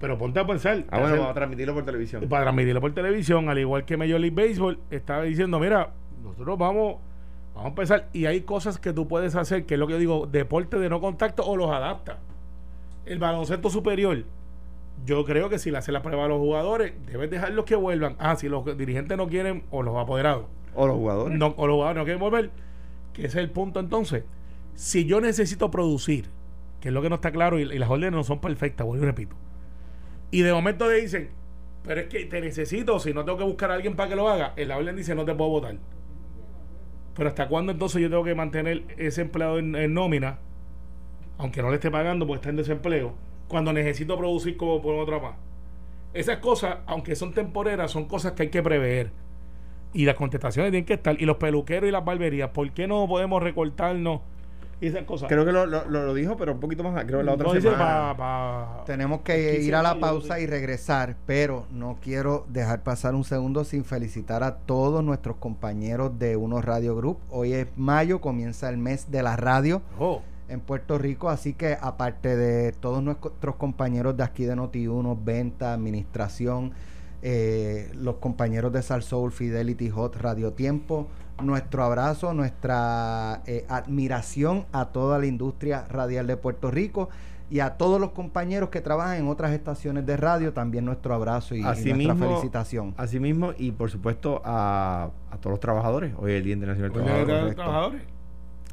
Pero 0.00 0.16
ponte 0.16 0.40
a 0.40 0.46
pensar. 0.46 0.84
Ah, 0.90 0.98
bueno, 0.98 1.06
hacer- 1.06 1.18
vamos 1.18 1.30
a 1.30 1.34
transmitirlo 1.34 1.74
por 1.74 1.84
televisión. 1.84 2.26
para 2.28 2.44
transmitirlo 2.44 2.80
por 2.80 2.92
televisión, 2.94 3.48
al 3.48 3.58
igual 3.58 3.84
que 3.84 3.96
Major 3.96 4.18
League 4.20 4.34
Baseball, 4.34 4.78
estaba 4.90 5.22
diciendo, 5.24 5.58
mira, 5.60 5.90
nosotros 6.22 6.56
vamos, 6.58 6.96
vamos 7.54 7.66
a 7.66 7.68
empezar, 7.68 8.08
y 8.14 8.24
hay 8.26 8.40
cosas 8.40 8.78
que 8.78 8.92
tú 8.94 9.06
puedes 9.06 9.36
hacer, 9.36 9.66
que 9.66 9.74
es 9.74 9.80
lo 9.80 9.86
que 9.86 9.92
yo 9.94 9.98
digo, 9.98 10.26
deporte 10.26 10.78
de 10.78 10.88
no 10.88 11.00
contacto 11.00 11.44
o 11.44 11.56
los 11.56 11.70
adapta. 11.70 12.18
El 13.04 13.18
baloncesto 13.18 13.68
superior, 13.68 14.24
yo 15.04 15.24
creo 15.24 15.48
que 15.50 15.58
si 15.58 15.70
le 15.70 15.78
hace 15.78 15.92
la 15.92 16.02
prueba 16.02 16.24
a 16.24 16.28
los 16.28 16.38
jugadores, 16.38 16.92
debes 17.06 17.30
dejarlos 17.30 17.64
que 17.66 17.76
vuelvan. 17.76 18.16
Ah, 18.18 18.36
si 18.36 18.48
los 18.48 18.64
dirigentes 18.78 19.16
no 19.18 19.28
quieren, 19.28 19.64
o 19.70 19.82
los 19.82 19.96
apoderados, 19.98 20.46
O 20.74 20.86
los 20.86 20.96
jugadores. 20.96 21.38
no, 21.38 21.54
o 21.58 21.66
los 21.66 21.74
jugadores 21.74 21.98
no 21.98 22.04
quieren 22.04 22.20
volver, 22.20 22.50
que 23.12 23.22
ese 23.26 23.38
es 23.38 23.44
el 23.44 23.50
punto 23.50 23.80
entonces. 23.80 24.24
Si 24.74 25.04
yo 25.04 25.20
necesito 25.20 25.70
producir, 25.70 26.26
que 26.80 26.88
es 26.88 26.94
lo 26.94 27.02
que 27.02 27.10
no 27.10 27.16
está 27.16 27.30
claro, 27.32 27.58
y, 27.58 27.62
y 27.64 27.78
las 27.78 27.90
órdenes 27.90 28.12
no 28.12 28.24
son 28.24 28.40
perfectas, 28.40 28.86
vuelvo 28.86 29.04
y 29.04 29.06
repito. 29.06 29.36
Y 30.30 30.42
de 30.42 30.52
momento 30.52 30.88
le 30.88 31.00
dicen, 31.00 31.30
pero 31.82 32.02
es 32.02 32.08
que 32.08 32.24
te 32.26 32.40
necesito, 32.40 32.98
si 33.00 33.12
no 33.12 33.24
tengo 33.24 33.38
que 33.38 33.44
buscar 33.44 33.70
a 33.70 33.74
alguien 33.74 33.96
para 33.96 34.08
que 34.08 34.16
lo 34.16 34.28
haga, 34.28 34.52
el 34.56 34.70
orden 34.70 34.96
dice 34.96 35.14
no 35.14 35.24
te 35.24 35.34
puedo 35.34 35.50
votar. 35.50 35.76
Pero 37.14 37.28
hasta 37.28 37.48
cuándo 37.48 37.72
entonces 37.72 38.00
yo 38.00 38.08
tengo 38.08 38.24
que 38.24 38.34
mantener 38.34 38.84
ese 38.96 39.22
empleado 39.22 39.58
en, 39.58 39.74
en 39.74 39.92
nómina, 39.94 40.38
aunque 41.38 41.62
no 41.62 41.70
le 41.70 41.76
esté 41.76 41.90
pagando 41.90 42.26
porque 42.26 42.38
está 42.38 42.50
en 42.50 42.56
desempleo, 42.56 43.14
cuando 43.48 43.72
necesito 43.72 44.16
producir 44.16 44.56
como 44.56 44.80
por 44.80 44.94
otra 44.94 45.18
más. 45.18 45.34
Esas 46.12 46.38
cosas, 46.38 46.78
aunque 46.86 47.14
son 47.14 47.32
temporeras, 47.32 47.90
son 47.90 48.06
cosas 48.06 48.32
que 48.32 48.44
hay 48.44 48.48
que 48.50 48.62
prever. 48.62 49.12
Y 49.92 50.04
las 50.04 50.14
contestaciones 50.14 50.70
tienen 50.70 50.86
que 50.86 50.94
estar. 50.94 51.20
Y 51.20 51.24
los 51.24 51.36
peluqueros 51.36 51.88
y 51.88 51.92
las 51.92 52.04
barberías, 52.04 52.50
¿por 52.50 52.70
qué 52.72 52.86
no 52.86 53.06
podemos 53.08 53.42
recortarnos 53.42 54.20
y 54.80 54.86
esas 54.86 55.04
cosas. 55.04 55.28
Creo 55.28 55.44
que 55.44 55.52
lo, 55.52 55.66
lo, 55.66 55.84
lo 55.88 56.14
dijo, 56.14 56.36
pero 56.36 56.52
un 56.52 56.60
poquito 56.60 56.82
más. 56.82 57.04
Creo 57.04 57.18
que 57.18 57.24
la 57.24 57.34
otra 57.34 57.52
No 57.52 57.60
semana. 57.60 57.78
pa- 57.78 58.16
pa- 58.16 58.84
Tenemos 58.86 59.20
que 59.20 59.34
15 59.52 59.62
ir 59.62 59.74
a 59.74 59.82
la 59.82 60.00
pausa 60.00 60.40
y 60.40 60.46
regresar, 60.46 61.16
pero 61.26 61.66
no 61.70 61.98
quiero 62.02 62.46
dejar 62.48 62.82
pasar 62.82 63.14
un 63.14 63.24
segundo 63.24 63.64
sin 63.64 63.84
felicitar 63.84 64.42
a 64.42 64.56
todos 64.56 65.04
nuestros 65.04 65.36
compañeros 65.36 66.18
de 66.18 66.36
Uno 66.36 66.62
Radio 66.62 66.96
Group. 66.96 67.18
Hoy 67.30 67.52
es 67.52 67.66
mayo, 67.76 68.20
comienza 68.20 68.68
el 68.70 68.78
mes 68.78 69.10
de 69.10 69.22
la 69.22 69.36
radio 69.36 69.82
Oh, 69.98 70.22
en 70.48 70.60
Puerto 70.60 70.98
Rico, 70.98 71.28
así 71.28 71.52
que 71.52 71.76
aparte 71.80 72.36
de 72.36 72.72
todos 72.72 73.02
nuestros 73.02 73.56
compañeros 73.56 74.16
de 74.16 74.24
aquí 74.24 74.44
de 74.46 74.56
Noti1, 74.56 75.16
venta, 75.22 75.72
administración, 75.74 76.72
eh, 77.22 77.90
los 77.94 78.16
compañeros 78.16 78.72
de 78.72 78.82
Sal 78.82 79.02
Soul, 79.02 79.30
Fidelity 79.30 79.90
Hot, 79.90 80.16
Radio 80.16 80.52
Tiempo, 80.54 81.06
nuestro 81.42 81.84
abrazo, 81.84 82.34
nuestra 82.34 83.42
eh, 83.46 83.64
admiración 83.68 84.66
a 84.72 84.86
toda 84.86 85.18
la 85.18 85.26
industria 85.26 85.84
radial 85.88 86.26
de 86.26 86.36
Puerto 86.36 86.70
Rico 86.70 87.08
y 87.50 87.60
a 87.60 87.70
todos 87.70 88.00
los 88.00 88.10
compañeros 88.12 88.68
que 88.70 88.80
trabajan 88.80 89.16
en 89.16 89.28
otras 89.28 89.50
estaciones 89.52 90.06
de 90.06 90.16
radio, 90.16 90.52
también 90.52 90.84
nuestro 90.84 91.14
abrazo 91.14 91.54
y, 91.56 91.60
y 91.60 91.62
nuestra 91.62 92.14
felicitación. 92.14 92.94
Asimismo, 92.96 93.52
y 93.58 93.72
por 93.72 93.90
supuesto 93.90 94.40
a, 94.44 95.10
a 95.30 95.36
todos 95.38 95.52
los 95.52 95.60
trabajadores. 95.60 96.12
Hoy 96.16 96.32
es 96.32 96.36
el 96.38 96.44
Día 96.44 96.54
Internacional 96.54 96.92
del 96.92 97.02
¿dónde 97.04 97.12
Trabajador. 97.12 97.30
están 97.32 97.46
los 97.46 97.54
trabajadores? 97.56 98.02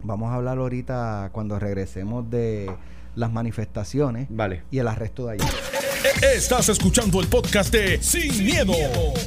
Vamos 0.03 0.31
a 0.31 0.35
hablar 0.35 0.57
ahorita 0.59 1.29
cuando 1.31 1.57
regresemos 1.57 2.29
de 2.29 2.69
las 3.15 3.31
manifestaciones 3.31 4.27
Vale. 4.29 4.61
y 4.69 4.77
el 4.77 4.87
arresto 4.87 5.25
de 5.25 5.33
ayer. 5.33 5.47
Estás 6.35 6.69
escuchando 6.69 7.19
el 7.19 7.27
podcast 7.27 7.73
de 7.73 8.01
Sin, 8.01 8.45
miedo, 8.45 8.73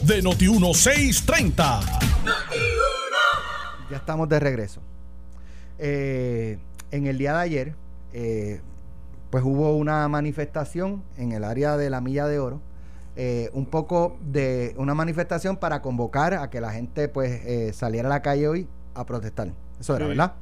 de 0.05 0.23
Noti1630. 0.23 1.81
Ya 3.91 3.97
estamos 3.97 4.29
de 4.29 4.41
regreso. 4.41 4.81
Eh, 5.79 6.59
en 6.91 7.07
el 7.07 7.19
día 7.19 7.33
de 7.35 7.39
ayer, 7.41 7.75
eh, 8.13 8.61
pues 9.31 9.45
hubo 9.45 9.77
una 9.77 10.07
manifestación 10.09 11.03
en 11.17 11.33
el 11.33 11.45
área 11.45 11.77
de 11.77 11.91
la 11.91 12.01
Milla 12.01 12.27
de 12.27 12.39
Oro. 12.39 12.61
eh, 13.17 13.51
un 13.55 13.67
poco 13.67 14.17
de 14.23 14.73
una 14.79 14.95
manifestación 14.95 15.57
para 15.57 15.83
convocar 15.83 16.33
a 16.35 16.49
que 16.49 16.61
la 16.61 16.73
gente 16.73 17.09
pues 17.09 17.77
saliera 17.77 18.09
a 18.09 18.11
la 18.11 18.23
calle 18.23 18.47
hoy 18.49 18.69
a 18.95 19.05
protestar. 19.05 19.53
Eso 19.81 19.97
era, 19.97 20.05
Sí. 20.07 20.09
¿verdad? 20.11 20.33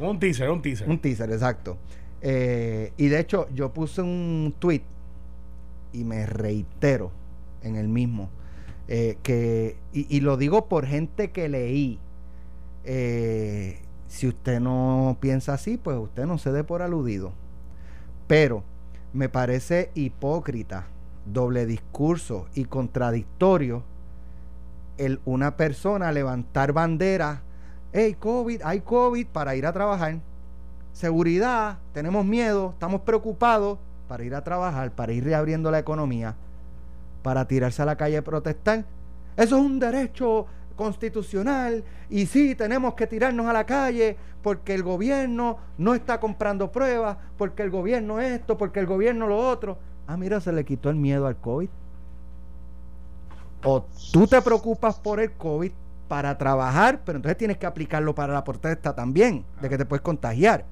Un 0.00 0.18
teaser, 0.18 0.50
un 0.50 0.62
teaser. 0.62 0.88
Un 0.88 0.98
teaser, 0.98 1.30
exacto. 1.30 1.76
Y 2.22 2.26
de 3.08 3.20
hecho, 3.20 3.46
yo 3.54 3.72
puse 3.74 4.00
un 4.00 4.54
tweet 4.58 4.82
y 5.92 6.02
me 6.04 6.24
reitero 6.26 7.12
en 7.62 7.76
el 7.76 7.88
mismo. 7.88 8.30
que, 8.88 9.76
y, 9.92 10.16
y 10.16 10.20
lo 10.20 10.36
digo 10.38 10.66
por 10.66 10.86
gente 10.86 11.30
que 11.30 11.48
leí. 11.50 12.00
Eh, 12.90 13.82
si 14.06 14.26
usted 14.26 14.60
no 14.60 15.18
piensa 15.20 15.52
así, 15.52 15.76
pues 15.76 15.98
usted 15.98 16.24
no 16.24 16.38
se 16.38 16.52
dé 16.52 16.64
por 16.64 16.80
aludido. 16.80 17.34
Pero 18.26 18.64
me 19.12 19.28
parece 19.28 19.90
hipócrita, 19.94 20.86
doble 21.26 21.66
discurso 21.66 22.46
y 22.54 22.64
contradictorio 22.64 23.84
el 24.96 25.20
una 25.26 25.56
persona 25.58 26.10
levantar 26.12 26.72
bandera, 26.72 27.42
hey, 27.92 28.16
COVID, 28.18 28.62
hay 28.64 28.80
COVID 28.80 29.26
para 29.26 29.54
ir 29.54 29.66
a 29.66 29.72
trabajar. 29.74 30.20
Seguridad, 30.94 31.78
tenemos 31.92 32.24
miedo, 32.24 32.70
estamos 32.70 33.02
preocupados 33.02 33.78
para 34.08 34.24
ir 34.24 34.34
a 34.34 34.42
trabajar, 34.42 34.92
para 34.92 35.12
ir 35.12 35.24
reabriendo 35.24 35.70
la 35.70 35.78
economía, 35.78 36.36
para 37.22 37.46
tirarse 37.46 37.82
a 37.82 37.84
la 37.84 37.96
calle 37.96 38.16
a 38.16 38.24
protestar. 38.24 38.86
Eso 39.36 39.58
es 39.58 39.62
un 39.62 39.78
derecho 39.78 40.46
constitucional 40.78 41.82
y 42.08 42.24
sí, 42.26 42.54
tenemos 42.54 42.94
que 42.94 43.08
tirarnos 43.08 43.46
a 43.46 43.52
la 43.52 43.66
calle 43.66 44.16
porque 44.42 44.72
el 44.72 44.84
gobierno 44.84 45.58
no 45.76 45.94
está 45.94 46.20
comprando 46.20 46.70
pruebas, 46.70 47.18
porque 47.36 47.64
el 47.64 47.70
gobierno 47.70 48.20
esto, 48.20 48.56
porque 48.56 48.78
el 48.78 48.86
gobierno 48.86 49.26
lo 49.26 49.36
otro. 49.36 49.76
Ah, 50.06 50.16
mira, 50.16 50.40
se 50.40 50.52
le 50.52 50.64
quitó 50.64 50.88
el 50.88 50.96
miedo 50.96 51.26
al 51.26 51.36
COVID. 51.36 51.68
O 53.64 53.84
tú 54.12 54.26
te 54.28 54.40
preocupas 54.40 55.00
por 55.00 55.18
el 55.18 55.32
COVID 55.32 55.72
para 56.06 56.38
trabajar, 56.38 57.00
pero 57.04 57.16
entonces 57.18 57.36
tienes 57.36 57.58
que 57.58 57.66
aplicarlo 57.66 58.14
para 58.14 58.32
la 58.32 58.44
protesta 58.44 58.94
también, 58.94 59.44
de 59.60 59.68
que 59.68 59.76
te 59.76 59.84
puedes 59.84 60.02
contagiar. 60.02 60.64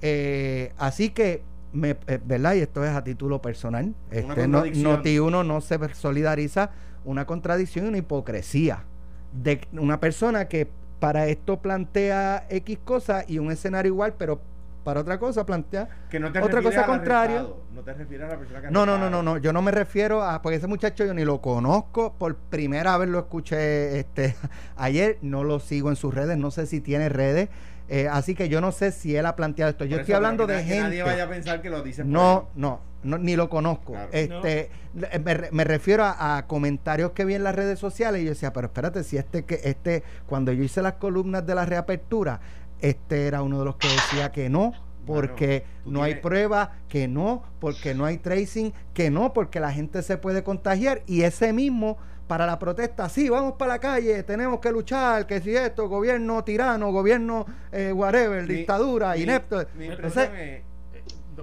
Eh, 0.00 0.72
así 0.78 1.10
que, 1.10 1.42
me, 1.72 1.96
eh, 2.06 2.20
¿verdad? 2.24 2.54
Y 2.54 2.60
esto 2.60 2.84
es 2.84 2.94
a 2.94 3.02
título 3.02 3.42
personal. 3.42 3.92
Este, 4.12 4.46
no, 4.46 4.60
contradicción. 4.60 5.02
Noti1 5.02 5.44
no 5.44 5.60
se 5.60 5.94
solidariza 5.94 6.70
una 7.04 7.26
contradicción 7.26 7.86
y 7.86 7.88
una 7.88 7.98
hipocresía 7.98 8.84
de 9.32 9.60
una 9.72 10.00
persona 10.00 10.48
que 10.48 10.68
para 11.00 11.26
esto 11.26 11.60
plantea 11.60 12.46
X 12.48 12.78
cosas 12.84 13.28
y 13.28 13.38
un 13.38 13.50
escenario 13.50 13.92
igual, 13.92 14.14
pero 14.16 14.40
para 14.84 15.00
otra 15.00 15.18
cosa 15.18 15.44
plantea 15.46 15.88
Que 16.10 16.20
no 16.20 16.30
te 16.30 16.40
Otra 16.40 16.62
cosa 16.62 16.86
contraria. 16.86 17.46
No 17.74 17.80
te 17.80 17.94
refieres 17.94 18.26
a 18.26 18.32
la 18.32 18.38
persona 18.38 18.60
que 18.60 18.70
no, 18.70 18.86
no, 18.86 18.98
no, 18.98 19.10
no, 19.10 19.22
no, 19.22 19.38
yo 19.38 19.52
no 19.52 19.62
me 19.62 19.70
refiero 19.70 20.22
a, 20.22 20.40
porque 20.42 20.56
ese 20.56 20.66
muchacho 20.66 21.04
yo 21.04 21.14
ni 21.14 21.24
lo 21.24 21.40
conozco, 21.40 22.14
por 22.16 22.36
primera 22.36 22.96
vez 22.98 23.08
lo 23.08 23.18
escuché 23.18 23.98
este 23.98 24.36
ayer, 24.76 25.18
no 25.22 25.42
lo 25.42 25.58
sigo 25.58 25.90
en 25.90 25.96
sus 25.96 26.14
redes, 26.14 26.38
no 26.38 26.50
sé 26.50 26.66
si 26.66 26.80
tiene 26.80 27.08
redes, 27.08 27.48
eh, 27.88 28.08
así 28.08 28.34
que 28.34 28.48
yo 28.48 28.60
no 28.60 28.72
sé 28.72 28.92
si 28.92 29.16
él 29.16 29.26
ha 29.26 29.34
planteado 29.36 29.70
esto. 29.70 29.84
Yo 29.84 29.96
Por 29.96 30.00
estoy 30.00 30.14
hablando 30.14 30.46
de 30.46 30.58
que 30.58 30.62
gente. 30.62 30.80
Nadie 30.80 31.02
vaya 31.02 31.24
a 31.24 31.28
pensar 31.28 31.60
que 31.60 31.70
lo 31.70 31.82
dices 31.82 32.04
por 32.04 32.12
No, 32.12 32.48
no, 32.54 32.80
no, 33.04 33.18
ni 33.18 33.36
lo 33.36 33.48
conozco. 33.48 33.92
Claro. 33.92 34.08
Este, 34.12 34.70
le- 34.94 35.18
me, 35.20 35.48
me 35.52 35.64
refiero 35.64 36.04
a, 36.04 36.36
a 36.38 36.46
comentarios 36.46 37.12
que 37.12 37.24
vi 37.24 37.34
en 37.34 37.44
las 37.44 37.54
redes 37.54 37.78
sociales 37.78 38.20
y 38.22 38.24
yo 38.24 38.30
decía, 38.30 38.52
pero 38.52 38.66
espérate, 38.66 39.04
si 39.04 39.16
este 39.16 39.44
que 39.44 39.60
este 39.64 40.02
cuando 40.26 40.50
yo 40.52 40.62
hice 40.64 40.82
las 40.82 40.94
columnas 40.94 41.46
de 41.46 41.54
la 41.54 41.64
reapertura, 41.66 42.40
este 42.80 43.26
era 43.26 43.42
uno 43.42 43.60
de 43.60 43.64
los 43.66 43.76
que 43.76 43.88
decía 43.88 44.32
que 44.32 44.48
no, 44.50 44.72
porque 45.06 45.64
no 45.84 46.02
hay 46.02 46.16
prueba, 46.16 46.72
que 46.88 47.08
no, 47.08 47.42
porque 47.60 47.94
no 47.94 48.04
hay 48.06 48.18
tracing, 48.18 48.72
que 48.94 49.10
no, 49.10 49.32
porque 49.32 49.60
la 49.60 49.70
gente 49.72 50.02
se 50.02 50.16
puede 50.16 50.42
contagiar 50.42 51.02
y 51.06 51.22
ese 51.22 51.52
mismo 51.52 51.98
para 52.26 52.46
la 52.46 52.58
protesta, 52.58 53.10
sí, 53.10 53.28
vamos 53.28 53.52
para 53.58 53.74
la 53.74 53.78
calle, 53.80 54.22
tenemos 54.22 54.58
que 54.60 54.72
luchar, 54.72 55.26
que 55.26 55.42
si 55.42 55.54
esto, 55.54 55.90
gobierno 55.90 56.42
tirano, 56.42 56.90
gobierno 56.90 57.44
eh, 57.70 57.92
whatever, 57.92 58.46
Mi- 58.46 58.54
dictadura, 58.54 59.12
mi- 59.14 59.22
inepto. 59.24 59.62
mi 59.76 59.86
Entonces, 59.88 60.24
impresión 60.30 60.36
es- 60.36 60.62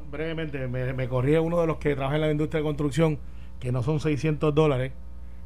Brevemente, 0.09 0.67
me, 0.67 0.93
me 0.93 1.07
corría 1.07 1.41
uno 1.41 1.59
de 1.61 1.67
los 1.67 1.77
que 1.77 1.95
trabaja 1.95 2.15
en 2.15 2.21
la 2.21 2.31
industria 2.31 2.59
de 2.59 2.65
construcción, 2.65 3.19
que 3.59 3.71
no 3.71 3.83
son 3.83 3.99
600 3.99 4.53
dólares, 4.53 4.93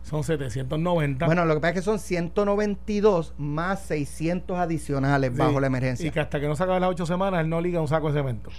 son 0.03 0.23
790. 0.23 1.25
Bueno, 1.25 1.45
lo 1.45 1.55
que 1.55 1.59
pasa 1.61 1.69
es 1.69 1.75
que 1.75 1.81
son 1.81 1.99
192 1.99 3.33
más 3.37 3.81
600 3.85 4.57
adicionales 4.57 5.31
Sí, 5.31 5.37
bajo 5.37 5.59
la 5.59 5.67
emergencia. 5.67 6.07
Y 6.07 6.11
que 6.11 6.19
hasta 6.19 6.39
que 6.39 6.47
no 6.47 6.55
se 6.55 6.63
acaben 6.63 6.81
las 6.81 6.91
8 6.91 7.05
semanas, 7.05 7.41
él 7.41 7.49
no 7.49 7.59
liga 7.59 7.81
un 7.81 7.87
saco 7.87 8.11
de 8.11 8.19
cemento. 8.19 8.51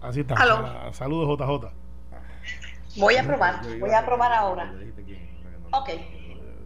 Así 0.00 0.20
está. 0.20 0.34
Aló. 0.34 0.56
Ah, 0.66 0.88
Saludos, 0.92 1.38
JJ. 1.38 1.72
Voy 2.98 3.16
a 3.16 3.24
probar, 3.24 3.60
voy 3.78 3.90
a 3.90 4.04
probar 4.04 4.32
ahora. 4.32 4.72
Ok. 5.72 5.90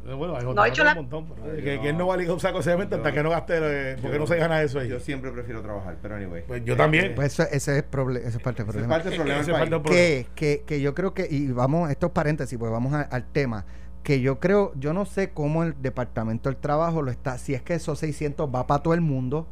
Bueno, 0.05 0.37
hay 0.37 0.45
No 0.55 0.65
he 0.65 0.69
hecho 0.69 0.83
un 0.83 0.87
la- 0.87 0.95
montón. 0.95 1.27
pero, 1.29 1.53
Ay, 1.57 1.63
que, 1.63 1.77
no. 1.77 1.83
que 1.83 1.89
él 1.89 1.97
no 1.99 2.07
va 2.07 2.15
a 2.15 2.17
ligar 2.19 2.35
un 2.35 2.41
saco 2.41 2.59
de 2.59 2.65
cemento 2.65 2.97
hasta 2.97 3.13
que 3.13 3.23
no 3.23 3.31
gaste, 3.31 3.55
eh, 3.59 3.97
porque 4.01 4.17
yo- 4.17 4.21
no 4.21 4.27
se 4.27 4.37
gana 4.37 4.61
eso 4.63 4.79
ahí. 4.79 4.89
Yo 4.89 5.01
siempre 5.01 5.31
prefiero 5.33 5.63
trabajar, 5.63 5.97
pero 6.03 6.17
anyway. 6.17 6.43
Pues 6.47 6.65
yo 6.65 6.77
también. 6.77 7.15
Pues 7.15 7.33
eso- 7.33 7.49
ese 7.51 7.79
es, 7.79 7.85
proble- 7.91 8.19
ese 8.19 8.37
es 8.37 8.43
parte 8.43 8.63
del 8.63 8.71
Ese 8.71 8.79
es 8.81 8.85
problema. 8.87 8.89
parte 8.95 9.09
del 9.11 9.17
problema 9.19 9.41
Ese 9.41 9.51
es 9.51 9.57
parte 9.57 9.71
del 9.71 9.83
problema. 9.83 10.07
Que, 10.07 10.27
que, 10.35 10.65
que 10.67 10.81
yo 10.81 10.95
creo 10.95 11.15
que, 11.15 11.27
y 11.31 11.47
vamos, 11.53 11.91
estos 11.91 12.11
paréntesis, 12.11 12.59
pues 12.59 12.71
vamos 12.71 12.93
a- 12.93 13.03
al 13.03 13.25
tema, 13.33 13.65
que 14.03 14.21
yo 14.21 14.39
creo, 14.41 14.73
yo 14.77 14.93
no 14.93 15.07
sé 15.07 15.31
cómo 15.31 15.63
el 15.65 15.75
Departamento 15.81 16.51
del 16.51 16.59
Trabajo 16.59 17.01
lo 17.01 17.11
está, 17.11 17.39
si 17.39 17.55
es 17.55 17.63
que 17.63 17.73
esos 17.75 17.99
600 17.99 18.51
va 18.55 18.67
para 18.67 18.83
todo 18.83 18.93
el 18.93 19.01
mundo 19.01 19.47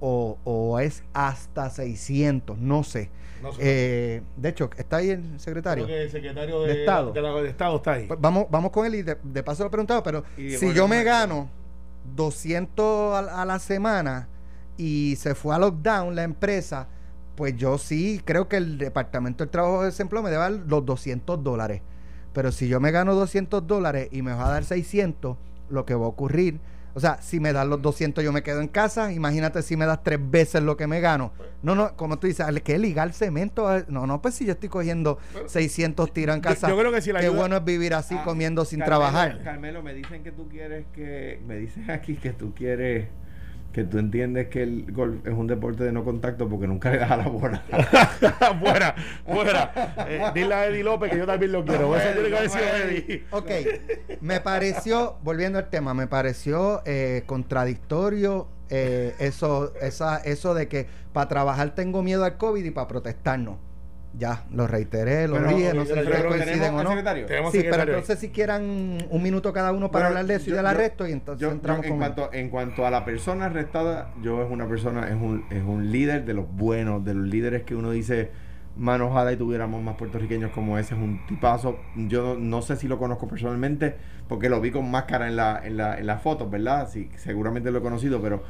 o, 0.00 0.38
o 0.44 0.78
es 0.78 1.02
hasta 1.12 1.70
600, 1.70 2.58
no 2.58 2.82
sé. 2.84 3.10
No 3.42 3.52
sé. 3.52 3.58
Eh, 3.62 4.22
de 4.36 4.48
hecho, 4.48 4.70
está 4.76 4.96
ahí 4.98 5.10
el 5.10 5.38
secretario. 5.40 5.84
Creo 5.84 5.96
que 5.96 6.02
el 6.04 6.10
secretario 6.10 6.62
de, 6.62 6.72
de 6.74 6.80
Estado. 6.80 7.12
de 7.12 7.20
la- 7.22 7.32
de 7.34 7.48
Estado 7.50 7.76
está 7.76 7.92
ahí. 7.92 8.06
Pues 8.06 8.20
vamos, 8.20 8.46
vamos 8.50 8.70
con 8.70 8.86
él 8.86 8.94
y 8.96 9.02
de, 9.02 9.16
de 9.22 9.42
paso 9.42 9.64
lo 9.64 9.70
preguntaba, 9.70 10.02
pero 10.02 10.24
Y 10.36 10.44
de 10.48 10.58
si 10.58 10.72
yo 10.72 10.88
me 10.88 11.04
gano 11.04 11.48
200 12.16 13.14
a, 13.14 13.42
a 13.42 13.44
la 13.44 13.58
semana 13.58 14.28
y 14.76 15.16
se 15.16 15.34
fue 15.34 15.54
a 15.54 15.58
lockdown 15.58 16.14
la 16.14 16.22
empresa, 16.24 16.88
pues 17.34 17.56
yo 17.56 17.78
sí 17.78 18.20
creo 18.24 18.48
que 18.48 18.56
el 18.56 18.78
Departamento 18.78 19.44
del 19.44 19.50
Trabajo 19.50 19.80
de 19.80 19.86
Desempleo 19.86 20.22
me 20.22 20.30
debe 20.30 20.42
dar 20.42 20.52
los 20.52 20.84
200 20.84 21.42
dólares. 21.42 21.82
Pero 22.32 22.52
si 22.52 22.68
yo 22.68 22.80
me 22.80 22.90
gano 22.90 23.14
200 23.14 23.66
dólares 23.66 24.08
y 24.12 24.22
me 24.22 24.32
va 24.32 24.46
a 24.48 24.50
dar 24.50 24.64
600, 24.64 25.36
lo 25.70 25.84
que 25.86 25.94
va 25.94 26.04
a 26.04 26.08
ocurrir, 26.08 26.58
o 26.96 27.00
sea, 27.00 27.20
si 27.20 27.40
me 27.40 27.52
das 27.52 27.66
los 27.66 27.82
200 27.82 28.24
yo 28.24 28.32
me 28.32 28.42
quedo 28.42 28.62
en 28.62 28.68
casa, 28.68 29.12
imagínate 29.12 29.60
si 29.60 29.76
me 29.76 29.84
das 29.84 30.02
tres 30.02 30.18
veces 30.18 30.62
lo 30.62 30.78
que 30.78 30.86
me 30.86 31.00
gano. 31.00 31.30
No, 31.62 31.74
no, 31.74 31.94
como 31.94 32.18
tú 32.18 32.26
dices, 32.26 32.46
que 32.64 32.78
ligar 32.78 33.12
cemento, 33.12 33.68
no, 33.88 34.06
no, 34.06 34.22
pues 34.22 34.34
si 34.34 34.46
yo 34.46 34.52
estoy 34.52 34.70
cogiendo 34.70 35.18
600 35.46 36.10
tiros 36.14 36.36
en 36.36 36.40
Yo- 36.42 36.48
casa, 36.48 36.68
yo 36.70 36.78
creo 36.78 36.90
que 36.90 37.02
si 37.02 37.12
la 37.12 37.20
qué 37.20 37.26
ayuda- 37.26 37.38
bueno 37.38 37.56
es 37.58 37.64
vivir 37.64 37.92
así 37.92 38.14
Ah, 38.18 38.24
comiendo 38.24 38.64
sin 38.64 38.78
Carmelo, 38.80 38.98
trabajar. 39.00 39.42
Carmelo, 39.44 39.82
me 39.82 39.92
dicen 39.92 40.22
que 40.22 40.32
tú 40.32 40.48
quieres 40.48 40.86
que. 40.94 41.38
Me 41.46 41.56
dicen 41.58 41.90
aquí 41.90 42.14
que 42.16 42.32
tú 42.32 42.54
quieres. 42.54 43.08
Que 43.76 43.84
tú 43.84 43.98
entiendes 43.98 44.48
que 44.48 44.62
el 44.62 44.90
golf 44.90 45.26
es 45.26 45.34
un 45.34 45.46
deporte 45.46 45.84
de 45.84 45.92
no 45.92 46.02
contacto 46.02 46.48
porque 46.48 46.66
nunca 46.66 46.90
le 46.90 46.96
das 46.96 47.10
a 47.10 47.18
la 47.18 47.28
bola. 47.28 47.62
fuera, 48.58 48.94
fuera. 49.26 49.94
Eh, 50.08 50.30
dile 50.32 50.54
a 50.54 50.66
Eddie 50.66 50.82
López 50.82 51.10
que 51.10 51.18
yo 51.18 51.26
también 51.26 51.52
lo 51.52 51.62
quiero. 51.62 51.94
Eso 51.94 52.08
tiene 52.14 52.34
que 52.34 52.42
decir 52.42 52.60
Eddie. 52.62 53.24
Ok, 53.32 53.50
me 54.22 54.40
pareció, 54.40 55.18
volviendo 55.22 55.58
al 55.58 55.68
tema, 55.68 55.92
me 55.92 56.06
pareció 56.06 56.80
eh, 56.86 57.24
contradictorio 57.26 58.48
eh, 58.70 59.14
eso, 59.18 59.74
esa, 59.82 60.16
eso 60.20 60.54
de 60.54 60.68
que 60.68 60.86
para 61.12 61.28
trabajar 61.28 61.74
tengo 61.74 62.02
miedo 62.02 62.24
al 62.24 62.38
COVID 62.38 62.64
y 62.64 62.70
para 62.70 62.88
protestar 62.88 63.38
no. 63.38 63.58
Ya, 64.18 64.44
lo 64.50 64.66
reiteré, 64.66 65.28
lo 65.28 65.34
Pero, 65.36 65.48
dije, 65.48 65.74
no 65.74 65.82
oye, 65.82 65.88
sé 65.90 65.94
si 65.94 66.00
ustedes 66.00 66.24
coinciden 66.24 66.74
o 66.74 66.82
no. 66.82 66.88
secretario. 66.90 67.26
Sí, 67.28 67.64
pero 67.68 67.82
entonces 67.82 68.18
si 68.18 68.30
quieran 68.30 68.62
un 69.10 69.22
minuto 69.22 69.52
cada 69.52 69.72
uno 69.72 69.90
para 69.90 70.06
Bueno, 70.06 70.20
hablar 70.20 70.26
de 70.26 70.42
eso 70.42 70.50
y 70.50 70.54
del 70.54 70.66
arresto 70.66 71.06
y 71.06 71.12
entonces 71.12 71.40
Yo- 71.42 71.48
yo 71.48 71.54
entramos 71.54 71.84
en, 71.84 71.90
con 71.90 71.98
cuanto, 71.98 72.30
en 72.32 72.48
cuanto 72.48 72.86
a 72.86 72.90
la 72.90 73.04
persona 73.04 73.44
arrestada, 73.46 74.12
yo 74.22 74.42
es 74.42 74.50
una 74.50 74.66
persona, 74.66 75.08
es 75.08 75.14
un, 75.14 75.44
es 75.50 75.62
un 75.62 75.90
líder 75.92 76.24
de 76.24 76.32
los 76.34 76.50
buenos, 76.50 77.04
de 77.04 77.12
los 77.14 77.26
líderes 77.26 77.64
que 77.64 77.74
uno 77.74 77.90
dice, 77.90 78.30
mano 78.76 79.08
ojalá 79.08 79.32
y 79.32 79.36
tuviéramos 79.36 79.82
más 79.82 79.96
puertorriqueños 79.96 80.50
como 80.50 80.78
ese, 80.78 80.94
es 80.94 81.00
un 81.00 81.24
tipazo. 81.26 81.78
Yo 81.94 82.22
no, 82.22 82.34
no 82.36 82.62
sé 82.62 82.76
si 82.76 82.88
lo 82.88 82.98
conozco 82.98 83.28
personalmente, 83.28 83.96
porque 84.28 84.48
lo 84.48 84.60
vi 84.62 84.70
con 84.70 84.90
máscara 84.90 85.28
en 85.28 85.36
la, 85.36 85.60
en 85.62 85.76
la, 85.76 85.98
en 85.98 86.06
las 86.06 86.22
fotos, 86.22 86.50
¿verdad? 86.50 86.88
Sí, 86.90 87.10
seguramente 87.16 87.70
lo 87.70 87.78
he 87.78 87.82
conocido, 87.82 88.22
pero 88.22 88.42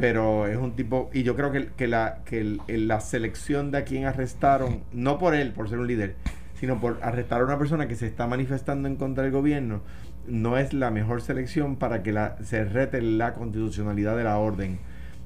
pero 0.00 0.46
es 0.46 0.56
un 0.56 0.72
tipo 0.76 1.10
y 1.12 1.22
yo 1.22 1.36
creo 1.36 1.52
que, 1.52 1.68
que 1.76 1.86
la 1.86 2.20
que 2.24 2.40
el- 2.40 2.88
la 2.88 3.00
selección 3.00 3.70
de 3.70 3.78
a 3.78 3.84
quien 3.84 4.06
arrestaron 4.06 4.80
no 4.92 5.18
por 5.18 5.34
él 5.34 5.52
por 5.52 5.68
ser 5.68 5.78
un 5.78 5.86
líder 5.86 6.16
sino 6.54 6.80
por 6.80 6.98
arrestar 7.02 7.40
a 7.40 7.44
una 7.44 7.58
persona 7.58 7.86
que 7.88 7.94
se 7.96 8.06
está 8.06 8.26
manifestando 8.26 8.88
en 8.88 8.96
contra 8.96 9.22
del 9.24 9.32
gobierno 9.32 9.82
no 10.26 10.58
es 10.58 10.72
la 10.72 10.90
mejor 10.90 11.22
selección 11.22 11.76
para 11.76 12.02
que 12.02 12.12
la, 12.12 12.36
se 12.42 12.64
rete 12.64 13.00
la 13.02 13.34
constitucionalidad 13.34 14.16
de 14.16 14.24
la 14.24 14.38
orden 14.38 14.78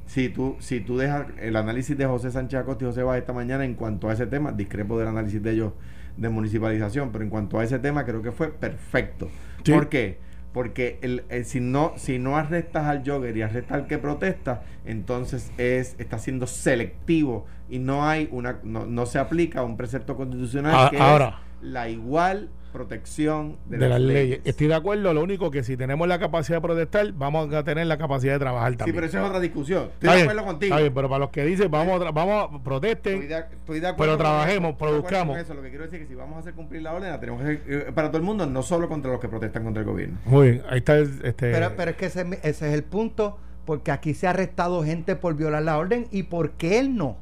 si 0.06 0.28
tú 0.28 0.56
si 0.60 0.80
tú 0.80 0.96
dejas 0.98 1.26
el 1.40 1.56
análisis 1.56 1.96
de 1.96 2.06
José 2.06 2.30
Sánchez 2.30 2.60
Acosta 2.60 2.84
y 2.84 2.88
José 2.88 3.02
Báez 3.02 3.20
esta 3.22 3.32
mañana 3.32 3.64
en 3.64 3.74
cuanto 3.74 4.08
a 4.08 4.12
ese 4.12 4.26
tema 4.26 4.52
discrepo 4.52 4.98
del 4.98 5.08
análisis 5.08 5.42
de 5.42 5.50
ellos 5.52 5.72
de 6.16 6.28
municipalización 6.28 7.10
pero 7.10 7.24
en 7.24 7.30
cuanto 7.30 7.58
a 7.58 7.64
ese 7.64 7.78
tema 7.78 8.04
creo 8.04 8.22
que 8.22 8.30
fue 8.32 8.52
perfecto 8.52 9.28
Sí. 9.64 9.72
¿por 9.72 9.88
qué? 9.88 10.18
Porque 10.54 10.98
el, 11.02 11.24
el- 11.28 11.44
si 11.44 11.60
no 11.60 11.92
si 11.96 12.18
no 12.18 12.38
arrestas 12.38 12.86
al 12.86 13.02
jogger 13.04 13.36
y 13.36 13.42
arrestas 13.42 13.72
al 13.72 13.86
que 13.88 13.98
protesta, 13.98 14.62
entonces 14.86 15.52
es 15.58 15.96
está 15.98 16.18
siendo 16.18 16.46
selectivo 16.46 17.44
y 17.68 17.78
no 17.80 18.08
hay 18.08 18.28
una 18.32 18.60
no, 18.62 18.86
no 18.86 19.04
se 19.04 19.18
aplica 19.18 19.62
un 19.62 19.76
precepto 19.76 20.16
constitucional 20.16 20.72
Ah, 20.74 20.88
que 20.90 20.98
ahora. 20.98 21.40
es 21.60 21.68
la 21.68 21.88
igual 21.90 22.48
protección 22.74 23.56
de, 23.66 23.78
de 23.78 23.88
las 23.88 24.00
leyes. 24.00 24.40
Estoy 24.44 24.66
de 24.66 24.74
acuerdo, 24.74 25.14
lo 25.14 25.22
único 25.22 25.50
que 25.50 25.62
si 25.62 25.76
tenemos 25.76 26.06
la 26.08 26.18
capacidad 26.18 26.58
de 26.58 26.62
protestar, 26.62 27.12
vamos 27.12 27.52
a 27.54 27.62
tener 27.64 27.86
la 27.86 27.96
capacidad 27.96 28.34
de 28.34 28.38
trabajar 28.40 28.72
Sí, 28.72 28.76
también. 28.78 28.94
pero 28.96 29.06
eso 29.06 29.18
es 29.20 29.24
otra 29.24 29.40
discusión. 29.40 29.84
Estoy 29.84 29.94
Está 29.94 30.10
de 30.10 30.16
bien, 30.18 30.28
acuerdo 30.30 30.46
contigo. 30.50 30.74
está 30.74 30.80
bien, 30.82 30.94
pero 30.94 31.08
para 31.08 31.18
los 31.20 31.30
que 31.30 31.44
dicen, 31.44 31.70
vamos, 31.70 32.00
a 32.00 32.04
tra- 32.04 32.12
vamos 32.12 32.50
a 32.60 32.62
protesten, 32.62 33.14
Estoy 33.22 33.28
de, 33.28 33.38
estoy 33.38 33.80
de 33.80 33.86
acuerdo 33.88 34.12
pero 34.14 34.18
trabajemos, 34.18 34.70
eso, 34.70 34.78
produzcamos. 34.78 35.38
Eso. 35.38 35.54
Lo 35.54 35.62
que 35.62 35.68
quiero 35.70 35.84
decir 35.84 36.00
es 36.02 36.06
que 36.06 36.12
si 36.12 36.14
vamos 36.16 36.36
a 36.36 36.40
hacer 36.40 36.54
cumplir 36.54 36.82
la 36.82 36.92
orden, 36.92 37.10
la 37.10 37.20
tenemos 37.20 37.40
que 37.42 37.46
hacer 37.52 37.62
eh, 37.68 37.92
para 37.94 38.08
todo 38.08 38.18
el 38.18 38.24
mundo, 38.24 38.44
no 38.46 38.62
solo 38.62 38.88
contra 38.88 39.10
los 39.12 39.20
que 39.20 39.28
protestan 39.28 39.64
contra 39.64 39.80
el 39.82 39.88
gobierno. 39.88 40.18
Muy 40.26 40.50
bien, 40.50 40.62
ahí 40.68 40.78
está 40.78 40.96
el, 40.96 41.04
este, 41.24 41.52
Pero, 41.52 41.72
pero 41.76 41.90
es 41.92 41.96
que 41.96 42.06
ese, 42.06 42.20
ese 42.42 42.68
es 42.68 42.74
el 42.74 42.82
punto, 42.84 43.38
porque 43.64 43.92
aquí 43.92 44.12
se 44.14 44.26
ha 44.26 44.30
arrestado 44.30 44.82
gente 44.84 45.16
por 45.16 45.34
violar 45.36 45.62
la 45.62 45.78
orden 45.78 46.06
y 46.10 46.24
porque 46.24 46.78
él 46.80 46.96
no. 46.96 47.16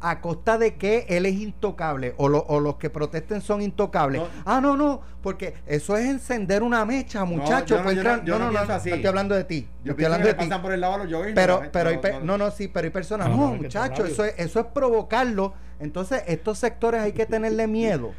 ¿A 0.00 0.20
costa 0.20 0.58
de 0.58 0.74
que 0.74 1.06
él 1.08 1.24
es 1.26 1.34
intocable? 1.36 2.14
O, 2.18 2.28
lo- 2.28 2.44
o 2.48 2.60
los 2.60 2.76
que 2.76 2.90
protesten 2.90 3.40
son 3.40 3.62
intocables. 3.62 4.20
No. 4.20 4.28
Ah, 4.44 4.60
no, 4.60 4.76
no, 4.76 5.00
porque 5.22 5.54
eso 5.66 5.96
es 5.96 6.04
encender 6.06 6.62
una 6.62 6.84
mecha, 6.84 7.24
muchachos. 7.24 7.78
yo 7.78 7.82
no- 7.82 7.92
yo 7.92 8.02
no- 8.02 8.16
no, 8.46 8.52
no 8.52 8.64
no, 8.66 8.72
así. 8.74 8.90
no 8.90 8.96
estoy 8.96 9.08
hablando 9.08 9.34
de 9.34 9.44
ti. 9.44 9.66
Yo 9.82 9.92
estoy 9.92 10.04
hablando 10.04 10.26
que 10.26 10.32
de 10.34 10.38
ti. 10.38 10.44
pasan 10.48 10.62
por 10.62 10.72
el 10.72 10.80
lado 10.82 10.94
a 10.94 10.98
los 10.98 11.12
joggers. 11.12 11.34
Pero, 11.34 11.62
pero, 11.72 11.88
hay 11.88 11.96
no, 11.96 12.00
pe- 12.02 12.20
no. 12.22 12.36
no, 12.38 12.50
sí, 12.50 12.68
pero 12.68 12.84
hay 12.84 12.90
personas, 12.90 13.28
No, 13.30 13.36
muchachos, 13.54 14.10
eso 14.10 14.24
es, 14.24 14.34
eso 14.38 14.60
es 14.60 14.66
provocarlo. 14.66 15.54
Entonces, 15.80 16.22
estos 16.26 16.58
sectores 16.58 17.00
hay 17.00 17.12
que 17.12 17.24
tenerle 17.26 17.66
miedo. 17.66 18.12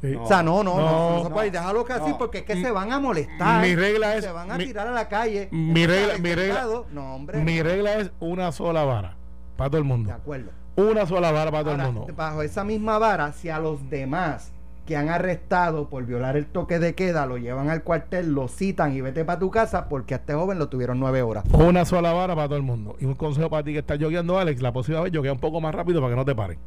sí. 0.00 0.08
No. 0.12 0.22
o 0.22 0.28
sea, 0.28 0.42
no, 0.42 0.62
no, 0.62 0.76
no, 0.76 0.82
No, 1.24 1.28
no, 1.30 1.38
se 1.40 1.50
déjalo 1.50 1.84
que 1.84 1.92
así, 1.94 2.10
no. 2.10 2.18
porque 2.18 2.38
es 2.38 2.44
que 2.44 2.60
se 2.62 2.70
van 2.70 2.92
a 2.92 3.00
molestar. 3.00 3.62
Mi 3.66 3.74
regla 3.74 4.14
es- 4.14 4.24
Se 4.24 4.30
van 4.30 4.52
a 4.52 4.56
mi- 4.58 4.66
tirar 4.66 4.86
a 4.86 4.92
la 4.92 5.08
calle. 5.08 5.48
mi 5.50 5.86
regla- 5.86 6.18
mi 6.18 6.34
regla- 6.34 6.66
No, 6.92 7.14
hombre. 7.16 7.38
Mi 7.42 7.62
regla 7.62 7.94
es 7.94 8.10
una 8.20 8.52
sola 8.52 8.84
vara 8.84 9.16
para 9.56 9.70
todo 9.70 9.78
el 9.78 9.84
De 9.84 9.88
mundo. 9.88 10.12
acuerdo. 10.12 10.50
Una 10.76 11.06
sola 11.06 11.32
vara 11.32 11.50
para 11.50 11.64
todo 11.64 11.74
el 11.74 11.92
mundo. 11.92 12.06
bajo 12.14 12.42
esa 12.42 12.62
misma 12.62 12.98
vara, 12.98 13.32
si 13.32 13.48
a 13.48 13.58
los 13.58 13.88
demás 13.88 14.52
que 14.86 14.96
han 14.96 15.08
arrestado 15.08 15.88
por 15.88 16.06
violar 16.06 16.36
el 16.36 16.46
toque 16.46 16.78
de 16.78 16.94
queda 16.94 17.26
lo 17.26 17.38
llevan 17.38 17.70
al 17.70 17.82
cuartel, 17.82 18.32
lo 18.32 18.46
citan 18.46 18.94
y 18.94 19.00
vete 19.00 19.24
para 19.24 19.38
tu 19.38 19.50
casa, 19.50 19.88
porque 19.88 20.14
a 20.14 20.18
este 20.18 20.34
joven 20.34 20.58
lo 20.58 20.68
tuvieron 20.68 21.00
nueve 21.00 21.22
horas. 21.22 21.44
Una 21.52 21.84
sola 21.84 22.12
vara 22.12 22.36
para 22.36 22.46
todo 22.46 22.56
el 22.56 22.62
mundo. 22.62 22.96
Y 23.00 23.04
un 23.04 23.14
consejo 23.14 23.50
para 23.50 23.64
ti 23.64 23.72
que 23.72 23.80
estás 23.80 23.98
yogueando, 23.98 24.38
Alex, 24.38 24.62
la 24.62 24.72
próxima 24.72 25.00
vez 25.00 25.12
yoguea 25.12 25.32
un 25.32 25.40
poco 25.40 25.60
más 25.60 25.74
rápido 25.74 26.00
para 26.00 26.12
que 26.12 26.16
no 26.16 26.24
te 26.24 26.34
paren. 26.34 26.58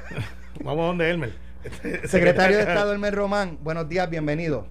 Vamos 0.64 0.86
donde 0.86 1.10
Elmer. 1.10 1.32
Secretario 2.04 2.56
de 2.58 2.62
Estado 2.68 2.92
Elmer 2.92 3.14
Román, 3.14 3.58
buenos 3.62 3.88
días, 3.88 4.10
bienvenido. 4.10 4.66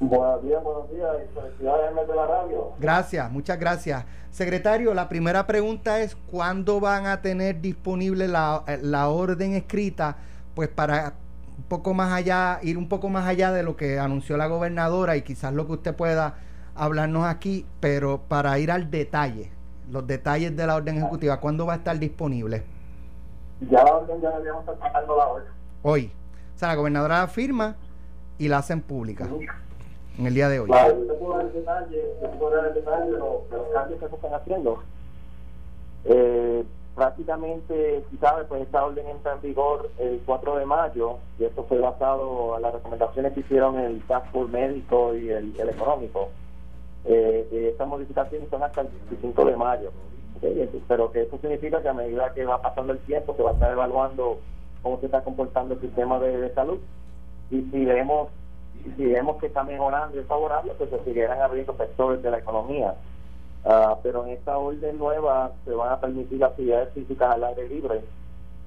Buenos 0.00 0.42
días, 0.44 0.62
buenos 0.62 0.88
días. 0.92 1.10
y 1.24 1.34
Felicidades, 1.34 2.08
de 2.08 2.14
la 2.14 2.26
radio. 2.26 2.72
Gracias, 2.78 3.32
muchas 3.32 3.58
gracias. 3.58 4.04
Secretario, 4.30 4.94
la 4.94 5.08
primera 5.08 5.44
pregunta 5.46 5.98
es 6.00 6.14
¿cuándo 6.30 6.78
van 6.78 7.06
a 7.06 7.20
tener 7.20 7.60
disponible 7.60 8.28
la, 8.28 8.62
la 8.80 9.08
orden 9.08 9.54
escrita? 9.54 10.16
Pues 10.54 10.68
para 10.68 11.14
un 11.56 11.64
poco 11.64 11.94
más 11.94 12.12
allá, 12.12 12.60
ir 12.62 12.78
un 12.78 12.88
poco 12.88 13.08
más 13.08 13.26
allá 13.26 13.50
de 13.50 13.64
lo 13.64 13.76
que 13.76 13.98
anunció 13.98 14.36
la 14.36 14.46
gobernadora 14.46 15.16
y 15.16 15.22
quizás 15.22 15.52
lo 15.52 15.66
que 15.66 15.72
usted 15.72 15.96
pueda 15.96 16.36
hablarnos 16.76 17.24
aquí, 17.24 17.66
pero 17.80 18.20
para 18.28 18.56
ir 18.60 18.70
al 18.70 18.92
detalle, 18.92 19.50
los 19.90 20.06
detalles 20.06 20.56
de 20.56 20.64
la 20.64 20.76
orden 20.76 20.98
ejecutiva, 20.98 21.40
¿cuándo 21.40 21.66
va 21.66 21.72
a 21.72 21.76
estar 21.76 21.98
disponible? 21.98 22.62
Ya 23.68 23.82
la 23.82 23.94
orden 23.96 24.20
ya 24.20 24.30
deberíamos 24.30 24.60
estar 24.60 24.78
pasando 24.78 25.16
la 25.16 25.26
orden. 25.26 25.48
Hoy. 25.82 26.12
O 26.54 26.58
sea, 26.58 26.68
la 26.68 26.74
gobernadora 26.76 27.18
la 27.20 27.26
firma 27.26 27.74
y 28.38 28.46
la 28.46 28.58
hacen 28.58 28.80
pública 28.80 29.28
en 30.18 30.26
el 30.26 30.34
día 30.34 30.48
de 30.48 30.60
hoy. 30.60 30.68
Puedo 30.68 31.32
dar 31.32 31.46
el 31.46 31.54
detalle, 31.54 33.10
de, 33.12 33.18
los- 33.18 33.42
cambios 33.72 34.00
que 34.00 34.08
se 34.08 34.14
están 34.16 34.34
haciendo. 34.34 34.82
Eh, 36.04 36.64
prácticamente, 36.94 38.04
si 38.10 38.16
sabes, 38.18 38.46
pues 38.48 38.62
esta 38.62 38.84
orden 38.84 39.06
entra 39.06 39.34
en 39.34 39.42
vigor 39.42 39.90
el 39.98 40.20
4 40.26 40.56
de 40.56 40.66
mayo 40.66 41.18
y 41.38 41.44
esto 41.44 41.64
fue 41.68 41.78
basado 41.78 42.56
en 42.56 42.62
las 42.62 42.74
recomendaciones 42.74 43.32
que 43.32 43.40
hicieron 43.40 43.78
el 43.78 44.02
Task 44.02 44.26
Force 44.32 44.52
médico 44.52 45.14
y 45.14 45.30
el, 45.30 45.54
económico. 45.56 46.30
Eh, 47.04 47.48
eh, 47.52 47.68
estas 47.72 47.86
modificaciones 47.86 48.48
son 48.50 48.62
hasta 48.62 48.80
el 48.82 48.88
25 49.10 49.44
de 49.44 49.56
mayo. 49.56 49.92
Pero 50.88 51.10
que 51.10 51.22
eso 51.22 51.38
significa 51.38 51.80
que 51.82 51.88
a 51.88 51.94
medida 51.94 52.32
que 52.32 52.44
va 52.44 52.60
pasando 52.60 52.92
el 52.92 52.98
tiempo 53.00 53.34
se 53.36 53.42
va 53.42 53.50
a 53.50 53.54
estar 53.54 53.72
evaluando 53.72 54.38
cómo 54.82 54.98
se 55.00 55.06
está 55.06 55.22
comportando 55.22 55.74
el 55.74 55.80
sistema 55.80 56.20
de 56.20 56.52
salud 56.54 56.78
y 57.50 57.62
si 57.62 57.84
vemos 57.84 58.28
si 58.96 59.04
vemos 59.06 59.36
que 59.36 59.46
está 59.46 59.62
mejorando 59.64 60.16
y 60.16 60.20
es 60.20 60.26
favorable, 60.26 60.72
pues 60.78 60.90
se 60.90 61.02
seguirán 61.04 61.40
abriendo 61.40 61.74
sectores 61.76 62.22
de 62.22 62.30
la 62.30 62.38
economía. 62.38 62.94
Ah, 63.64 63.96
pero 64.02 64.24
en 64.24 64.30
esta 64.32 64.56
orden 64.56 64.98
nueva 64.98 65.52
se 65.64 65.72
van 65.72 65.92
a 65.92 66.00
permitir 66.00 66.42
actividades 66.44 66.92
físicas 66.94 67.34
al 67.34 67.44
aire 67.44 67.68
libre. 67.68 68.02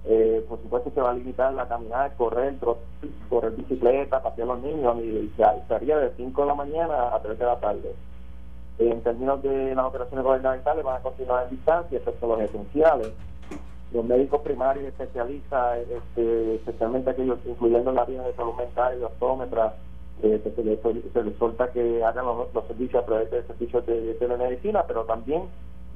Eh, 0.04 0.44
por 0.50 0.60
supuesto 0.62 0.92
se 0.94 1.02
va 1.02 1.12
a 1.12 1.14
limitar 1.14 1.54
la 1.54 1.68
caminar, 1.68 2.16
correr, 2.18 2.56
correr 3.30 3.52
bicicleta, 3.52 4.22
pasear 4.22 4.48
los 4.48 4.60
niños 4.62 4.98
y 5.00 5.32
se- 5.38 5.68
sería 5.68 5.98
de 5.98 6.12
5 6.18 6.42
de 6.42 6.48
la 6.48 6.56
mañana 6.56 7.16
a 7.16 7.22
3 7.22 7.38
de 7.38 7.46
la 7.46 7.60
tarde. 7.60 7.96
En 8.80 9.02
términos 9.02 9.44
de 9.44 9.76
las 9.76 9.86
operaciones 9.86 10.26
gubernamentales 10.26 10.84
van 10.84 10.98
a 10.98 11.04
continuar 11.04 11.44
en 11.46 11.52
distancia, 11.52 11.98
excepto 12.00 12.28
los 12.28 12.42
esenciales. 12.42 13.12
Los 13.94 14.06
médicos 14.06 14.42
primarios 14.42 14.86
especialistas, 14.86 15.80
este, 15.80 16.56
especialmente 16.56 17.10
aquellos 17.12 17.38
incluyendo 17.46 17.92
la 17.92 18.02
área 18.04 18.24
de 18.24 18.34
salud 18.34 18.56
mental 18.56 18.98
y 19.00 19.04
optómetra, 19.04 19.76
se 20.22 21.24
les, 21.24 21.38
solta 21.38 21.72
que 21.72 22.04
hagan 22.04 22.26
los, 22.26 22.68
servicios 22.68 23.04
a 23.04 23.06
través 23.06 23.32
de 23.32 23.44
servicios 23.44 23.86
de, 23.86 24.02
de 24.02 24.14
telemedicina, 24.16 24.84
pero 24.88 25.04
también, 25.06 25.44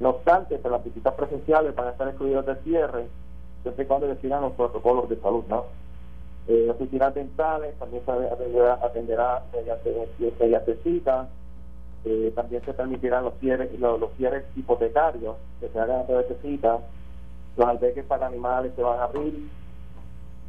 no 0.00 0.10
obstante, 0.10 0.60
las 0.68 0.84
visitas 0.84 1.14
presenciales 1.14 1.74
van 1.74 1.88
a 1.88 1.90
estar 1.92 2.08
excluidas 2.08 2.46
del 2.46 2.58
cierre, 2.58 3.06
siempre 3.62 3.84
y 3.84 3.86
cuando 3.86 4.06
decidan 4.06 4.42
los 4.42 4.52
protocolos 4.52 5.08
de 5.08 5.16
salud, 5.20 5.44
¿no? 5.48 5.64
Eh, 6.48 6.68
oficinas 6.70 7.12
dentales 7.12 7.74
también 7.76 8.04
se 8.04 8.12
atenderá, 8.12 8.74
atenderá 8.74 9.42
mediante, 9.52 10.08
mediante 10.38 10.76
cita. 10.84 11.28
Eh, 12.04 12.32
también 12.36 12.64
se 12.64 12.72
permitirán 12.72 13.24
los 13.24 13.34
cierres, 13.40 13.68
los, 13.80 14.12
cierres 14.16 14.44
hipotecarios 14.54 15.36
que 15.58 15.68
se 15.68 15.80
hagan 15.80 16.00
a 16.00 16.06
través 16.06 16.28
de 16.28 16.36
cita. 16.36 16.78
Los 17.56 17.66
albergues 17.66 18.04
para 18.04 18.28
animales 18.28 18.72
se 18.76 18.82
van 18.82 19.00
a 19.00 19.04
abrir 19.04 19.48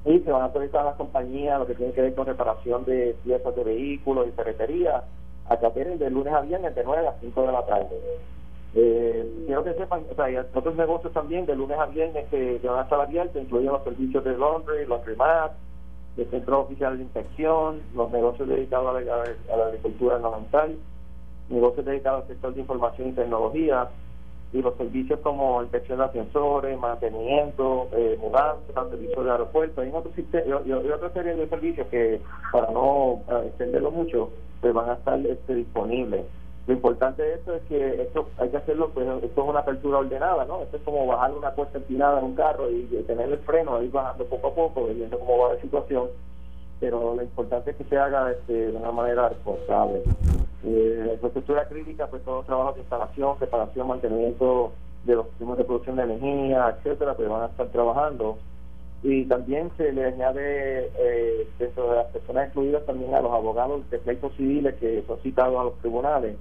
y 0.08 0.20
se 0.22 0.32
van 0.32 0.41
a 0.41 0.45
autorizar 0.45 0.82
a 0.82 0.86
las 0.86 0.95
compañías 0.95 1.60
lo 1.60 1.68
que 1.68 1.76
tiene 1.76 1.91
que 1.91 2.01
ver 2.01 2.16
con 2.16 2.26
reparación 2.26 2.86
de 2.86 3.16
piezas 3.26 3.53
de 3.55 3.64
vehículos 3.64 4.28
y 4.28 4.32
ferretería 4.32 5.03
a 5.49 5.58
que 5.58 5.86
de 5.86 6.10
lunes 6.10 6.34
a 6.34 6.41
viernes 6.41 6.76
de 6.76 6.84
9 6.84 7.08
a 7.08 7.16
5 7.20 7.41
de 7.41 7.51
la 7.51 7.66
tarde. 7.66 7.99
Eh, 8.76 9.43
quiero 9.45 9.64
que 9.64 9.74
sepan, 9.74 10.05
o 10.10 10.16
sea, 10.16 10.26
hay 10.26 10.38
otros 10.38 10.76
negocios 10.76 11.12
también 11.14 11.45
de 11.45 11.55
lunes 11.55 11.78
a 11.78 11.86
viernes 11.88 12.26
que, 12.30 12.60
van 12.64 12.80
a 12.80 12.84
estar 12.84 13.01
abiertos, 13.01 13.41
incluyen 13.41 13.72
los 13.72 13.84
servicios 13.84 14.24
de 14.24 14.38
laundry, 14.38 14.86
laundromat, 14.86 15.51
de 16.16 16.26
centro 16.26 16.62
oficial 16.62 16.97
de 16.97 17.03
inspección, 17.03 17.82
los 17.93 18.12
negocios 18.12 18.47
dedicados 18.47 18.95
a 18.95 19.01
la, 19.01 19.24
a 19.53 19.58
la 19.58 19.66
agricultura 19.68 20.16
ornamental, 20.16 20.76
negocios 21.49 21.86
dedicados 21.86 22.24
al 22.24 22.28
sector 22.28 22.53
de 22.53 22.62
información 22.62 23.10
y 23.10 23.12
tecnología, 23.14 23.89
y 24.53 24.61
los 24.61 24.75
servicios 24.75 25.19
como 25.21 25.61
inspección 25.61 25.99
de 25.99 26.05
ascensores, 26.05 26.77
mantenimiento, 26.79 27.89
eh, 27.93 28.17
mudanza, 28.19 28.89
servicios 28.89 29.25
de 29.25 29.31
aeropuerto, 29.31 29.81
hay 29.81 29.91
otro 29.93 30.11
siste- 30.15 30.43
y, 30.45 30.69
y- 30.69 30.87
y 30.87 30.91
otra 30.91 31.09
serie 31.11 31.35
de 31.35 31.47
servicios 31.49 31.87
que, 31.87 32.21
para 32.51 32.71
no 32.71 33.21
eh, 33.29 33.43
extenderlo 33.47 33.91
mucho, 33.91 34.29
pues 34.61 34.73
van 34.73 34.89
a 34.89 34.93
estar 34.93 35.19
este, 35.25 35.55
disponibles. 35.55 36.25
lo 36.67 36.73
importante 36.73 37.23
de 37.23 37.35
esto 37.35 37.53
es 37.55 37.61
que 37.63 38.01
esto 38.01 38.27
hay 38.37 38.49
que 38.49 38.57
hacerlo, 38.57 38.89
pues 38.93 39.07
esto 39.23 39.41
es 39.43 39.49
una 39.49 39.59
apertura 39.59 39.99
ordenada, 39.99 40.43
¿no? 40.45 40.61
Esto 40.63 40.77
es 40.77 40.83
como 40.83 41.05
bajar 41.07 41.31
una 41.33 41.51
cuesta 41.51 41.77
empinada 41.77 42.19
en 42.19 42.25
un 42.25 42.35
carro 42.35 42.69
y, 42.69 42.83
tener 43.07 43.29
el 43.29 43.37
freno, 43.39 43.81
ir 43.81 43.91
bajando 43.91 44.25
poco 44.25 44.47
a 44.47 44.53
poco, 44.55 44.85
viendo 44.87 45.17
cómo 45.19 45.37
va 45.39 45.53
la 45.53 45.61
situación, 45.61 46.09
pero 46.80 47.15
lo 47.15 47.21
importante 47.21 47.71
es 47.71 47.78
que 47.78 47.84
se 47.86 47.97
haga 47.97 48.32
este, 48.32 48.71
de 48.71 48.78
una 48.78 48.91
manera 48.91 49.30
responsable. 49.30 50.03
Eh, 50.63 51.03
la 51.05 51.13
infraestructura 51.13 51.67
crítica, 51.67 52.07
pues 52.07 52.23
todos 52.23 52.39
los 52.39 52.45
trabajos 52.45 52.75
de 52.75 52.82
instalación, 52.82 53.39
reparación, 53.39 53.88
mantenimiento 53.88 54.71
de 55.05 55.15
los 55.15 55.28
sistemas 55.30 55.57
de 55.57 55.63
producción 55.63 55.95
de 55.95 56.03
energía, 56.03 56.75
etcétera, 56.78 57.15
pues 57.15 57.30
van 57.30 57.43
a 57.43 57.45
estar 57.47 57.67
trabajando. 57.67 58.38
Y 59.03 59.25
también 59.25 59.71
se 59.78 59.91
le 59.91 60.05
añade 60.05 60.91
eh, 60.97 61.47
dentro 61.59 61.89
de 61.89 61.95
las 61.97 62.07
personas 62.07 62.45
excluidas 62.45 62.86
también 62.86 63.13
a 63.13 63.21
los 63.21 63.32
abogados 63.32 63.89
de 63.89 63.99
pleitos 63.99 64.34
civiles 64.36 64.75
que 64.75 65.03
son 65.05 65.19
citados 65.21 65.59
a 65.59 65.63
los 65.65 65.78
tribunales 65.80 66.36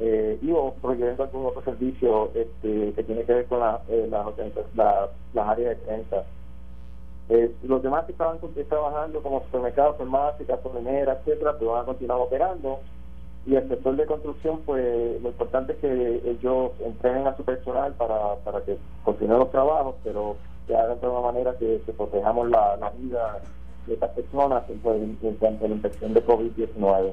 eh, 0.00 0.38
y 0.42 0.50
o 0.50 0.74
proyectando 0.80 1.24
algún 1.24 1.46
otro 1.46 1.62
servicio 1.62 2.30
este, 2.34 2.92
que 2.94 3.02
tiene 3.04 3.24
que 3.24 3.32
ver 3.34 3.46
con 3.46 3.60
la, 3.60 3.80
eh, 3.88 4.08
las 4.10 5.48
áreas 5.48 5.70
de 5.70 5.76
prensa. 5.84 6.24
Eh, 7.28 7.54
los 7.62 7.82
demás 7.82 8.04
que 8.04 8.12
estaban 8.12 8.38
trabajando 8.68 9.22
como 9.22 9.42
supermercados, 9.44 9.96
farmacias, 9.96 10.46
gasolineras, 10.46 11.18
etcétera, 11.20 11.56
pues 11.58 11.70
van 11.70 11.82
a 11.82 11.86
continuar 11.86 12.20
operando. 12.20 12.80
Y 13.46 13.56
el 13.56 13.68
sector 13.68 13.96
de 13.96 14.06
construcción, 14.06 14.60
pues 14.64 15.20
lo 15.22 15.28
importante 15.28 15.72
es 15.72 15.78
que 15.78 16.30
ellos 16.30 16.72
entrenen 16.80 17.26
a 17.26 17.36
su 17.36 17.44
personal 17.44 17.92
para, 17.94 18.36
para 18.36 18.62
que 18.62 18.78
continúen 19.04 19.40
los 19.40 19.50
trabajos, 19.50 19.96
pero 20.02 20.36
que 20.66 20.74
hagan 20.74 21.00
de 21.00 21.08
una 21.08 21.20
manera 21.20 21.54
que, 21.58 21.80
protejamos 21.96 22.48
la, 22.48 22.90
vida 22.98 23.40
de 23.86 23.94
estas 23.94 24.10
personas 24.10 24.64
pues, 24.82 25.02
en 25.22 25.36
cuanto 25.36 25.66
a 25.66 25.68
la 25.68 25.74
infección 25.74 26.14
de 26.14 26.24
COVID-19. 26.24 27.12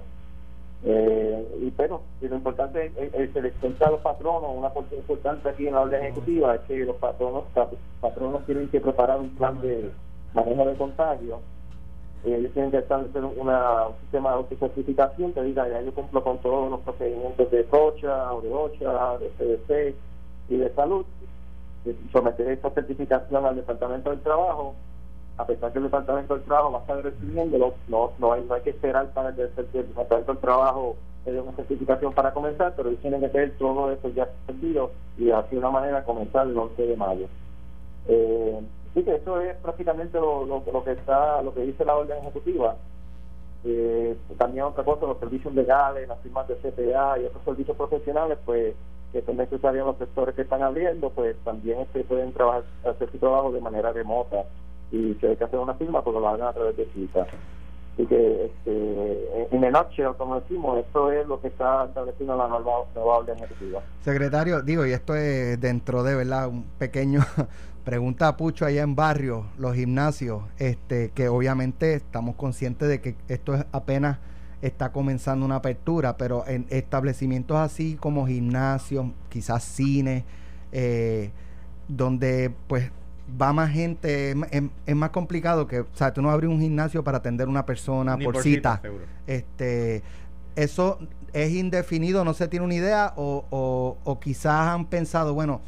Eh, 0.83 1.59
y 1.61 1.71
pero 1.71 2.01
lo 2.21 2.35
importante 2.35 2.91
es, 2.97 3.13
es, 3.13 3.53
cuenta 3.59 3.87
a 3.87 3.91
los 3.91 4.01
patronos, 4.01 4.51
una 4.55 4.73
parte 4.73 4.95
importante 4.95 5.49
aquí 5.49 5.67
en 5.67 5.75
la 5.75 5.81
orden 5.81 6.03
ejecutiva 6.03 6.55
es 6.55 6.61
que 6.61 6.77
los 6.77 6.95
patronos, 6.95 7.43
patronos 7.99 8.45
tienen 8.47 8.67
que 8.69 8.81
preparar 8.81 9.19
un 9.19 9.29
plan 9.35 9.61
de 9.61 9.91
manejo 10.33 10.65
de 10.65 10.75
contagio. 10.75 11.39
Eh, 12.25 12.35
ellos 12.35 12.51
tienen 12.53 12.71
que 12.71 12.77
establecer 12.77 13.23
una, 13.23 13.87
un 13.87 13.95
sistema 14.01 14.31
de 14.31 14.35
autocertificación 14.37 15.33
que 15.33 15.43
diga, 15.43 15.67
ya 15.67 15.81
yo 15.81 15.93
cumplo 15.93 16.23
con 16.23 16.39
todos 16.39 16.71
los 16.71 16.79
procedimientos 16.81 17.51
de 17.51 17.65
COCHA 17.65 18.33
o 18.33 18.41
de 18.41 18.51
OCHA, 18.51 19.17
de 19.19 19.29
CDC 19.37 19.95
y 20.49 20.57
de 20.57 20.73
salud. 20.73 21.05
someter 22.11 22.47
esta 22.47 22.71
certificación 22.71 23.45
al 23.45 23.55
Departamento 23.55 24.09
del 24.09 24.21
Trabajo 24.21 24.75
a 25.37 25.45
pesar 25.45 25.71
que 25.71 25.79
el 25.79 25.85
Departamento 25.85 26.35
del 26.35 26.43
Trabajo 26.43 26.71
va 26.71 26.79
a 26.79 26.81
estar 26.81 27.03
recibiéndolo, 27.03 27.73
no, 27.87 28.11
no, 28.19 28.33
hay, 28.33 28.43
no 28.43 28.53
hay 28.53 28.61
que 28.61 28.71
esperar 28.71 29.07
para 29.13 29.33
que 29.33 29.41
el, 29.43 29.71
Departamento 29.71 30.33
del 30.33 30.41
Trabajo 30.41 30.95
dé 31.25 31.39
una 31.39 31.51
certificación 31.53 32.13
para 32.13 32.33
comenzar, 32.33 32.73
pero 32.75 32.89
ellos 32.89 33.01
tienen 33.01 33.21
que 33.21 33.29
tener 33.29 33.57
todo 33.57 33.91
eso 33.91 34.09
ya 34.09 34.27
servido 34.45 34.91
y 35.17 35.31
así 35.31 35.51
de 35.51 35.59
una 35.59 35.69
manera 35.69 36.03
comenzar 36.03 36.47
el 36.47 36.57
11 36.57 36.81
de 36.81 36.97
mayo. 36.97 37.27
Eh, 38.07 38.59
que 38.93 39.15
eso 39.15 39.39
es 39.39 39.55
prácticamente 39.57 40.19
lo, 40.19 40.45
lo, 40.45 40.83
que 40.83 40.91
está, 40.91 41.41
lo 41.41 41.53
que 41.53 41.61
dice 41.61 41.85
la 41.85 41.95
orden 41.95 42.17
ejecutiva. 42.19 42.75
Eh, 43.63 44.17
también 44.37 44.65
otra 44.65 44.83
cosa, 44.83 45.05
los 45.05 45.19
servicios 45.19 45.53
legales, 45.53 46.07
las 46.07 46.19
firmas 46.19 46.47
de 46.47 46.55
CPA 46.55 47.19
y 47.19 47.25
otros 47.25 47.43
servicios 47.45 47.77
profesionales, 47.77 48.37
pues 48.45 48.75
que 49.13 49.21
son 49.21 49.37
necesarios 49.37 49.85
los 49.85 49.97
sectores 49.97 50.35
que 50.35 50.43
están 50.43 50.63
abriendo, 50.63 51.09
pues 51.09 51.35
también 51.43 51.79
este, 51.81 52.03
pueden 52.03 52.31
trabajar, 52.33 52.63
hacer 52.85 53.11
su 53.11 53.17
trabajo 53.17 53.51
de 53.51 53.59
manera 53.59 53.91
remota 53.91 54.45
y 54.91 55.15
si 55.19 55.25
hay 55.25 55.35
que 55.35 55.43
hacer 55.43 55.59
una 55.59 55.73
firma, 55.75 56.03
pues 56.03 56.15
lo 56.15 56.27
hagan 56.27 56.47
a 56.47 56.53
través 56.53 56.75
de 56.77 56.85
cita. 56.93 57.25
Así 57.93 58.05
que, 58.05 58.45
este, 58.45 59.55
en 59.55 59.63
el 59.63 59.73
nutshell, 59.73 60.15
como 60.17 60.39
decimos, 60.39 60.79
esto 60.79 61.11
es 61.11 61.27
lo 61.27 61.41
que 61.41 61.47
está 61.47 61.85
estableciendo 61.85 62.37
la 62.37 62.47
nueva, 62.47 62.85
nueva 62.95 63.17
orden 63.17 63.37
ejecutiva. 63.37 63.81
Secretario, 64.01 64.61
digo, 64.61 64.85
y 64.85 64.91
esto 64.91 65.15
es 65.15 65.59
dentro 65.59 66.03
de, 66.03 66.15
¿verdad? 66.15 66.47
Un 66.47 66.63
pequeño 66.77 67.21
pregunta 67.83 68.29
a 68.29 68.37
Pucho 68.37 68.65
allá 68.65 68.83
en 68.83 68.95
barrio, 68.95 69.45
los 69.57 69.75
gimnasios, 69.75 70.43
este, 70.57 71.11
que 71.11 71.27
obviamente 71.27 71.93
estamos 71.93 72.35
conscientes 72.35 72.87
de 72.87 73.01
que 73.01 73.15
esto 73.27 73.55
es 73.55 73.65
apenas 73.71 74.19
está 74.61 74.91
comenzando 74.91 75.45
una 75.45 75.55
apertura, 75.55 76.17
pero 76.17 76.45
en 76.47 76.67
establecimientos 76.69 77.57
así 77.57 77.95
como 77.95 78.27
gimnasios, 78.27 79.07
quizás 79.29 79.63
cines, 79.63 80.23
eh, 80.71 81.31
donde 81.87 82.53
pues 82.67 82.91
va 83.39 83.53
más 83.53 83.71
gente, 83.71 84.35
es, 84.85 84.95
más 84.95 85.09
complicado 85.11 85.67
que, 85.67 85.81
o 85.81 85.87
sea, 85.93 86.13
tú 86.13 86.21
no 86.21 86.31
abres 86.31 86.49
un 86.49 86.59
gimnasio 86.59 87.03
para 87.03 87.19
atender 87.19 87.47
una 87.47 87.65
persona 87.65 88.17
por, 88.17 88.41
cita. 88.41 88.81
este, 89.27 90.03
eso 90.55 90.99
es 91.33 91.51
indefinido, 91.51 92.25
no 92.25 92.33
se 92.33 92.47
tiene 92.47 92.65
una 92.65 92.75
idea, 92.75 93.13
o, 93.15 93.97
o, 94.03 94.19
quizás 94.19 94.69
han 94.69 94.85
pensado, 94.85 95.33
bueno, 95.33 95.61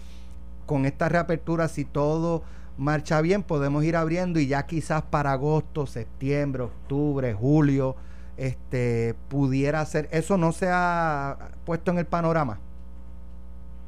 con 0.65 0.85
esta 0.85 1.09
reapertura, 1.09 1.67
si 1.67 1.85
todo 1.85 2.43
marcha 2.77 3.21
bien, 3.21 3.43
podemos 3.43 3.83
ir 3.83 3.95
abriendo 3.95 4.39
y 4.39 4.47
ya 4.47 4.65
quizás 4.65 5.03
para 5.03 5.31
agosto, 5.33 5.85
septiembre, 5.85 6.63
octubre, 6.63 7.33
julio, 7.33 7.95
este, 8.37 9.15
pudiera 9.29 9.85
ser, 9.85 10.09
eso 10.11 10.37
no 10.37 10.51
se 10.51 10.67
ha 10.69 11.51
puesto 11.65 11.91
en 11.91 11.99
el 11.99 12.05
panorama. 12.05 12.59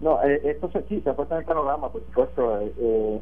No, 0.02 0.22
eh, 0.24 0.42
esto 0.44 0.70
se, 0.72 0.82
sí, 0.84 1.00
se 1.02 1.10
ha 1.10 1.16
puesto 1.16 1.36
en 1.36 1.42
el 1.42 1.46
panorama, 1.46 1.90
por 1.90 2.02
supuesto, 2.02 2.60
eh, 2.60 2.74
eh 2.78 3.22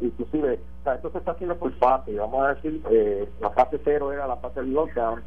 inclusive, 0.00 0.60
o 0.80 0.84
sea, 0.84 0.94
esto 0.94 1.10
se 1.10 1.18
está 1.18 1.32
haciendo 1.32 1.56
por 1.56 1.72
fase, 1.74 2.14
vamos 2.14 2.44
a 2.44 2.54
decir, 2.54 2.80
eh, 2.90 3.28
la 3.40 3.50
fase 3.50 3.80
cero 3.84 4.12
era 4.12 4.28
la 4.28 4.36
fase 4.36 4.60
del 4.60 4.72
lockdown, 4.72 5.20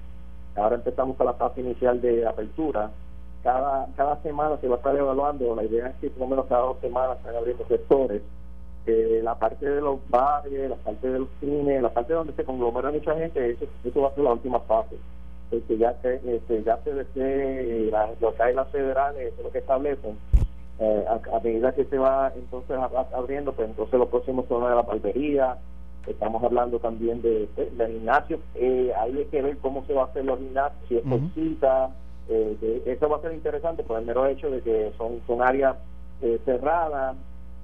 ahora 0.56 0.76
empezamos 0.76 1.18
con 1.18 1.26
la 1.26 1.34
fase 1.34 1.60
inicial 1.60 2.00
de 2.00 2.26
apertura, 2.26 2.91
cada, 3.43 3.88
cada 3.98 4.22
semana 4.22 4.58
se 4.58 4.70
va 4.70 4.76
a 4.76 4.78
estar 4.78 4.96
evaluando, 4.96 5.54
la 5.54 5.66
idea 5.66 5.88
es 5.88 5.96
que 5.98 6.10
por 6.12 6.22
lo 6.22 6.28
menos 6.28 6.46
cada 6.46 6.62
dos 6.62 6.80
semanas 6.80 7.18
están 7.18 7.36
abriendo 7.36 7.68
sectores, 7.68 8.22
eh, 8.88 9.20
la 9.24 9.36
parte 9.36 9.68
de 9.68 9.82
los 9.82 10.00
bares, 10.10 10.70
la 10.70 10.76
parte 10.78 11.10
de 11.10 11.20
los 11.20 11.30
cines, 11.39 11.82
la 11.82 11.89
parte 11.89 12.14
donde 12.14 12.34
se 12.34 12.43
conglomera 12.46 12.91
mucha 12.91 13.16
gente, 13.16 13.52
eso, 13.52 13.66
eso 13.84 14.02
va 14.02 14.10
a 14.10 14.16
ser 14.16 14.24
la 14.24 14.34
última 14.34 14.60
fase. 14.62 14.96
Porque 15.50 15.78
ya, 15.78 15.93
se, 16.02 16.16
este, 16.36 16.64
ya 16.64 16.78
se 16.84 16.91
hay 18.39 18.54
las 18.54 18.68
federales, 18.70 19.22
eso 19.28 19.38
es 19.38 19.43
lo 19.43 19.52
que 19.52 19.60
establecen, 19.60 20.18
eh, 20.80 21.06
a, 21.08 21.40
medida 21.40 21.74
que 21.74 21.86
se 21.86 21.98
va 21.98 22.32
entonces 22.36 22.78
abriendo, 23.14 23.54
pues 23.54 23.70
entonces 23.70 23.98
los 23.98 24.10
próximos 24.10 24.46
son 24.48 24.64
de 24.64 24.76
la 24.76 24.82
barbería, 24.82 25.58
estamos 26.08 26.44
hablando 26.44 26.80
también 26.80 27.22
de, 27.22 27.48
de, 27.56 27.88
gimnasio, 27.88 28.40
eh, 28.56 28.92
hay 28.98 29.26
que 29.26 29.42
ver 29.42 29.58
cómo 29.58 29.86
se 29.86 29.94
va 29.94 30.04
a 30.04 30.06
hacer 30.06 30.26
los 30.26 30.40
gimnasios, 30.40 30.88
si 30.88 30.98
es 30.98 31.04
por 31.04 31.20
cita, 31.34 31.92
eh, 32.28 32.84
eso 32.86 33.08
va 33.08 33.18
a 33.18 33.22
ser 33.22 33.34
interesante 33.34 33.84
por 33.84 34.00
el 34.00 34.06
mero 34.06 34.26
hecho 34.26 34.50
de 34.50 34.62
que 34.62 34.92
son, 34.98 35.22
son 35.28 35.42
áreas 35.42 35.78
eh, 36.22 36.40
cerradas, 36.46 37.16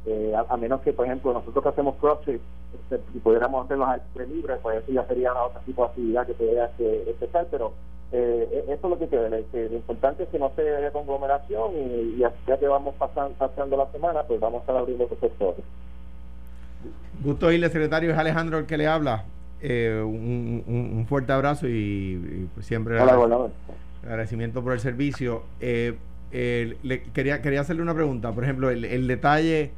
eh, 0.05 0.33
a, 0.35 0.57
menos 0.57 0.81
que, 0.81 0.93
por 0.93 1.05
ejemplo, 1.05 1.33
nosotros 1.33 1.63
que 1.63 1.69
hacemos 1.69 1.95
CrossFit, 1.97 2.41
este, 2.73 3.01
si 3.11 3.19
pudiéramos 3.19 3.65
hacerlos 3.65 3.89
al 3.89 4.01
libre, 4.29 4.55
pues 4.61 4.83
eso 4.83 4.91
ya 4.91 5.05
sería 5.05 5.33
otro 5.33 5.61
tipo 5.65 5.83
de 5.83 5.89
actividad 5.89 6.27
que 6.27 6.33
pudiera 6.33 6.71
empezar, 6.79 7.47
pero 7.51 7.73
eh, 8.11 8.47
e-, 8.51 8.73
eso 8.73 8.87
es 8.87 8.89
lo 8.89 8.99
que 8.99 9.07
queda. 9.07 9.29
lo 9.29 9.75
importante 9.75 10.23
es 10.23 10.29
que 10.29 10.39
no 10.39 10.51
se 10.55 10.75
haya 10.75 10.91
conglomeración 10.91 11.71
y, 11.75 12.17
ya 12.19 12.57
que 12.57 12.67
vamos 12.67 12.95
pasando, 12.95 13.33
pasando 13.37 13.77
la 13.77 13.91
semana, 13.91 14.23
pues 14.23 14.39
vamos 14.39 14.59
a 14.59 14.61
estar 14.61 14.77
abriendo 14.77 15.07
los 15.09 15.19
sectores. 15.19 15.63
Gusto 17.23 17.47
oírle, 17.47 17.69
secretario. 17.69 18.11
Es 18.11 18.17
Alejandro 18.17 18.59
el 18.59 18.65
que 18.65 18.77
le 18.77 18.87
habla. 18.87 19.25
Eh, 19.61 20.01
un, 20.03 21.05
fuerte 21.07 21.31
abrazo 21.31 21.67
y, 21.67 22.49
pues 22.55 22.65
siempre 22.65 22.99
agradecimiento 24.03 24.63
por 24.63 24.73
el 24.73 24.79
servicio. 24.79 25.43
Eh, 25.59 25.97
le, 26.31 27.03
quería, 27.13 27.41
quería 27.41 27.61
hacerle 27.61 27.83
una 27.83 27.93
pregunta. 27.93 28.31
Por 28.31 28.43
ejemplo, 28.43 28.71
el, 28.71 29.07
detalle 29.07 29.71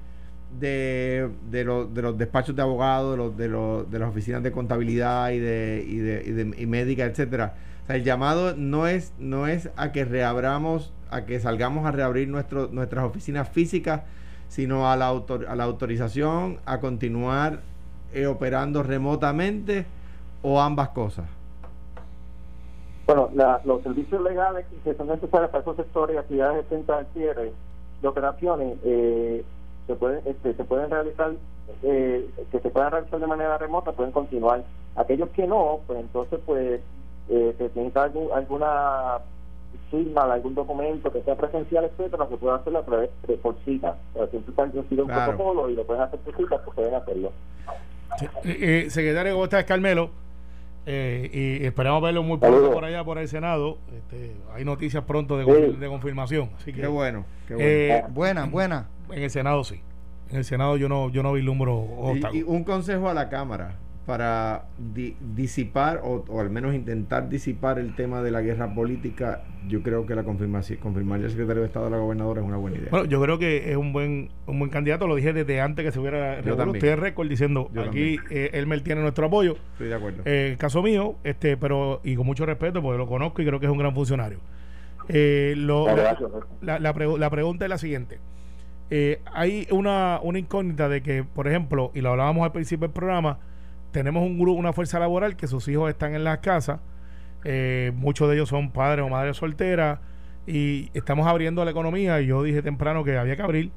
de, 0.57 1.29
de, 1.51 1.65
de, 1.65 2.01
los 2.01 2.17
despachos 2.17 2.55
de 2.55 2.61
abogados, 2.61 3.35
de, 3.37 3.49
los, 3.49 3.91
de, 3.91 3.99
las 3.99 4.09
oficinas 4.09 4.41
de 4.41 4.51
contabilidad 4.51 5.31
y 5.31 5.39
de, 5.39 5.83
y 5.85 5.97
de, 5.97 6.23
y 6.25 6.31
de 6.31 6.61
y 6.61 6.65
médica, 6.65 7.03
etcétera 7.03 7.55
el 7.87 8.03
llamado 8.03 8.55
no 8.55 8.87
es, 8.87 9.13
no 9.19 9.47
es 9.47 9.69
a 9.75 9.91
que 9.91 10.05
reabramos, 10.05 10.93
a 11.09 11.25
que 11.25 11.39
salgamos 11.39 11.85
a 11.85 11.91
reabrir 11.91 12.27
nuestro, 12.27 12.67
nuestras 12.67 13.05
oficinas 13.05 13.49
físicas, 13.49 14.03
sino 14.47 14.89
a 14.89 14.95
la, 14.95 15.09
a 15.09 15.55
la 15.55 15.63
autorización 15.63 16.59
a 16.65 16.79
continuar 16.79 17.59
eh, 18.13 18.27
operando 18.27 18.83
remotamente 18.83 19.85
o 20.41 20.61
ambas 20.61 20.89
cosas. 20.89 21.25
Bueno, 23.05 23.29
los 23.65 23.83
servicios 23.83 24.21
legales 24.21 24.65
que 24.83 24.93
son 24.93 25.07
necesarios 25.07 25.49
para 25.49 25.61
esos 25.61 25.75
sectores, 25.75 26.17
actividades 26.17 26.69
de 26.69 26.93
al 26.93 27.05
cierre 27.13 27.51
de 28.01 28.07
operaciones, 28.07 28.77
eh, 28.83 29.43
se 29.87 29.95
pueden 29.95 30.21
este, 30.25 30.53
se 30.53 30.63
pueden 30.63 30.89
realizar 30.89 31.33
eh, 31.81 32.29
que 32.51 32.59
se 32.59 32.69
puedan 32.69 32.91
realizar 32.91 33.19
de 33.19 33.27
manera 33.27 33.57
remota 33.57 33.91
pueden 33.91 34.11
continuar 34.11 34.63
aquellos 34.95 35.29
que 35.29 35.47
no 35.47 35.79
pues 35.87 35.99
entonces 35.99 36.39
pues 36.45 36.81
eh, 37.29 37.55
se 37.57 37.69
tiene 37.69 37.91
algún, 37.95 38.27
alguna 38.33 39.19
firma, 39.89 40.23
algún 40.23 40.55
documento 40.55 41.11
que 41.11 41.21
sea 41.23 41.35
presencial, 41.35 41.85
etcétera, 41.85 42.27
se 42.27 42.37
puede 42.37 42.55
hacer 42.55 42.75
a 42.75 42.83
través 42.83 43.09
de 43.27 43.37
por 43.37 43.55
cita. 43.63 43.95
siempre 44.31 44.51
está 44.51 44.63
un 45.03 45.07
protocolo 45.07 45.69
y 45.69 45.75
lo 45.75 45.85
pueden 45.85 46.03
hacer 46.03 46.19
por 46.19 46.35
cita, 46.35 46.63
pues 46.63 46.75
pueden 46.75 46.95
hacerlo. 46.95 47.31
Eh, 48.43 48.85
eh, 48.85 48.89
secretario, 48.89 49.33
¿cómo 49.33 49.45
estás, 49.45 49.63
Carmelo? 49.65 50.09
Eh, 50.85 51.59
y 51.61 51.65
esperamos 51.65 52.01
verlo 52.01 52.23
muy 52.23 52.37
pronto 52.37 52.71
por 52.71 52.83
allá, 52.83 53.03
por 53.03 53.17
el 53.17 53.27
Senado. 53.27 53.77
Este, 53.95 54.35
hay 54.53 54.65
noticias 54.65 55.03
pronto 55.05 55.37
de, 55.37 55.45
de 55.73 55.87
confirmación. 55.87 56.49
Así 56.57 56.73
que, 56.73 56.81
qué 56.81 56.87
bueno. 56.87 57.25
Qué 57.47 57.55
bueno. 57.55 57.69
Eh, 57.69 58.03
buena, 58.09 58.45
buena. 58.45 58.89
En 59.09 59.23
el 59.23 59.29
Senado 59.29 59.63
sí. 59.63 59.81
En 60.29 60.37
el 60.37 60.43
Senado 60.43 60.75
yo 60.77 60.89
no, 60.89 61.09
yo 61.09 61.23
no 61.23 61.33
vislumbro. 61.33 61.87
Y, 62.33 62.39
y 62.39 62.43
un 62.43 62.63
consejo 62.63 63.07
a 63.09 63.13
la 63.13 63.29
Cámara 63.29 63.75
para 64.05 64.65
disipar 65.35 66.01
o, 66.03 66.25
al 66.39 66.49
menos 66.49 66.75
intentar 66.75 67.29
disipar 67.29 67.79
el 67.79 67.95
tema 67.95 68.21
de 68.21 68.31
la 68.31 68.41
guerra 68.41 68.73
política, 68.73 69.43
yo 69.67 69.81
creo 69.81 70.05
que 70.05 70.13
la 70.13 70.23
confirmación, 70.23 70.79
confirmar 70.79 71.21
al 71.21 71.29
secretario 71.29 71.61
de 71.61 71.67
Estado 71.67 71.85
de 71.85 71.91
la 71.91 71.97
gobernadora 71.97 72.41
es 72.41 72.47
una 72.47 72.57
buena 72.57 72.77
idea. 72.77 72.89
Bueno, 72.91 73.05
yo 73.05 73.21
creo 73.21 73.39
que 73.39 73.71
es 73.71 73.77
un 73.77 73.93
buen 73.93 74.29
un 74.45 74.59
buen 74.59 74.69
candidato, 74.69 75.07
lo 75.07 75.15
dije 75.15 75.31
desde 75.31 75.61
antes 75.61 75.85
que 75.85 75.91
se 75.91 75.99
hubiera 75.99 76.39
en 76.39 76.99
récord 76.99 77.29
diciendo, 77.29 77.69
aquí 77.77 78.17
eh, 78.29 78.49
Elmer 78.53 78.81
tiene 78.81 79.01
nuestro 79.01 79.27
apoyo. 79.27 79.55
Estoy 79.73 79.87
de 79.87 79.95
acuerdo. 79.95 80.23
Eh, 80.25 80.55
caso 80.57 80.83
mío, 80.83 81.15
este 81.23 81.55
pero 81.55 82.01
y 82.03 82.15
con 82.15 82.25
mucho 82.25 82.45
respeto, 82.45 82.81
porque 82.81 82.97
lo 82.97 83.07
conozco 83.07 83.41
y 83.41 83.45
creo 83.45 83.59
que 83.59 83.67
es 83.67 83.71
un 83.71 83.77
gran 83.77 83.93
funcionario. 83.93 84.39
Eh, 85.09 85.53
lo, 85.57 85.87
la, 86.61 86.79
la, 86.79 87.29
pregunta 87.29 87.65
es 87.65 87.69
la 87.69 87.77
siguiente. 87.77 88.19
Eh, 88.89 89.21
hay 89.33 89.67
una, 89.71 90.19
una 90.21 90.39
incógnita 90.39 90.87
de 90.89 91.01
que, 91.01 91.23
por 91.23 91.47
ejemplo, 91.47 91.91
y 91.93 92.01
lo 92.01 92.11
hablábamos 92.11 92.43
al 92.43 92.51
principio 92.51 92.87
del 92.87 92.93
programa, 92.93 93.39
tenemos 93.93 94.23
un 94.23 94.37
grupo, 94.37 94.59
una 94.59 94.73
fuerza 94.73 94.99
laboral 94.99 95.37
que 95.37 95.47
sus 95.47 95.65
hijos 95.69 95.89
están 95.89 96.15
en 96.15 96.25
las 96.25 96.39
casas, 96.39 96.81
eh, 97.45 97.93
muchos 97.95 98.27
de 98.27 98.35
ellos 98.35 98.49
son 98.49 98.71
padres 98.71 99.05
o 99.05 99.09
madres 99.09 99.37
solteras, 99.37 99.99
y 100.45 100.89
estamos 100.93 101.27
abriendo 101.27 101.63
la 101.63 101.71
economía, 101.71 102.19
y 102.19 102.25
yo 102.25 102.43
dije 102.43 102.61
temprano 102.61 103.05
que 103.05 103.17
había 103.17 103.37
que 103.37 103.41
abrir. 103.41 103.71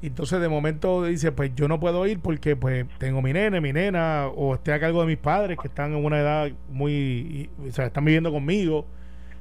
Entonces 0.00 0.40
de 0.40 0.48
momento 0.48 1.04
dice, 1.04 1.30
pues 1.30 1.54
yo 1.54 1.68
no 1.68 1.78
puedo 1.78 2.04
ir 2.08 2.18
porque 2.18 2.56
pues 2.56 2.86
tengo 2.98 3.22
mi 3.22 3.32
nene, 3.32 3.60
mi 3.60 3.72
nena, 3.72 4.26
o 4.34 4.54
estoy 4.54 4.74
a 4.74 4.80
cargo 4.80 5.02
de 5.02 5.06
mis 5.06 5.18
padres 5.18 5.56
que 5.60 5.68
están 5.68 5.92
en 5.92 6.04
una 6.04 6.18
edad 6.18 6.50
muy, 6.70 7.48
o 7.68 7.70
sea, 7.70 7.86
están 7.86 8.04
viviendo 8.04 8.32
conmigo, 8.32 8.84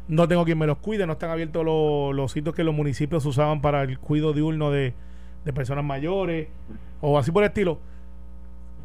no 0.07 0.28
tengo 0.28 0.45
quien 0.45 0.59
me 0.59 0.68
los 0.68 0.78
cuide, 0.78 1.07
no 1.07 1.14
están 1.14 1.32
abiertos 1.32 1.66
los, 1.66 2.14
los 2.14 2.32
sitios 2.32 2.53
que 2.53 2.64
los 2.64 2.76
municipios 2.76 3.26
usaban 3.26 3.62
para 3.62 3.82
el 3.82 3.97
cuidado 3.97 4.34
diurno 4.34 4.70
de, 4.70 4.93
de 5.45 5.53
personas 5.53 5.84
mayores, 5.84 6.49
o 6.99 7.18
así 7.18 7.32
por 7.32 7.43
el 7.43 7.47
estilo 7.47 7.80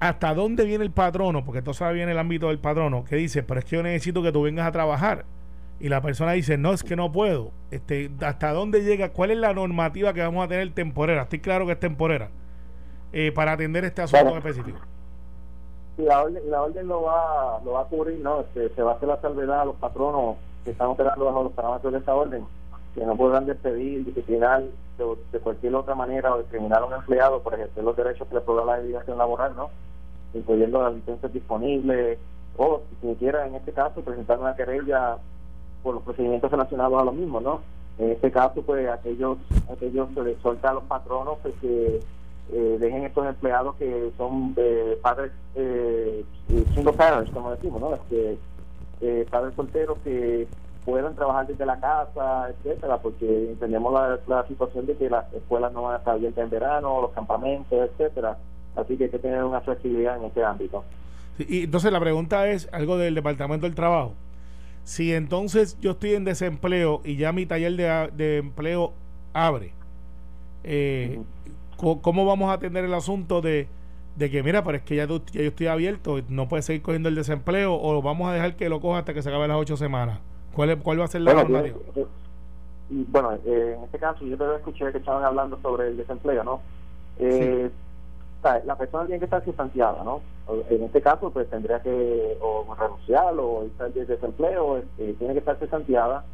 hasta 0.01 0.35
dónde 0.35 0.65
viene 0.65 0.85
el 0.85 0.91
patrono, 0.91 1.45
porque 1.45 1.63
sabe 1.75 1.95
bien 1.95 2.09
el 2.09 2.19
ámbito 2.19 2.49
del 2.49 2.59
patrono, 2.59 3.05
que 3.05 3.17
dice, 3.17 3.43
pero 3.43 3.61
es 3.61 3.67
que 3.67 3.77
yo 3.77 3.83
necesito 3.83 4.23
que 4.23 4.33
tú 4.33 4.43
vengas 4.43 4.67
a 4.67 4.73
trabajar. 4.73 5.25
Y 5.79 5.89
la 5.89 6.01
persona 6.01 6.33
dice, 6.33 6.57
no, 6.57 6.73
es 6.73 6.83
que 6.83 6.97
no 6.97 7.13
puedo. 7.13 7.51
Este, 7.71 8.11
¿Hasta 8.21 8.53
dónde 8.53 8.83
llega? 8.83 9.11
¿Cuál 9.11 9.31
es 9.31 9.39
la 9.39 9.53
normativa 9.53 10.15
que 10.15 10.23
vamos 10.23 10.45
a 10.45 10.49
tener 10.49 10.73
temporera? 10.73 11.23
Estoy 11.23 11.41
claro 11.41 11.67
que 11.67 11.73
es 11.73 11.81
temporera. 11.81 12.31
Eh, 13.13 13.33
para 13.33 13.53
atender 13.53 13.85
este 13.85 14.03
asunto 14.03 14.29
en 14.29 14.37
específico. 14.39 14.79
la 15.99 16.23
orden, 16.23 16.51
la 16.51 16.63
orden 16.63 16.89
lo, 16.89 17.03
va, 17.03 17.61
lo 17.65 17.73
va 17.73 17.83
a 17.83 17.85
cubrir, 17.85 18.19
¿no? 18.21 18.41
Este, 18.41 18.69
se 18.71 18.83
va 18.83 18.93
a 18.93 18.95
hacer 18.97 19.09
la 19.09 19.21
salvedad 19.21 19.61
a 19.61 19.65
los 19.67 19.77
patronos 19.77 20.37
que 20.65 20.73
están 20.73 20.89
operando 20.89 21.25
bajo 21.25 21.45
los 21.45 21.53
parámetros 21.53 21.93
de 21.93 21.99
esta 22.01 22.15
orden, 22.15 22.45
que 22.97 23.05
no 23.05 23.15
podrán 23.17 23.47
despedir, 23.47 24.05
disciplinar 24.07 24.65
de, 24.99 25.39
cualquier 25.41 25.75
otra 25.75 25.95
manera 25.95 26.35
o 26.35 26.39
discriminar 26.39 26.83
a 26.83 26.87
un 26.87 26.95
empleado 26.95 27.43
por 27.43 27.55
ejercer 27.55 27.85
los 27.85 27.97
derechos 27.97 28.27
que 28.27 28.35
le 28.35 28.41
provee 28.41 28.67
la 28.67 28.79
legislación 28.79 29.19
laboral, 29.19 29.55
¿no? 29.55 29.71
incluyendo 30.33 30.83
las 30.83 30.95
licencias 30.95 31.33
disponibles 31.33 32.19
o 32.57 32.81
si 33.01 33.15
quiera 33.17 33.47
en 33.47 33.55
este 33.55 33.73
caso 33.73 34.01
presentar 34.01 34.41
una 34.41 34.57
querella 34.57 35.19
por 35.83 35.95
los 35.95 36.03
procedimientos 36.03 36.51
relacionados 36.51 37.01
a 37.01 37.05
lo 37.05 37.13
mismo, 37.13 37.41
¿no? 37.41 37.61
En 37.99 38.13
este 38.13 38.31
caso, 38.31 38.63
pues 38.63 38.89
aquellos 38.89 39.39
aquellos 39.71 40.09
se 40.15 40.23
les 40.23 40.39
suelta 40.39 40.71
a 40.71 40.75
los 40.75 40.85
patronos 40.85 41.39
pues, 41.43 41.55
que 41.61 42.01
eh, 42.53 42.77
dejen 42.81 43.05
estos 43.05 43.27
empleados 43.27 43.77
que 43.77 44.11
son 44.17 44.55
eh, 44.57 44.99
padres 45.03 45.33
eh, 45.55 46.25
single 46.75 46.93
parents, 46.95 47.31
como 47.31 47.51
decimos, 47.51 47.81
¿no? 47.81 47.95
Este, 47.95 48.39
eh, 49.01 49.27
padres 49.31 49.55
solteros 49.55 49.99
que 49.99 50.49
puedan 50.87 51.15
trabajar 51.17 51.47
desde 51.47 51.67
la 51.67 51.79
casa, 51.79 52.49
etcétera, 52.49 52.99
porque 52.99 53.51
entendemos 53.51 53.93
la, 53.93 54.19
la 54.29 54.47
situación 54.47 54.87
de 54.87 54.97
que 54.97 55.11
las 55.11 55.31
escuelas 55.35 55.73
no 55.73 55.83
van 55.83 55.95
a 55.95 55.99
estar 55.99 56.15
abiertas 56.15 56.45
en 56.45 56.51
verano, 56.51 57.03
los 57.03 57.11
campamentos, 57.11 57.91
etcétera. 57.91 58.39
Así 58.77 58.97
que 58.97 59.05
hay 59.05 59.11
que 59.11 59.19
tener 59.19 59.43
una 59.43 59.61
flexibilidad 59.61 60.17
en 60.17 60.25
ese 60.25 60.45
ámbito. 60.45 60.85
y 61.39 61.65
entonces 61.65 61.93
la 61.93 62.01
pregunta 62.01 62.49
es 62.49 62.69
algo 62.73 62.97
del 62.97 63.15
Departamento 63.15 63.67
del 63.67 63.75
Trabajo. 63.75 64.15
Si 64.85 65.13
entonces 65.13 65.77
yo 65.81 65.91
estoy 65.91 66.15
en 66.15 66.25
desempleo 66.25 67.01
y 67.05 67.17
ya 67.17 67.33
mi 67.33 67.45
taller 67.45 68.13
de, 68.13 68.39
empleo 68.39 68.93
abre, 69.33 69.73
eh, 70.63 71.21
¿cómo 71.77 72.25
vamos 72.25 72.51
a 72.51 72.53
atender 72.53 72.85
el 72.85 72.95
asunto 72.95 73.41
de, 73.41 73.67
que, 74.17 74.43
mira, 74.45 74.63
pero 74.63 74.79
es 74.79 74.85
que 74.85 74.95
ya, 74.95 75.07
yo 75.07 75.21
estoy 75.35 75.67
abierto, 75.67 76.21
no 76.29 76.47
puedes 76.47 76.67
seguir 76.67 76.83
cogiendo 76.83 77.09
el 77.09 77.17
desempleo 77.17 77.75
o 77.75 78.01
vamos 78.01 78.29
a 78.29 78.33
dejar 78.33 78.55
que 78.55 78.69
lo 78.69 78.81
coja 78.81 79.01
hasta 79.01 79.13
que 79.13 79.23
se 79.23 79.29
acabe 79.29 79.49
las 79.49 79.57
ocho 79.57 79.77
semanas? 79.77 80.21
¿Cuál, 80.57 80.79
cuál 80.79 81.01
va 81.01 81.05
a 81.05 81.09
ser 81.09 81.21
la 81.21 81.45
bueno, 81.45 81.75
bueno, 82.89 83.33
eh, 83.45 83.75
en 83.77 83.85
este 83.85 83.99
caso 83.99 84.25
yo 84.25 84.39
te 84.39 84.57
escuché 84.57 84.91
que 84.91 84.99
estaban 84.99 85.23
hablando 85.23 85.59
sobre 85.61 85.89
el 85.89 85.97
desempleo, 85.97 86.43
¿no? 86.45 86.61
Eh, 87.19 87.71
la 88.65 88.77
persona 88.77 89.07
tiene 89.07 89.19
que 89.19 89.25
estar 89.25 89.45
sustanciada, 89.45 90.03
¿no? 90.05 90.21
En 90.71 90.85
este 90.85 91.03
caso, 91.03 91.31
pues 91.31 91.51
tendría 91.51 91.81
que 91.83 92.39
o 92.41 92.65
renunciar 92.79 93.35
o 93.39 93.65
estar 93.65 93.93
de 93.93 94.07
desempleo, 94.07 94.79
este, 94.79 95.15
tiene 95.15 95.33
que 95.33 95.41
estar 95.41 95.59
sustanciada, 95.59 96.25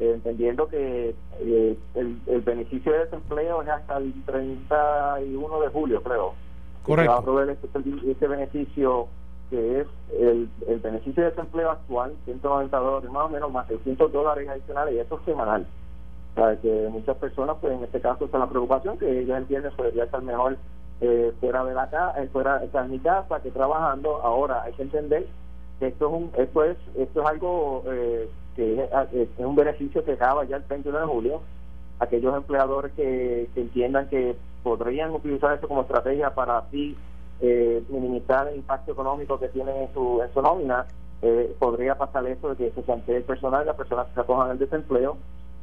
eh, 0.00 0.12
entendiendo 0.14 0.68
que 0.68 1.14
eh, 1.40 1.78
el, 1.94 2.40
beneficio 2.42 2.92
de 2.92 3.00
desempleo 3.00 3.62
es 3.62 3.68
hasta 3.68 3.98
el 3.98 4.14
31 4.24 5.60
de 5.60 5.68
julio, 5.68 6.02
creo. 6.02 6.34
Correcto. 6.84 7.12
Va 7.12 7.18
a 7.18 7.22
proveer 7.22 7.50
este, 7.50 7.68
este, 8.10 8.26
beneficio 8.28 9.08
que 9.50 9.80
es 9.80 9.86
el, 10.18 10.48
beneficio 10.82 11.22
de 11.22 11.30
desempleo 11.30 11.70
actual, 11.70 12.14
190 12.24 12.76
dólares 12.76 13.10
más 13.10 13.24
o 13.24 13.28
menos, 13.28 13.52
más 13.52 13.66
600 13.68 14.12
dólares 14.12 14.48
adicionales, 14.48 14.94
y 14.94 14.98
esto 14.98 15.16
es 15.18 15.24
semanal. 15.24 15.66
O 16.36 16.60
que 16.60 16.88
muchas 16.90 17.16
personas, 17.16 17.56
pues 17.60 17.72
en 17.72 17.84
este 17.84 18.00
caso, 18.00 18.24
está 18.24 18.38
la 18.38 18.48
preocupación 18.48 18.98
que 18.98 19.20
ellos 19.20 19.36
entienden 19.36 19.72
podría 19.72 20.04
estar 20.04 20.22
mejor 20.22 20.56
eh, 21.00 21.32
fuera 21.40 21.64
de 21.64 21.74
la 21.74 21.88
casa, 21.90 22.22
eh, 22.22 22.28
fuera 22.32 22.58
de 22.58 22.88
mi 22.88 22.98
casa, 22.98 23.40
que 23.40 23.50
trabajando. 23.50 24.16
Ahora 24.22 24.62
hay 24.62 24.72
que 24.72 24.82
entender 24.82 25.26
que 25.78 25.88
esto 25.88 26.06
es 26.06 26.12
un, 26.12 26.30
esto 26.36 26.64
es, 26.64 26.76
esto 26.96 27.22
es 27.22 27.26
algo 27.26 27.84
eh, 27.86 28.28
que 28.56 28.88
es, 29.12 29.28
un 29.38 29.54
beneficio 29.54 30.04
que 30.04 30.12
acaba 30.12 30.44
ya 30.44 30.56
el 30.56 30.64
31 30.64 30.98
de 30.98 31.06
julio. 31.06 31.40
Aquellos 32.00 32.36
empleadores 32.36 32.92
que, 32.92 33.48
entiendan 33.56 34.08
que 34.08 34.36
podrían 34.62 35.12
utilizar 35.12 35.54
esto 35.54 35.68
como 35.68 35.82
estrategia 35.82 36.34
para 36.34 36.62
así 37.38 37.86
minimizar 37.88 38.48
el 38.48 38.56
impacto 38.56 38.92
económico 38.92 39.38
que 39.38 39.48
tiene 39.48 39.84
en 39.84 39.94
su, 39.94 40.20
en 40.22 40.32
su 40.32 40.42
nómina, 40.42 40.86
podría 41.58 41.96
pasar 41.96 42.26
eso 42.26 42.50
de 42.50 42.56
que 42.56 42.70
se 42.70 42.82
plantee 42.82 43.16
el 43.16 43.24
personal, 43.24 43.66
las 43.66 43.76
personas 43.76 44.06
que 44.08 44.14
se 44.14 44.20
acojan 44.20 44.50
el 44.50 44.58
desempleo 44.58 45.16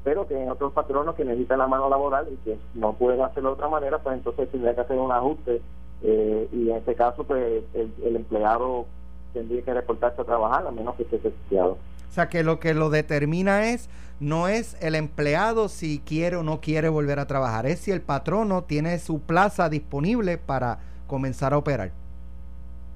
pero 0.06 0.28
que 0.28 0.40
en 0.40 0.50
otros 0.52 0.72
patronos 0.72 1.16
que 1.16 1.26
necesitan 1.26 1.58
la 1.58 1.68
mano 1.68 1.90
laboral 1.90 2.28
y 2.32 2.38
que 2.46 2.60
no 2.76 2.94
pueden 2.94 3.22
hacerlo 3.22 3.50
de 3.50 3.54
otra 3.56 3.68
manera, 3.68 3.98
pues 3.98 4.16
entonces 4.16 4.50
tendría 4.52 4.76
que 4.76 4.82
hacer 4.82 4.98
un 5.00 5.12
ajuste 5.12 5.62
eh, 6.04 6.48
y 6.54 6.70
en 6.70 6.76
este 6.78 6.94
caso 6.94 7.24
pues 7.24 7.64
el, 7.74 8.16
empleado 8.16 8.86
tendría 9.34 9.64
que 9.64 9.74
reportarse 9.74 10.22
a 10.22 10.26
trabajar 10.26 10.68
a 10.68 10.72
menos 10.72 10.96
que 10.96 11.04
esté 11.04 11.18
certificado. 11.18 11.72
O 11.72 12.14
sea 12.14 12.30
que 12.30 12.44
lo 12.44 12.60
que 12.60 12.76
lo 12.76 12.92
determina 12.92 13.72
es 13.72 13.90
no 14.20 14.48
es 14.48 14.78
el 14.80 14.94
empleado 14.94 15.70
si 15.70 16.00
quiere 16.00 16.36
o 16.36 16.44
no 16.44 16.62
quiere 16.62 16.88
volver 16.88 17.20
a 17.20 17.26
trabajar, 17.26 17.66
es 17.66 17.80
si 17.80 17.92
el 17.92 18.02
patrono 18.02 18.64
tiene 18.64 19.00
su 19.00 19.22
plaza 19.22 19.70
disponible 19.70 20.38
para 20.38 20.78
comenzar 21.08 21.53
a 21.53 21.58
operar. 21.58 21.91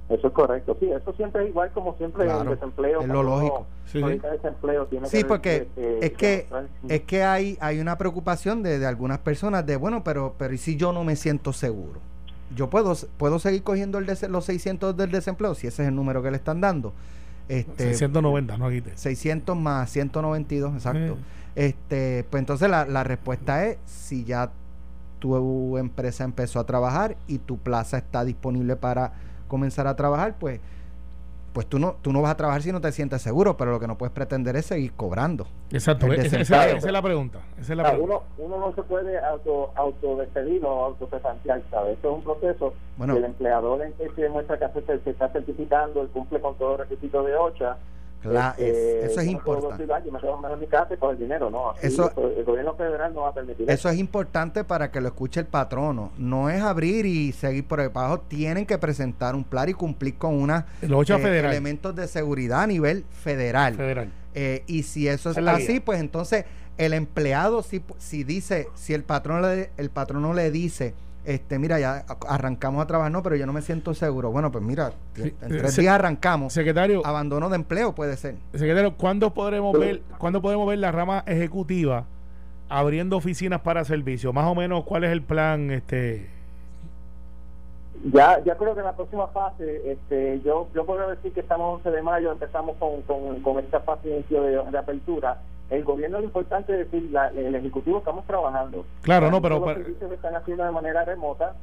Eso 0.10 0.28
es 0.28 0.34
correcto, 0.34 0.76
sí, 0.80 0.90
eso 0.90 1.14
siempre 1.14 1.44
es 1.44 1.50
igual 1.50 1.72
como 1.72 1.96
siempre 1.98 2.26
el 2.26 2.50
desempleo. 2.50 3.02
Es 3.02 3.08
lo 3.08 3.22
lógico. 3.22 3.68
sí, 3.86 4.02
desempleo 4.02 4.88
tiene 4.88 5.08
sí 5.08 5.24
porque 5.24 5.68
es 6.02 6.12
que 6.14 6.48
es 6.88 7.02
que 7.02 7.24
hay 7.24 7.58
hay 7.62 7.80
una 7.80 7.96
preocupación 8.00 8.64
de, 8.64 8.80
de, 8.80 8.88
algunas 8.88 9.20
personas 9.20 9.68
de 9.68 9.76
bueno, 9.76 10.04
pero 10.04 10.34
pero 10.38 10.52
¿y 10.52 10.58
si 10.58 10.78
yo 10.78 10.94
no 10.94 11.04
me 11.04 11.16
siento 11.16 11.54
seguro? 11.54 12.00
Yo 12.56 12.72
puedo 12.72 12.96
puedo 13.18 13.38
seguir 13.38 13.62
cogiendo 13.62 14.00
el 14.00 14.08
los 14.30 14.46
600 14.46 14.98
del 14.98 15.12
desempleo 15.12 15.54
si 15.54 15.68
ese 15.68 15.84
es 15.84 15.90
el 15.90 15.96
número 15.96 16.24
que 16.24 16.32
le 16.32 16.38
están 16.38 16.60
dando. 16.60 16.92
Este, 17.48 17.94
690, 17.94 18.58
no 18.58 18.70
quite. 18.70 18.98
600 18.98 19.56
más 19.56 19.92
192, 19.92 20.74
exacto. 20.74 21.18
Este, 21.56 22.26
pues 22.30 22.42
entonces 22.42 22.68
la, 22.70 22.86
la 22.86 23.04
respuesta 23.04 23.66
es 23.66 23.78
si 23.86 24.24
ya 24.24 24.52
tu 25.20 25.78
empresa 25.78 26.24
empezó 26.24 26.60
a 26.60 26.66
trabajar 26.66 27.18
y 27.28 27.38
tu 27.40 27.58
plaza 27.58 27.98
está 27.98 28.26
disponible 28.26 28.76
para 28.76 29.14
comenzar 29.48 29.88
a 29.88 29.96
trabajar, 29.96 30.36
pues 30.40 30.60
pues 31.54 31.68
tú 31.68 31.80
no, 31.80 31.96
tú 32.02 32.14
no 32.14 32.22
vas 32.22 32.32
a 32.32 32.38
trabajar 32.38 32.62
si 32.62 32.72
no 32.72 32.82
te 32.82 32.92
sientes 32.92 33.22
seguro, 33.22 33.58
pero 33.58 33.72
lo 33.72 33.80
que 33.80 33.88
no 33.88 33.98
puedes 33.98 34.14
pretender 34.14 34.56
es 34.56 34.68
seguir 34.68 34.94
cobrando. 34.94 35.48
Exacto, 35.72 36.12
esa, 36.14 36.70
es 36.70 36.84
la 36.84 37.02
pregunta. 37.02 37.40
Uno, 38.00 38.24
uno 38.38 38.60
no 38.60 38.74
se 38.76 38.84
puede 38.84 39.20
auto, 39.20 39.72
autodespedir 39.76 40.64
o 40.64 40.86
autocesantear, 40.86 41.62
¿sabes? 41.72 41.96
Esto 41.96 42.12
es 42.12 42.16
un 42.16 42.24
proceso 42.24 42.74
bueno, 42.98 43.18
el 43.18 43.26
empleador 43.26 43.82
en 43.82 43.94
que 43.94 44.10
se 44.16 44.22
demuestra 44.22 44.58
que 44.58 44.82
se, 44.82 45.10
está 45.10 45.30
certificando, 45.30 46.02
él 46.02 46.10
cumple 46.10 46.40
con 46.40 46.56
todos 46.56 46.80
los 46.80 46.88
requisitos 46.88 47.26
de 47.26 47.36
OCHA, 47.36 47.78
Claro, 48.22 48.56
Este, 48.58 49.06
eso 49.06 49.22
es 49.22 49.28
importante. 49.28 49.78
decir, 49.84 49.94
"Ay, 49.94 50.04
yo 50.06 50.12
me 50.12 50.20
quedo 50.20 50.36
mejor 50.38 50.52
en 50.52 50.60
mi 50.60 50.68
casa 50.68 50.94
y 50.94 50.98
con 50.98 51.12
el 51.12 51.20
dinero, 51.20 51.50
no. 51.50 51.72
Así, 51.72 51.88
Eso- 51.88 52.12
el 52.38 52.44
gobierno 52.44 52.76
federal 52.76 53.14
no 53.14 53.22
va 53.22 53.30
a 53.30 53.34
permitir 53.34 53.70
Eso 53.72 53.88
es 53.90 53.98
importante 53.98 54.64
para 54.64 54.92
que 54.92 55.00
lo 55.00 55.08
escuche 55.08 55.40
el 55.40 55.46
patrono. 55.46 56.12
No 56.18 56.50
es 56.50 56.62
abrir 56.62 57.06
y 57.06 57.32
seguir 57.32 57.66
por 57.68 57.80
el 57.80 57.88
abajo. 57.88 58.20
Tienen 58.22 58.66
que 58.66 58.78
presentar 58.78 59.36
un 59.36 59.44
plan 59.44 59.70
y 59.70 59.74
cumplir 59.74 60.18
con 60.18 60.34
unos 60.36 60.64
federal. 60.82 61.52
elementos 61.52 61.96
de 61.96 62.08
seguridad 62.08 62.62
a 62.64 62.68
nivel 62.68 63.06
federal. 63.12 63.76
Federal. 63.76 64.12
Eh, 64.36 64.64
y 64.68 64.84
si 64.84 65.08
eso 65.08 65.32
es 65.32 65.38
así, 65.38 65.68
guía. 65.74 65.82
pues 65.86 66.00
entonces 66.00 66.46
el 66.78 66.94
empleado, 66.94 67.62
si, 67.64 67.82
si 67.98 68.24
dice, 68.24 68.68
si 68.76 68.94
el 68.94 69.04
patrón 69.04 69.42
le, 69.42 69.70
el 69.78 69.90
patrono 69.90 70.34
le 70.34 70.52
dice, 70.52 70.94
este, 71.26 71.60
mira, 71.60 71.80
ya 71.80 72.06
arrancamos 72.28 72.82
a 72.84 72.88
trabajar, 72.88 73.12
no, 73.12 73.22
pero 73.22 73.36
yo 73.36 73.46
no 73.46 73.54
me 73.54 73.62
siento 73.62 73.94
seguro. 73.94 74.32
Bueno, 74.32 74.52
pues 74.52 74.64
mira, 74.64 74.94
en 75.18 75.34
tres 75.50 75.74
se- 75.74 75.82
días 75.82 75.96
arrancamos. 75.96 76.54
Secretario, 76.54 77.06
Abandono 77.06 77.50
de 77.50 77.56
empleo 77.58 77.94
puede 77.94 78.18
ser. 78.18 78.36
secretario, 78.54 78.96
¿cuándo 78.96 79.34
podremos 79.34 79.78
ver, 79.78 80.02
cuándo 80.18 80.42
podemos 80.42 80.68
ver 80.68 80.80
la 80.80 80.92
rama 80.92 81.24
ejecutiva 81.28 82.06
abriendo 82.70 83.18
oficinas 83.18 83.62
para 83.62 83.84
servicio? 83.86 84.32
Más 84.34 84.46
o 84.46 84.56
menos, 84.56 84.84
¿cuál 84.86 85.04
es 85.04 85.12
el 85.12 85.22
plan? 85.22 85.70
Este, 85.72 86.30
Ya, 88.14 88.42
ya 88.46 88.56
creo 88.56 88.74
que 88.74 88.80
en 88.80 88.86
la 88.86 88.96
próxima 88.96 89.28
fase, 89.28 89.92
este, 89.92 90.40
yo 90.46 90.70
yo 90.74 90.86
puedo 90.86 91.10
decir 91.10 91.34
que 91.34 91.42
estamos 91.42 91.78
11 91.86 91.92
de 91.92 92.02
mayo, 92.02 92.32
empezamos 92.32 92.78
con, 92.78 93.02
con, 93.02 93.42
con 93.42 93.60
esta 93.60 93.82
fase 93.82 94.08
de, 94.30 94.40
de 94.72 94.78
apertura. 94.78 95.42
El 95.70 95.84
gobierno, 95.84 96.20
lo 96.20 96.24
importante 96.26 96.74
es 96.74 96.92
decir, 96.92 97.10
la- 97.12 97.28
el 97.30 97.54
Ejecutivo 97.56 98.00
estamos 98.00 98.26
trabajando. 98.26 98.86
Claro, 99.02 99.30
no, 99.32 99.42
pero 99.42 99.56
Los 99.60 99.66
servicios 99.86 100.10
se 100.10 100.16
están 100.16 100.36
haciendo 100.36 100.64
de 100.64 100.72
manera 100.72 101.06
remota, 101.06 101.56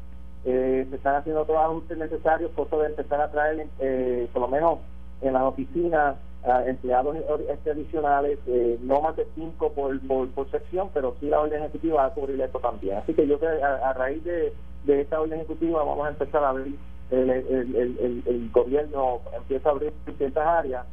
eh, 0.45 0.87
se 0.89 0.97
están 0.97 1.17
haciendo 1.17 1.45
todos 1.45 1.57
los 1.61 1.71
ajustes 1.71 1.99
necesarios, 1.99 2.51
cosa 2.55 2.77
de 2.77 2.87
empezar 2.87 3.21
a 3.21 3.31
traer, 3.31 3.67
eh, 3.81 4.29
por 4.33 4.43
lo 4.43 4.49
menos 4.49 4.79
en 5.23 5.33
las 5.33 5.43
oficinas, 5.43 6.17
a 6.45 6.65
empleados 6.65 7.17
este, 7.49 7.73
adicionales, 7.73 8.39
eh, 8.47 8.79
no 8.83 9.01
más 9.01 9.17
de 9.17 9.27
cinco 9.35 9.73
por, 9.73 9.99
por, 10.07 10.29
por 10.31 10.49
sección, 10.53 10.89
pero 10.95 11.17
sí 11.19 11.27
la 11.29 11.41
orden 11.41 11.61
ejecutiva 11.63 12.03
va 12.03 12.05
a 12.07 12.15
cubrir 12.15 12.41
esto 12.41 12.61
también. 12.61 12.99
Así 12.99 13.15
que 13.15 13.27
yo 13.27 13.41
creo 13.41 13.57
que 13.59 13.65
a, 13.65 13.91
a 13.91 13.93
raíz 13.95 14.23
de, 14.23 14.53
de 14.85 15.01
esta 15.01 15.21
orden 15.21 15.41
ejecutiva 15.41 15.83
vamos 15.83 16.07
a 16.07 16.11
empezar 16.11 16.45
a 16.45 16.51
abrir, 16.51 16.77
el, 17.11 17.31
el, 17.31 17.47
el, 17.75 17.99
el- 17.99 18.23
el 18.27 18.51
gobierno 18.53 19.19
empieza 19.37 19.69
a 19.69 19.73
abrir 19.73 19.93
ciertas 20.17 20.47
áreas. 20.47 20.87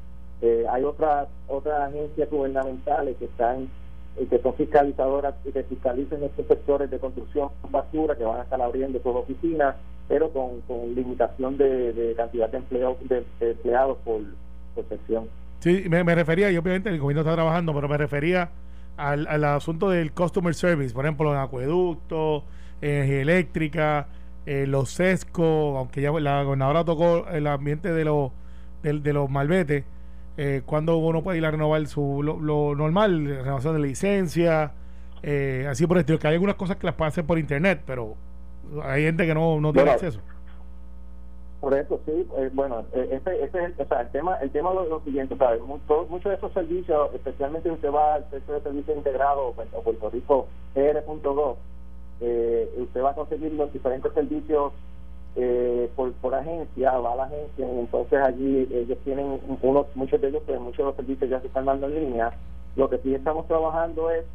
Eh, 0.44 0.66
hay 0.70 0.84
otras 0.84 1.28
otras 1.48 1.90
agencias 1.90 2.30
gubernamentales 2.30 3.16
que 3.18 3.26
están 3.26 3.70
eh, 4.18 4.28
que 4.30 4.40
son 4.40 4.54
fiscalizadoras 4.56 5.34
y 5.46 5.52
que 5.52 5.64
fiscalizan 5.64 6.22
estos 6.22 6.46
sectores 6.48 6.92
de 6.92 7.00
construcción 7.00 7.50
basura 7.72 8.16
que 8.16 8.26
van 8.26 8.42
a 8.42 8.44
estar 8.44 8.62
abriendo 8.62 9.00
sus 9.02 9.16
oficinas 9.16 9.76
pero 10.08 10.30
con, 10.32 10.62
con 10.62 10.94
limitación 10.94 11.58
de, 11.58 11.94
de 11.94 12.14
cantidad 12.16 12.50
de, 12.50 12.58
empleo, 12.58 12.98
de, 13.04 13.24
empleados 13.40 13.98
por, 14.04 14.22
por 14.76 14.88
sección. 14.90 15.30
Sí, 15.60 15.86
me, 15.90 16.04
me 16.04 16.14
refería, 16.14 16.52
y 16.52 16.58
obviamente 16.58 16.90
el 16.90 17.00
gobierno 17.00 17.22
está 17.22 17.34
trabajando, 17.34 17.74
pero 17.74 17.88
me 17.88 17.98
refería 17.98 18.50
al, 18.98 19.26
al 19.28 19.44
asunto 19.46 19.90
del 19.90 20.12
customer 20.12 20.54
service, 20.54 20.94
por 20.94 21.06
ejemplo, 21.06 21.32
en 21.32 21.40
acueductos, 21.40 22.44
energía 22.82 23.22
eléctrica, 23.22 24.08
eh, 24.46 24.68
los 24.68 24.92
sesco, 24.92 25.78
aunque 25.78 26.02
ya 26.02 26.12
la 26.12 26.44
gobernadora 26.44 26.84
tocó 26.84 27.28
el 27.30 27.48
ambiente 27.48 27.94
de 27.94 28.04
los 28.04 28.32
de, 28.84 29.00
de 29.00 29.14
los 29.14 29.30
malbetes, 29.30 29.86
eh, 30.38 30.62
cuando 30.66 30.98
uno 30.98 31.22
puede 31.24 31.38
ir 31.38 31.46
a 31.46 31.52
renovar 31.52 31.86
su 31.88 32.22
lo, 32.24 32.40
lo 32.40 32.76
normal, 32.76 33.26
renovación 33.26 33.76
de 33.76 33.88
licencia, 33.88 34.72
eh, 35.22 35.68
así 35.70 35.86
por 35.88 35.98
el 35.98 36.02
estilo, 36.02 36.20
que 36.20 36.28
hay 36.28 36.34
algunas 36.34 36.56
cosas 36.56 36.78
que 36.78 36.86
las 36.88 36.96
pueden 36.96 37.10
hacer 37.10 37.26
por 37.26 37.38
internet, 37.40 37.82
pero 37.86 38.16
hay 38.84 39.04
gente 39.04 39.26
que 39.26 39.34
no, 39.34 39.60
no 39.62 39.72
tiene 39.72 39.90
Bueno, 39.90 39.92
acceso. 39.94 40.20
Por 41.62 41.74
eso 41.74 41.98
sí, 42.06 42.28
eh, 42.38 42.50
bueno, 42.54 42.84
eh, 42.94 43.08
ese, 43.22 43.36
ese 43.42 43.58
es 43.58 43.66
el, 43.66 43.74
o 43.78 43.86
sea, 43.88 44.02
el 44.02 44.10
tema, 44.10 44.36
el 44.42 44.50
tema 44.52 44.72
es 44.84 44.90
lo, 44.90 45.00
siguiente, 45.02 45.38
¿sabes? 45.38 45.62
Mu- 45.62 45.80
todo- 45.88 46.06
Muchos 46.08 46.30
de 46.32 46.36
esos 46.36 46.52
servicios, 46.52 47.10
especialmente 47.14 47.70
si 47.70 47.76
usted 47.76 47.90
va 47.90 48.16
al 48.16 48.30
centro 48.30 48.56
de 48.56 48.62
servicio 48.62 48.96
integrado 48.98 49.48
o 49.48 49.54
Puerto- 49.54 49.82
Puerto 49.82 50.10
Rico 50.10 50.48
PR.gov, 50.74 51.56
eh, 52.20 52.70
usted 52.80 53.02
va 53.02 53.12
a 53.12 53.16
conseguir 53.16 53.54
los 53.54 53.72
diferentes 53.72 54.12
servicios 54.14 54.74
eh, 55.36 55.90
por, 55.96 56.12
por 56.14 56.36
agencia, 56.36 56.98
va 57.00 57.14
a 57.14 57.16
la 57.16 57.24
agencia 57.24 57.68
entonces 57.68 58.20
allí 58.22 58.68
ellos 58.72 58.98
tienen 59.04 59.40
unos, 59.62 59.88
muchos 59.96 60.22
de 60.22 60.28
ellos, 60.28 60.44
pues 60.46 60.60
muchos 60.60 60.78
de 60.78 60.84
los 60.86 60.96
servicios 60.96 61.30
ya 61.30 61.42
se 61.42 61.48
están 61.48 61.66
dando 61.66 61.88
en 61.88 61.96
línea. 61.96 62.32
Lo 62.76 62.90
que 62.90 62.98
sí 63.00 63.14
estamos 63.14 63.48
trabajando 63.48 64.10
es 64.12 64.26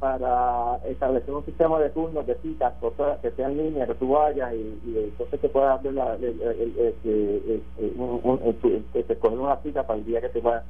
para 0.00 0.78
establecer 0.88 1.32
un 1.32 1.44
sistema 1.44 1.78
de 1.78 1.90
turnos, 1.90 2.26
de 2.26 2.34
citas, 2.36 2.72
cosas 2.80 3.20
que 3.20 3.30
sean 3.32 3.52
en 3.52 3.58
línea, 3.66 3.86
que 3.86 3.94
tú 3.94 4.08
vayas 4.10 4.52
y, 4.52 4.80
y 4.84 4.98
entonces 5.04 5.40
te 5.40 5.48
puedas 5.48 5.78
hacer 5.78 5.92
la, 5.94 6.14
el, 6.16 6.24
el, 6.24 7.62
el- 7.78 7.92
un- 7.96 8.20
un- 8.24 8.84
te 8.92 9.16
coger 9.18 9.38
una 9.38 9.56
cita 9.62 9.86
para 9.86 10.00
el 10.00 10.04
día 10.04 10.20
que 10.20 10.28
te 10.28 10.40
va 10.40 10.64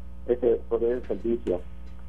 poner 0.69 0.93
el 0.93 1.09
servicio. 1.09 1.61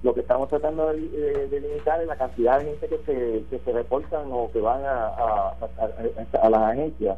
Lo 0.04 0.14
que 0.14 0.20
estamos 0.20 0.50
tratando 0.50 0.88
de, 0.92 1.48
de- 1.48 1.60
limitar 1.62 2.02
es 2.02 2.08
la 2.08 2.18
cantidad 2.18 2.60
de 2.60 2.66
gente 2.66 2.88
que 2.90 2.98
se, 3.06 3.46
que 3.50 3.60
se 3.64 3.72
reportan 3.72 4.26
o 4.30 4.52
que 4.52 4.60
van 4.60 4.84
a- 4.84 5.08
a- 5.08 5.54
a 6.42 6.50
las 6.50 6.62
agencias 6.62 7.18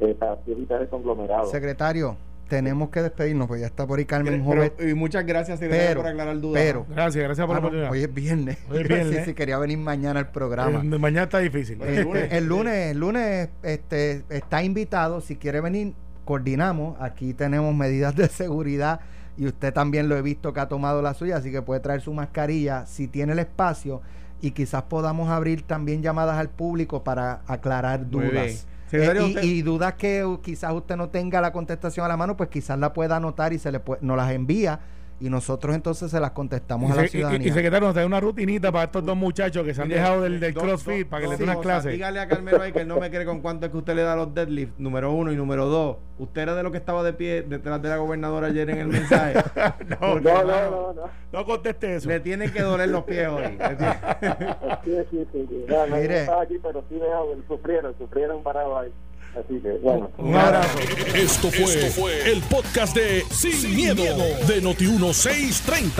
eh, 0.00 0.14
para 0.18 0.38
evitar 0.46 0.82
el 0.82 0.88
conglomerado. 0.88 1.46
Secretario, 1.50 2.16
tenemos 2.48 2.90
que 2.90 3.02
despedirnos, 3.02 3.48
pues 3.48 3.60
ya 3.60 3.66
está 3.66 3.86
por 3.86 3.98
ahí 3.98 4.04
Carmen 4.04 4.44
Jovet. 4.44 4.74
y 4.80 4.94
muchas 4.94 5.24
gracias, 5.24 5.58
secretario, 5.58 5.88
Pero, 5.90 6.00
por 6.02 6.10
aclarar 6.10 6.40
dudas. 6.40 6.62
pero, 6.62 6.86
Gracias, 6.88 7.24
gracias 7.24 7.46
por 7.46 7.56
Ah, 7.56 7.58
la 7.58 7.60
no, 7.62 7.66
oportunidad. 7.68 7.90
hoy 7.92 8.02
es 8.02 8.14
viernes. 8.14 8.58
Hoy 8.70 8.86
es 8.88 9.34
quería 9.34 9.58
venir 9.58 9.78
mañana 9.78 10.20
al 10.20 10.30
programa. 10.30 10.80
Eh, 10.80 10.98
mañana 10.98 11.24
está 11.24 11.38
difícil. 11.38 11.80
El 11.82 12.02
lunes. 12.02 12.28
el 12.32 12.46
lunes, 12.46 12.90
el 12.90 12.98
lunes 12.98 13.48
este, 13.62 14.24
está 14.28 14.62
invitado. 14.62 15.20
Si 15.20 15.36
quiere 15.36 15.60
venir, 15.60 15.94
coordinamos. 16.24 17.00
Aquí 17.00 17.34
tenemos 17.34 17.74
medidas 17.74 18.14
de 18.14 18.28
seguridad 18.28 19.00
y 19.36 19.46
usted 19.46 19.72
también 19.72 20.08
lo 20.08 20.16
he 20.16 20.22
visto 20.22 20.52
que 20.52 20.60
ha 20.60 20.68
tomado 20.68 21.02
la 21.02 21.14
suya, 21.14 21.36
así 21.38 21.50
que 21.50 21.62
puede 21.62 21.80
traer 21.80 22.00
su 22.00 22.12
mascarilla 22.12 22.86
si 22.86 23.08
tiene 23.08 23.32
el 23.32 23.38
espacio 23.40 24.00
y 24.40 24.52
quizás 24.52 24.82
podamos 24.84 25.28
abrir 25.30 25.62
también 25.62 26.02
llamadas 26.02 26.36
al 26.38 26.50
público 26.50 27.02
para 27.02 27.40
aclarar 27.46 28.06
Muy 28.06 28.26
bien. 28.28 28.32
dudas. 28.34 28.66
Secretario, 28.86 29.26
Eh, 29.26 29.46
y, 29.46 29.50
y 29.58 29.62
dudas 29.62 29.94
que 29.94 30.38
quizás 30.42 30.72
usted 30.72 30.96
no 30.96 31.08
tenga 31.08 31.40
la 31.40 31.52
contestación 31.52 32.04
a 32.04 32.08
la 32.08 32.16
mano, 32.16 32.36
pues 32.36 32.48
quizás 32.50 32.78
la 32.78 32.92
pueda 32.92 33.16
anotar 33.16 33.52
y 33.52 33.58
se 33.58 33.72
le 33.72 33.80
puede, 33.80 34.00
nos 34.02 34.16
las 34.16 34.30
envía 34.32 34.80
y 35.26 35.30
nosotros 35.30 35.74
entonces 35.74 36.10
se 36.10 36.20
las 36.20 36.32
contestamos 36.32 36.90
a 36.92 36.96
la 36.96 37.04
Y, 37.04 37.08
se- 37.08 37.16
y- 37.16 37.20
ciudadanía. 37.20 37.48
y 37.48 37.50
secretario, 37.52 37.86
nos 37.86 37.94
trae 37.94 38.04
una 38.06 38.20
rutinita 38.20 38.70
para 38.70 38.84
estos 38.84 39.04
dos 39.04 39.16
muchachos 39.16 39.64
que 39.64 39.72
se 39.74 39.80
han 39.82 39.88
Mire, 39.88 40.00
dejado 40.00 40.20
del, 40.22 40.38
del 40.40 40.52
dos- 40.52 40.62
CrossFit 40.64 41.00
dos- 41.00 41.08
para 41.08 41.20
que 41.20 41.24
dos 41.26 41.30
les 41.32 41.38
dé 41.38 41.44
unas 41.44 41.56
clases. 41.58 41.92
Dígale 41.92 42.20
a 42.20 42.28
Carmelo 42.28 42.60
ahí 42.62 42.72
que 42.72 42.80
él 42.80 42.88
no 42.88 42.98
me 43.00 43.10
cree 43.10 43.24
con 43.24 43.40
cuánto 43.40 43.66
es 43.66 43.72
que 43.72 43.78
usted 43.78 43.94
le 43.94 44.02
da 44.02 44.16
los 44.16 44.34
deadlifts, 44.34 44.78
número 44.78 45.12
uno. 45.12 45.32
Y 45.32 45.36
número 45.36 45.66
dos, 45.66 45.96
usted 46.18 46.42
era 46.42 46.54
de 46.54 46.62
lo 46.62 46.70
que 46.70 46.78
estaba 46.78 47.02
de 47.02 47.12
pie 47.14 47.42
detrás 47.42 47.80
de 47.80 47.88
la 47.88 47.96
gobernadora 47.96 48.48
ayer 48.48 48.68
en 48.70 48.78
el 48.78 48.88
mensaje. 48.88 49.34
no, 49.88 49.96
Porque, 49.98 50.32
No, 50.32 50.42
no, 50.44 50.70
no, 50.70 50.92
no. 50.92 51.02
no 51.32 51.44
conteste 51.44 51.96
eso. 51.96 52.08
Le 52.08 52.20
tienen 52.20 52.52
que 52.52 52.60
doler 52.62 52.88
los 52.90 53.04
pies 53.04 53.26
hoy. 53.28 53.58
Sí, 54.84 54.90
sí, 55.10 55.26
sí, 55.32 55.46
sí. 55.48 55.64
No, 55.68 55.86
no, 55.86 55.96
Mire. 55.96 56.20
aquí, 56.42 56.58
pero 56.62 56.82
sí 56.88 56.96
que 56.96 57.36
sufrieron, 57.48 57.94
sufrieron 57.98 58.42
parados 58.42 58.82
ahí. 58.84 58.92
Así 59.34 59.60
que, 59.60 59.70
bueno. 59.82 60.10
Un 60.18 60.34
abrazo. 60.34 60.78
Esto 61.14 61.50
fue, 61.50 62.30
el 62.30 62.40
podcast 62.42 62.94
de 62.94 63.24
Sin, 63.30 63.74
miedo, 63.74 64.04
de 64.46 64.62
Noti1630. 64.62 65.92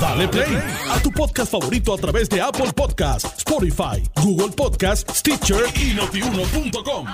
Dale 0.00 0.28
play 0.28 0.58
a 0.90 1.00
tu 1.00 1.10
podcast 1.10 1.50
favorito 1.52 1.94
a 1.94 1.98
través 1.98 2.28
de 2.28 2.40
Apple 2.40 2.72
Podcasts, 2.74 3.38
Spotify, 3.38 4.02
Google 4.22 4.50
Podcasts, 4.50 5.18
Stitcher 5.18 5.64
y 5.76 5.94
notiuno.com. 5.94 7.06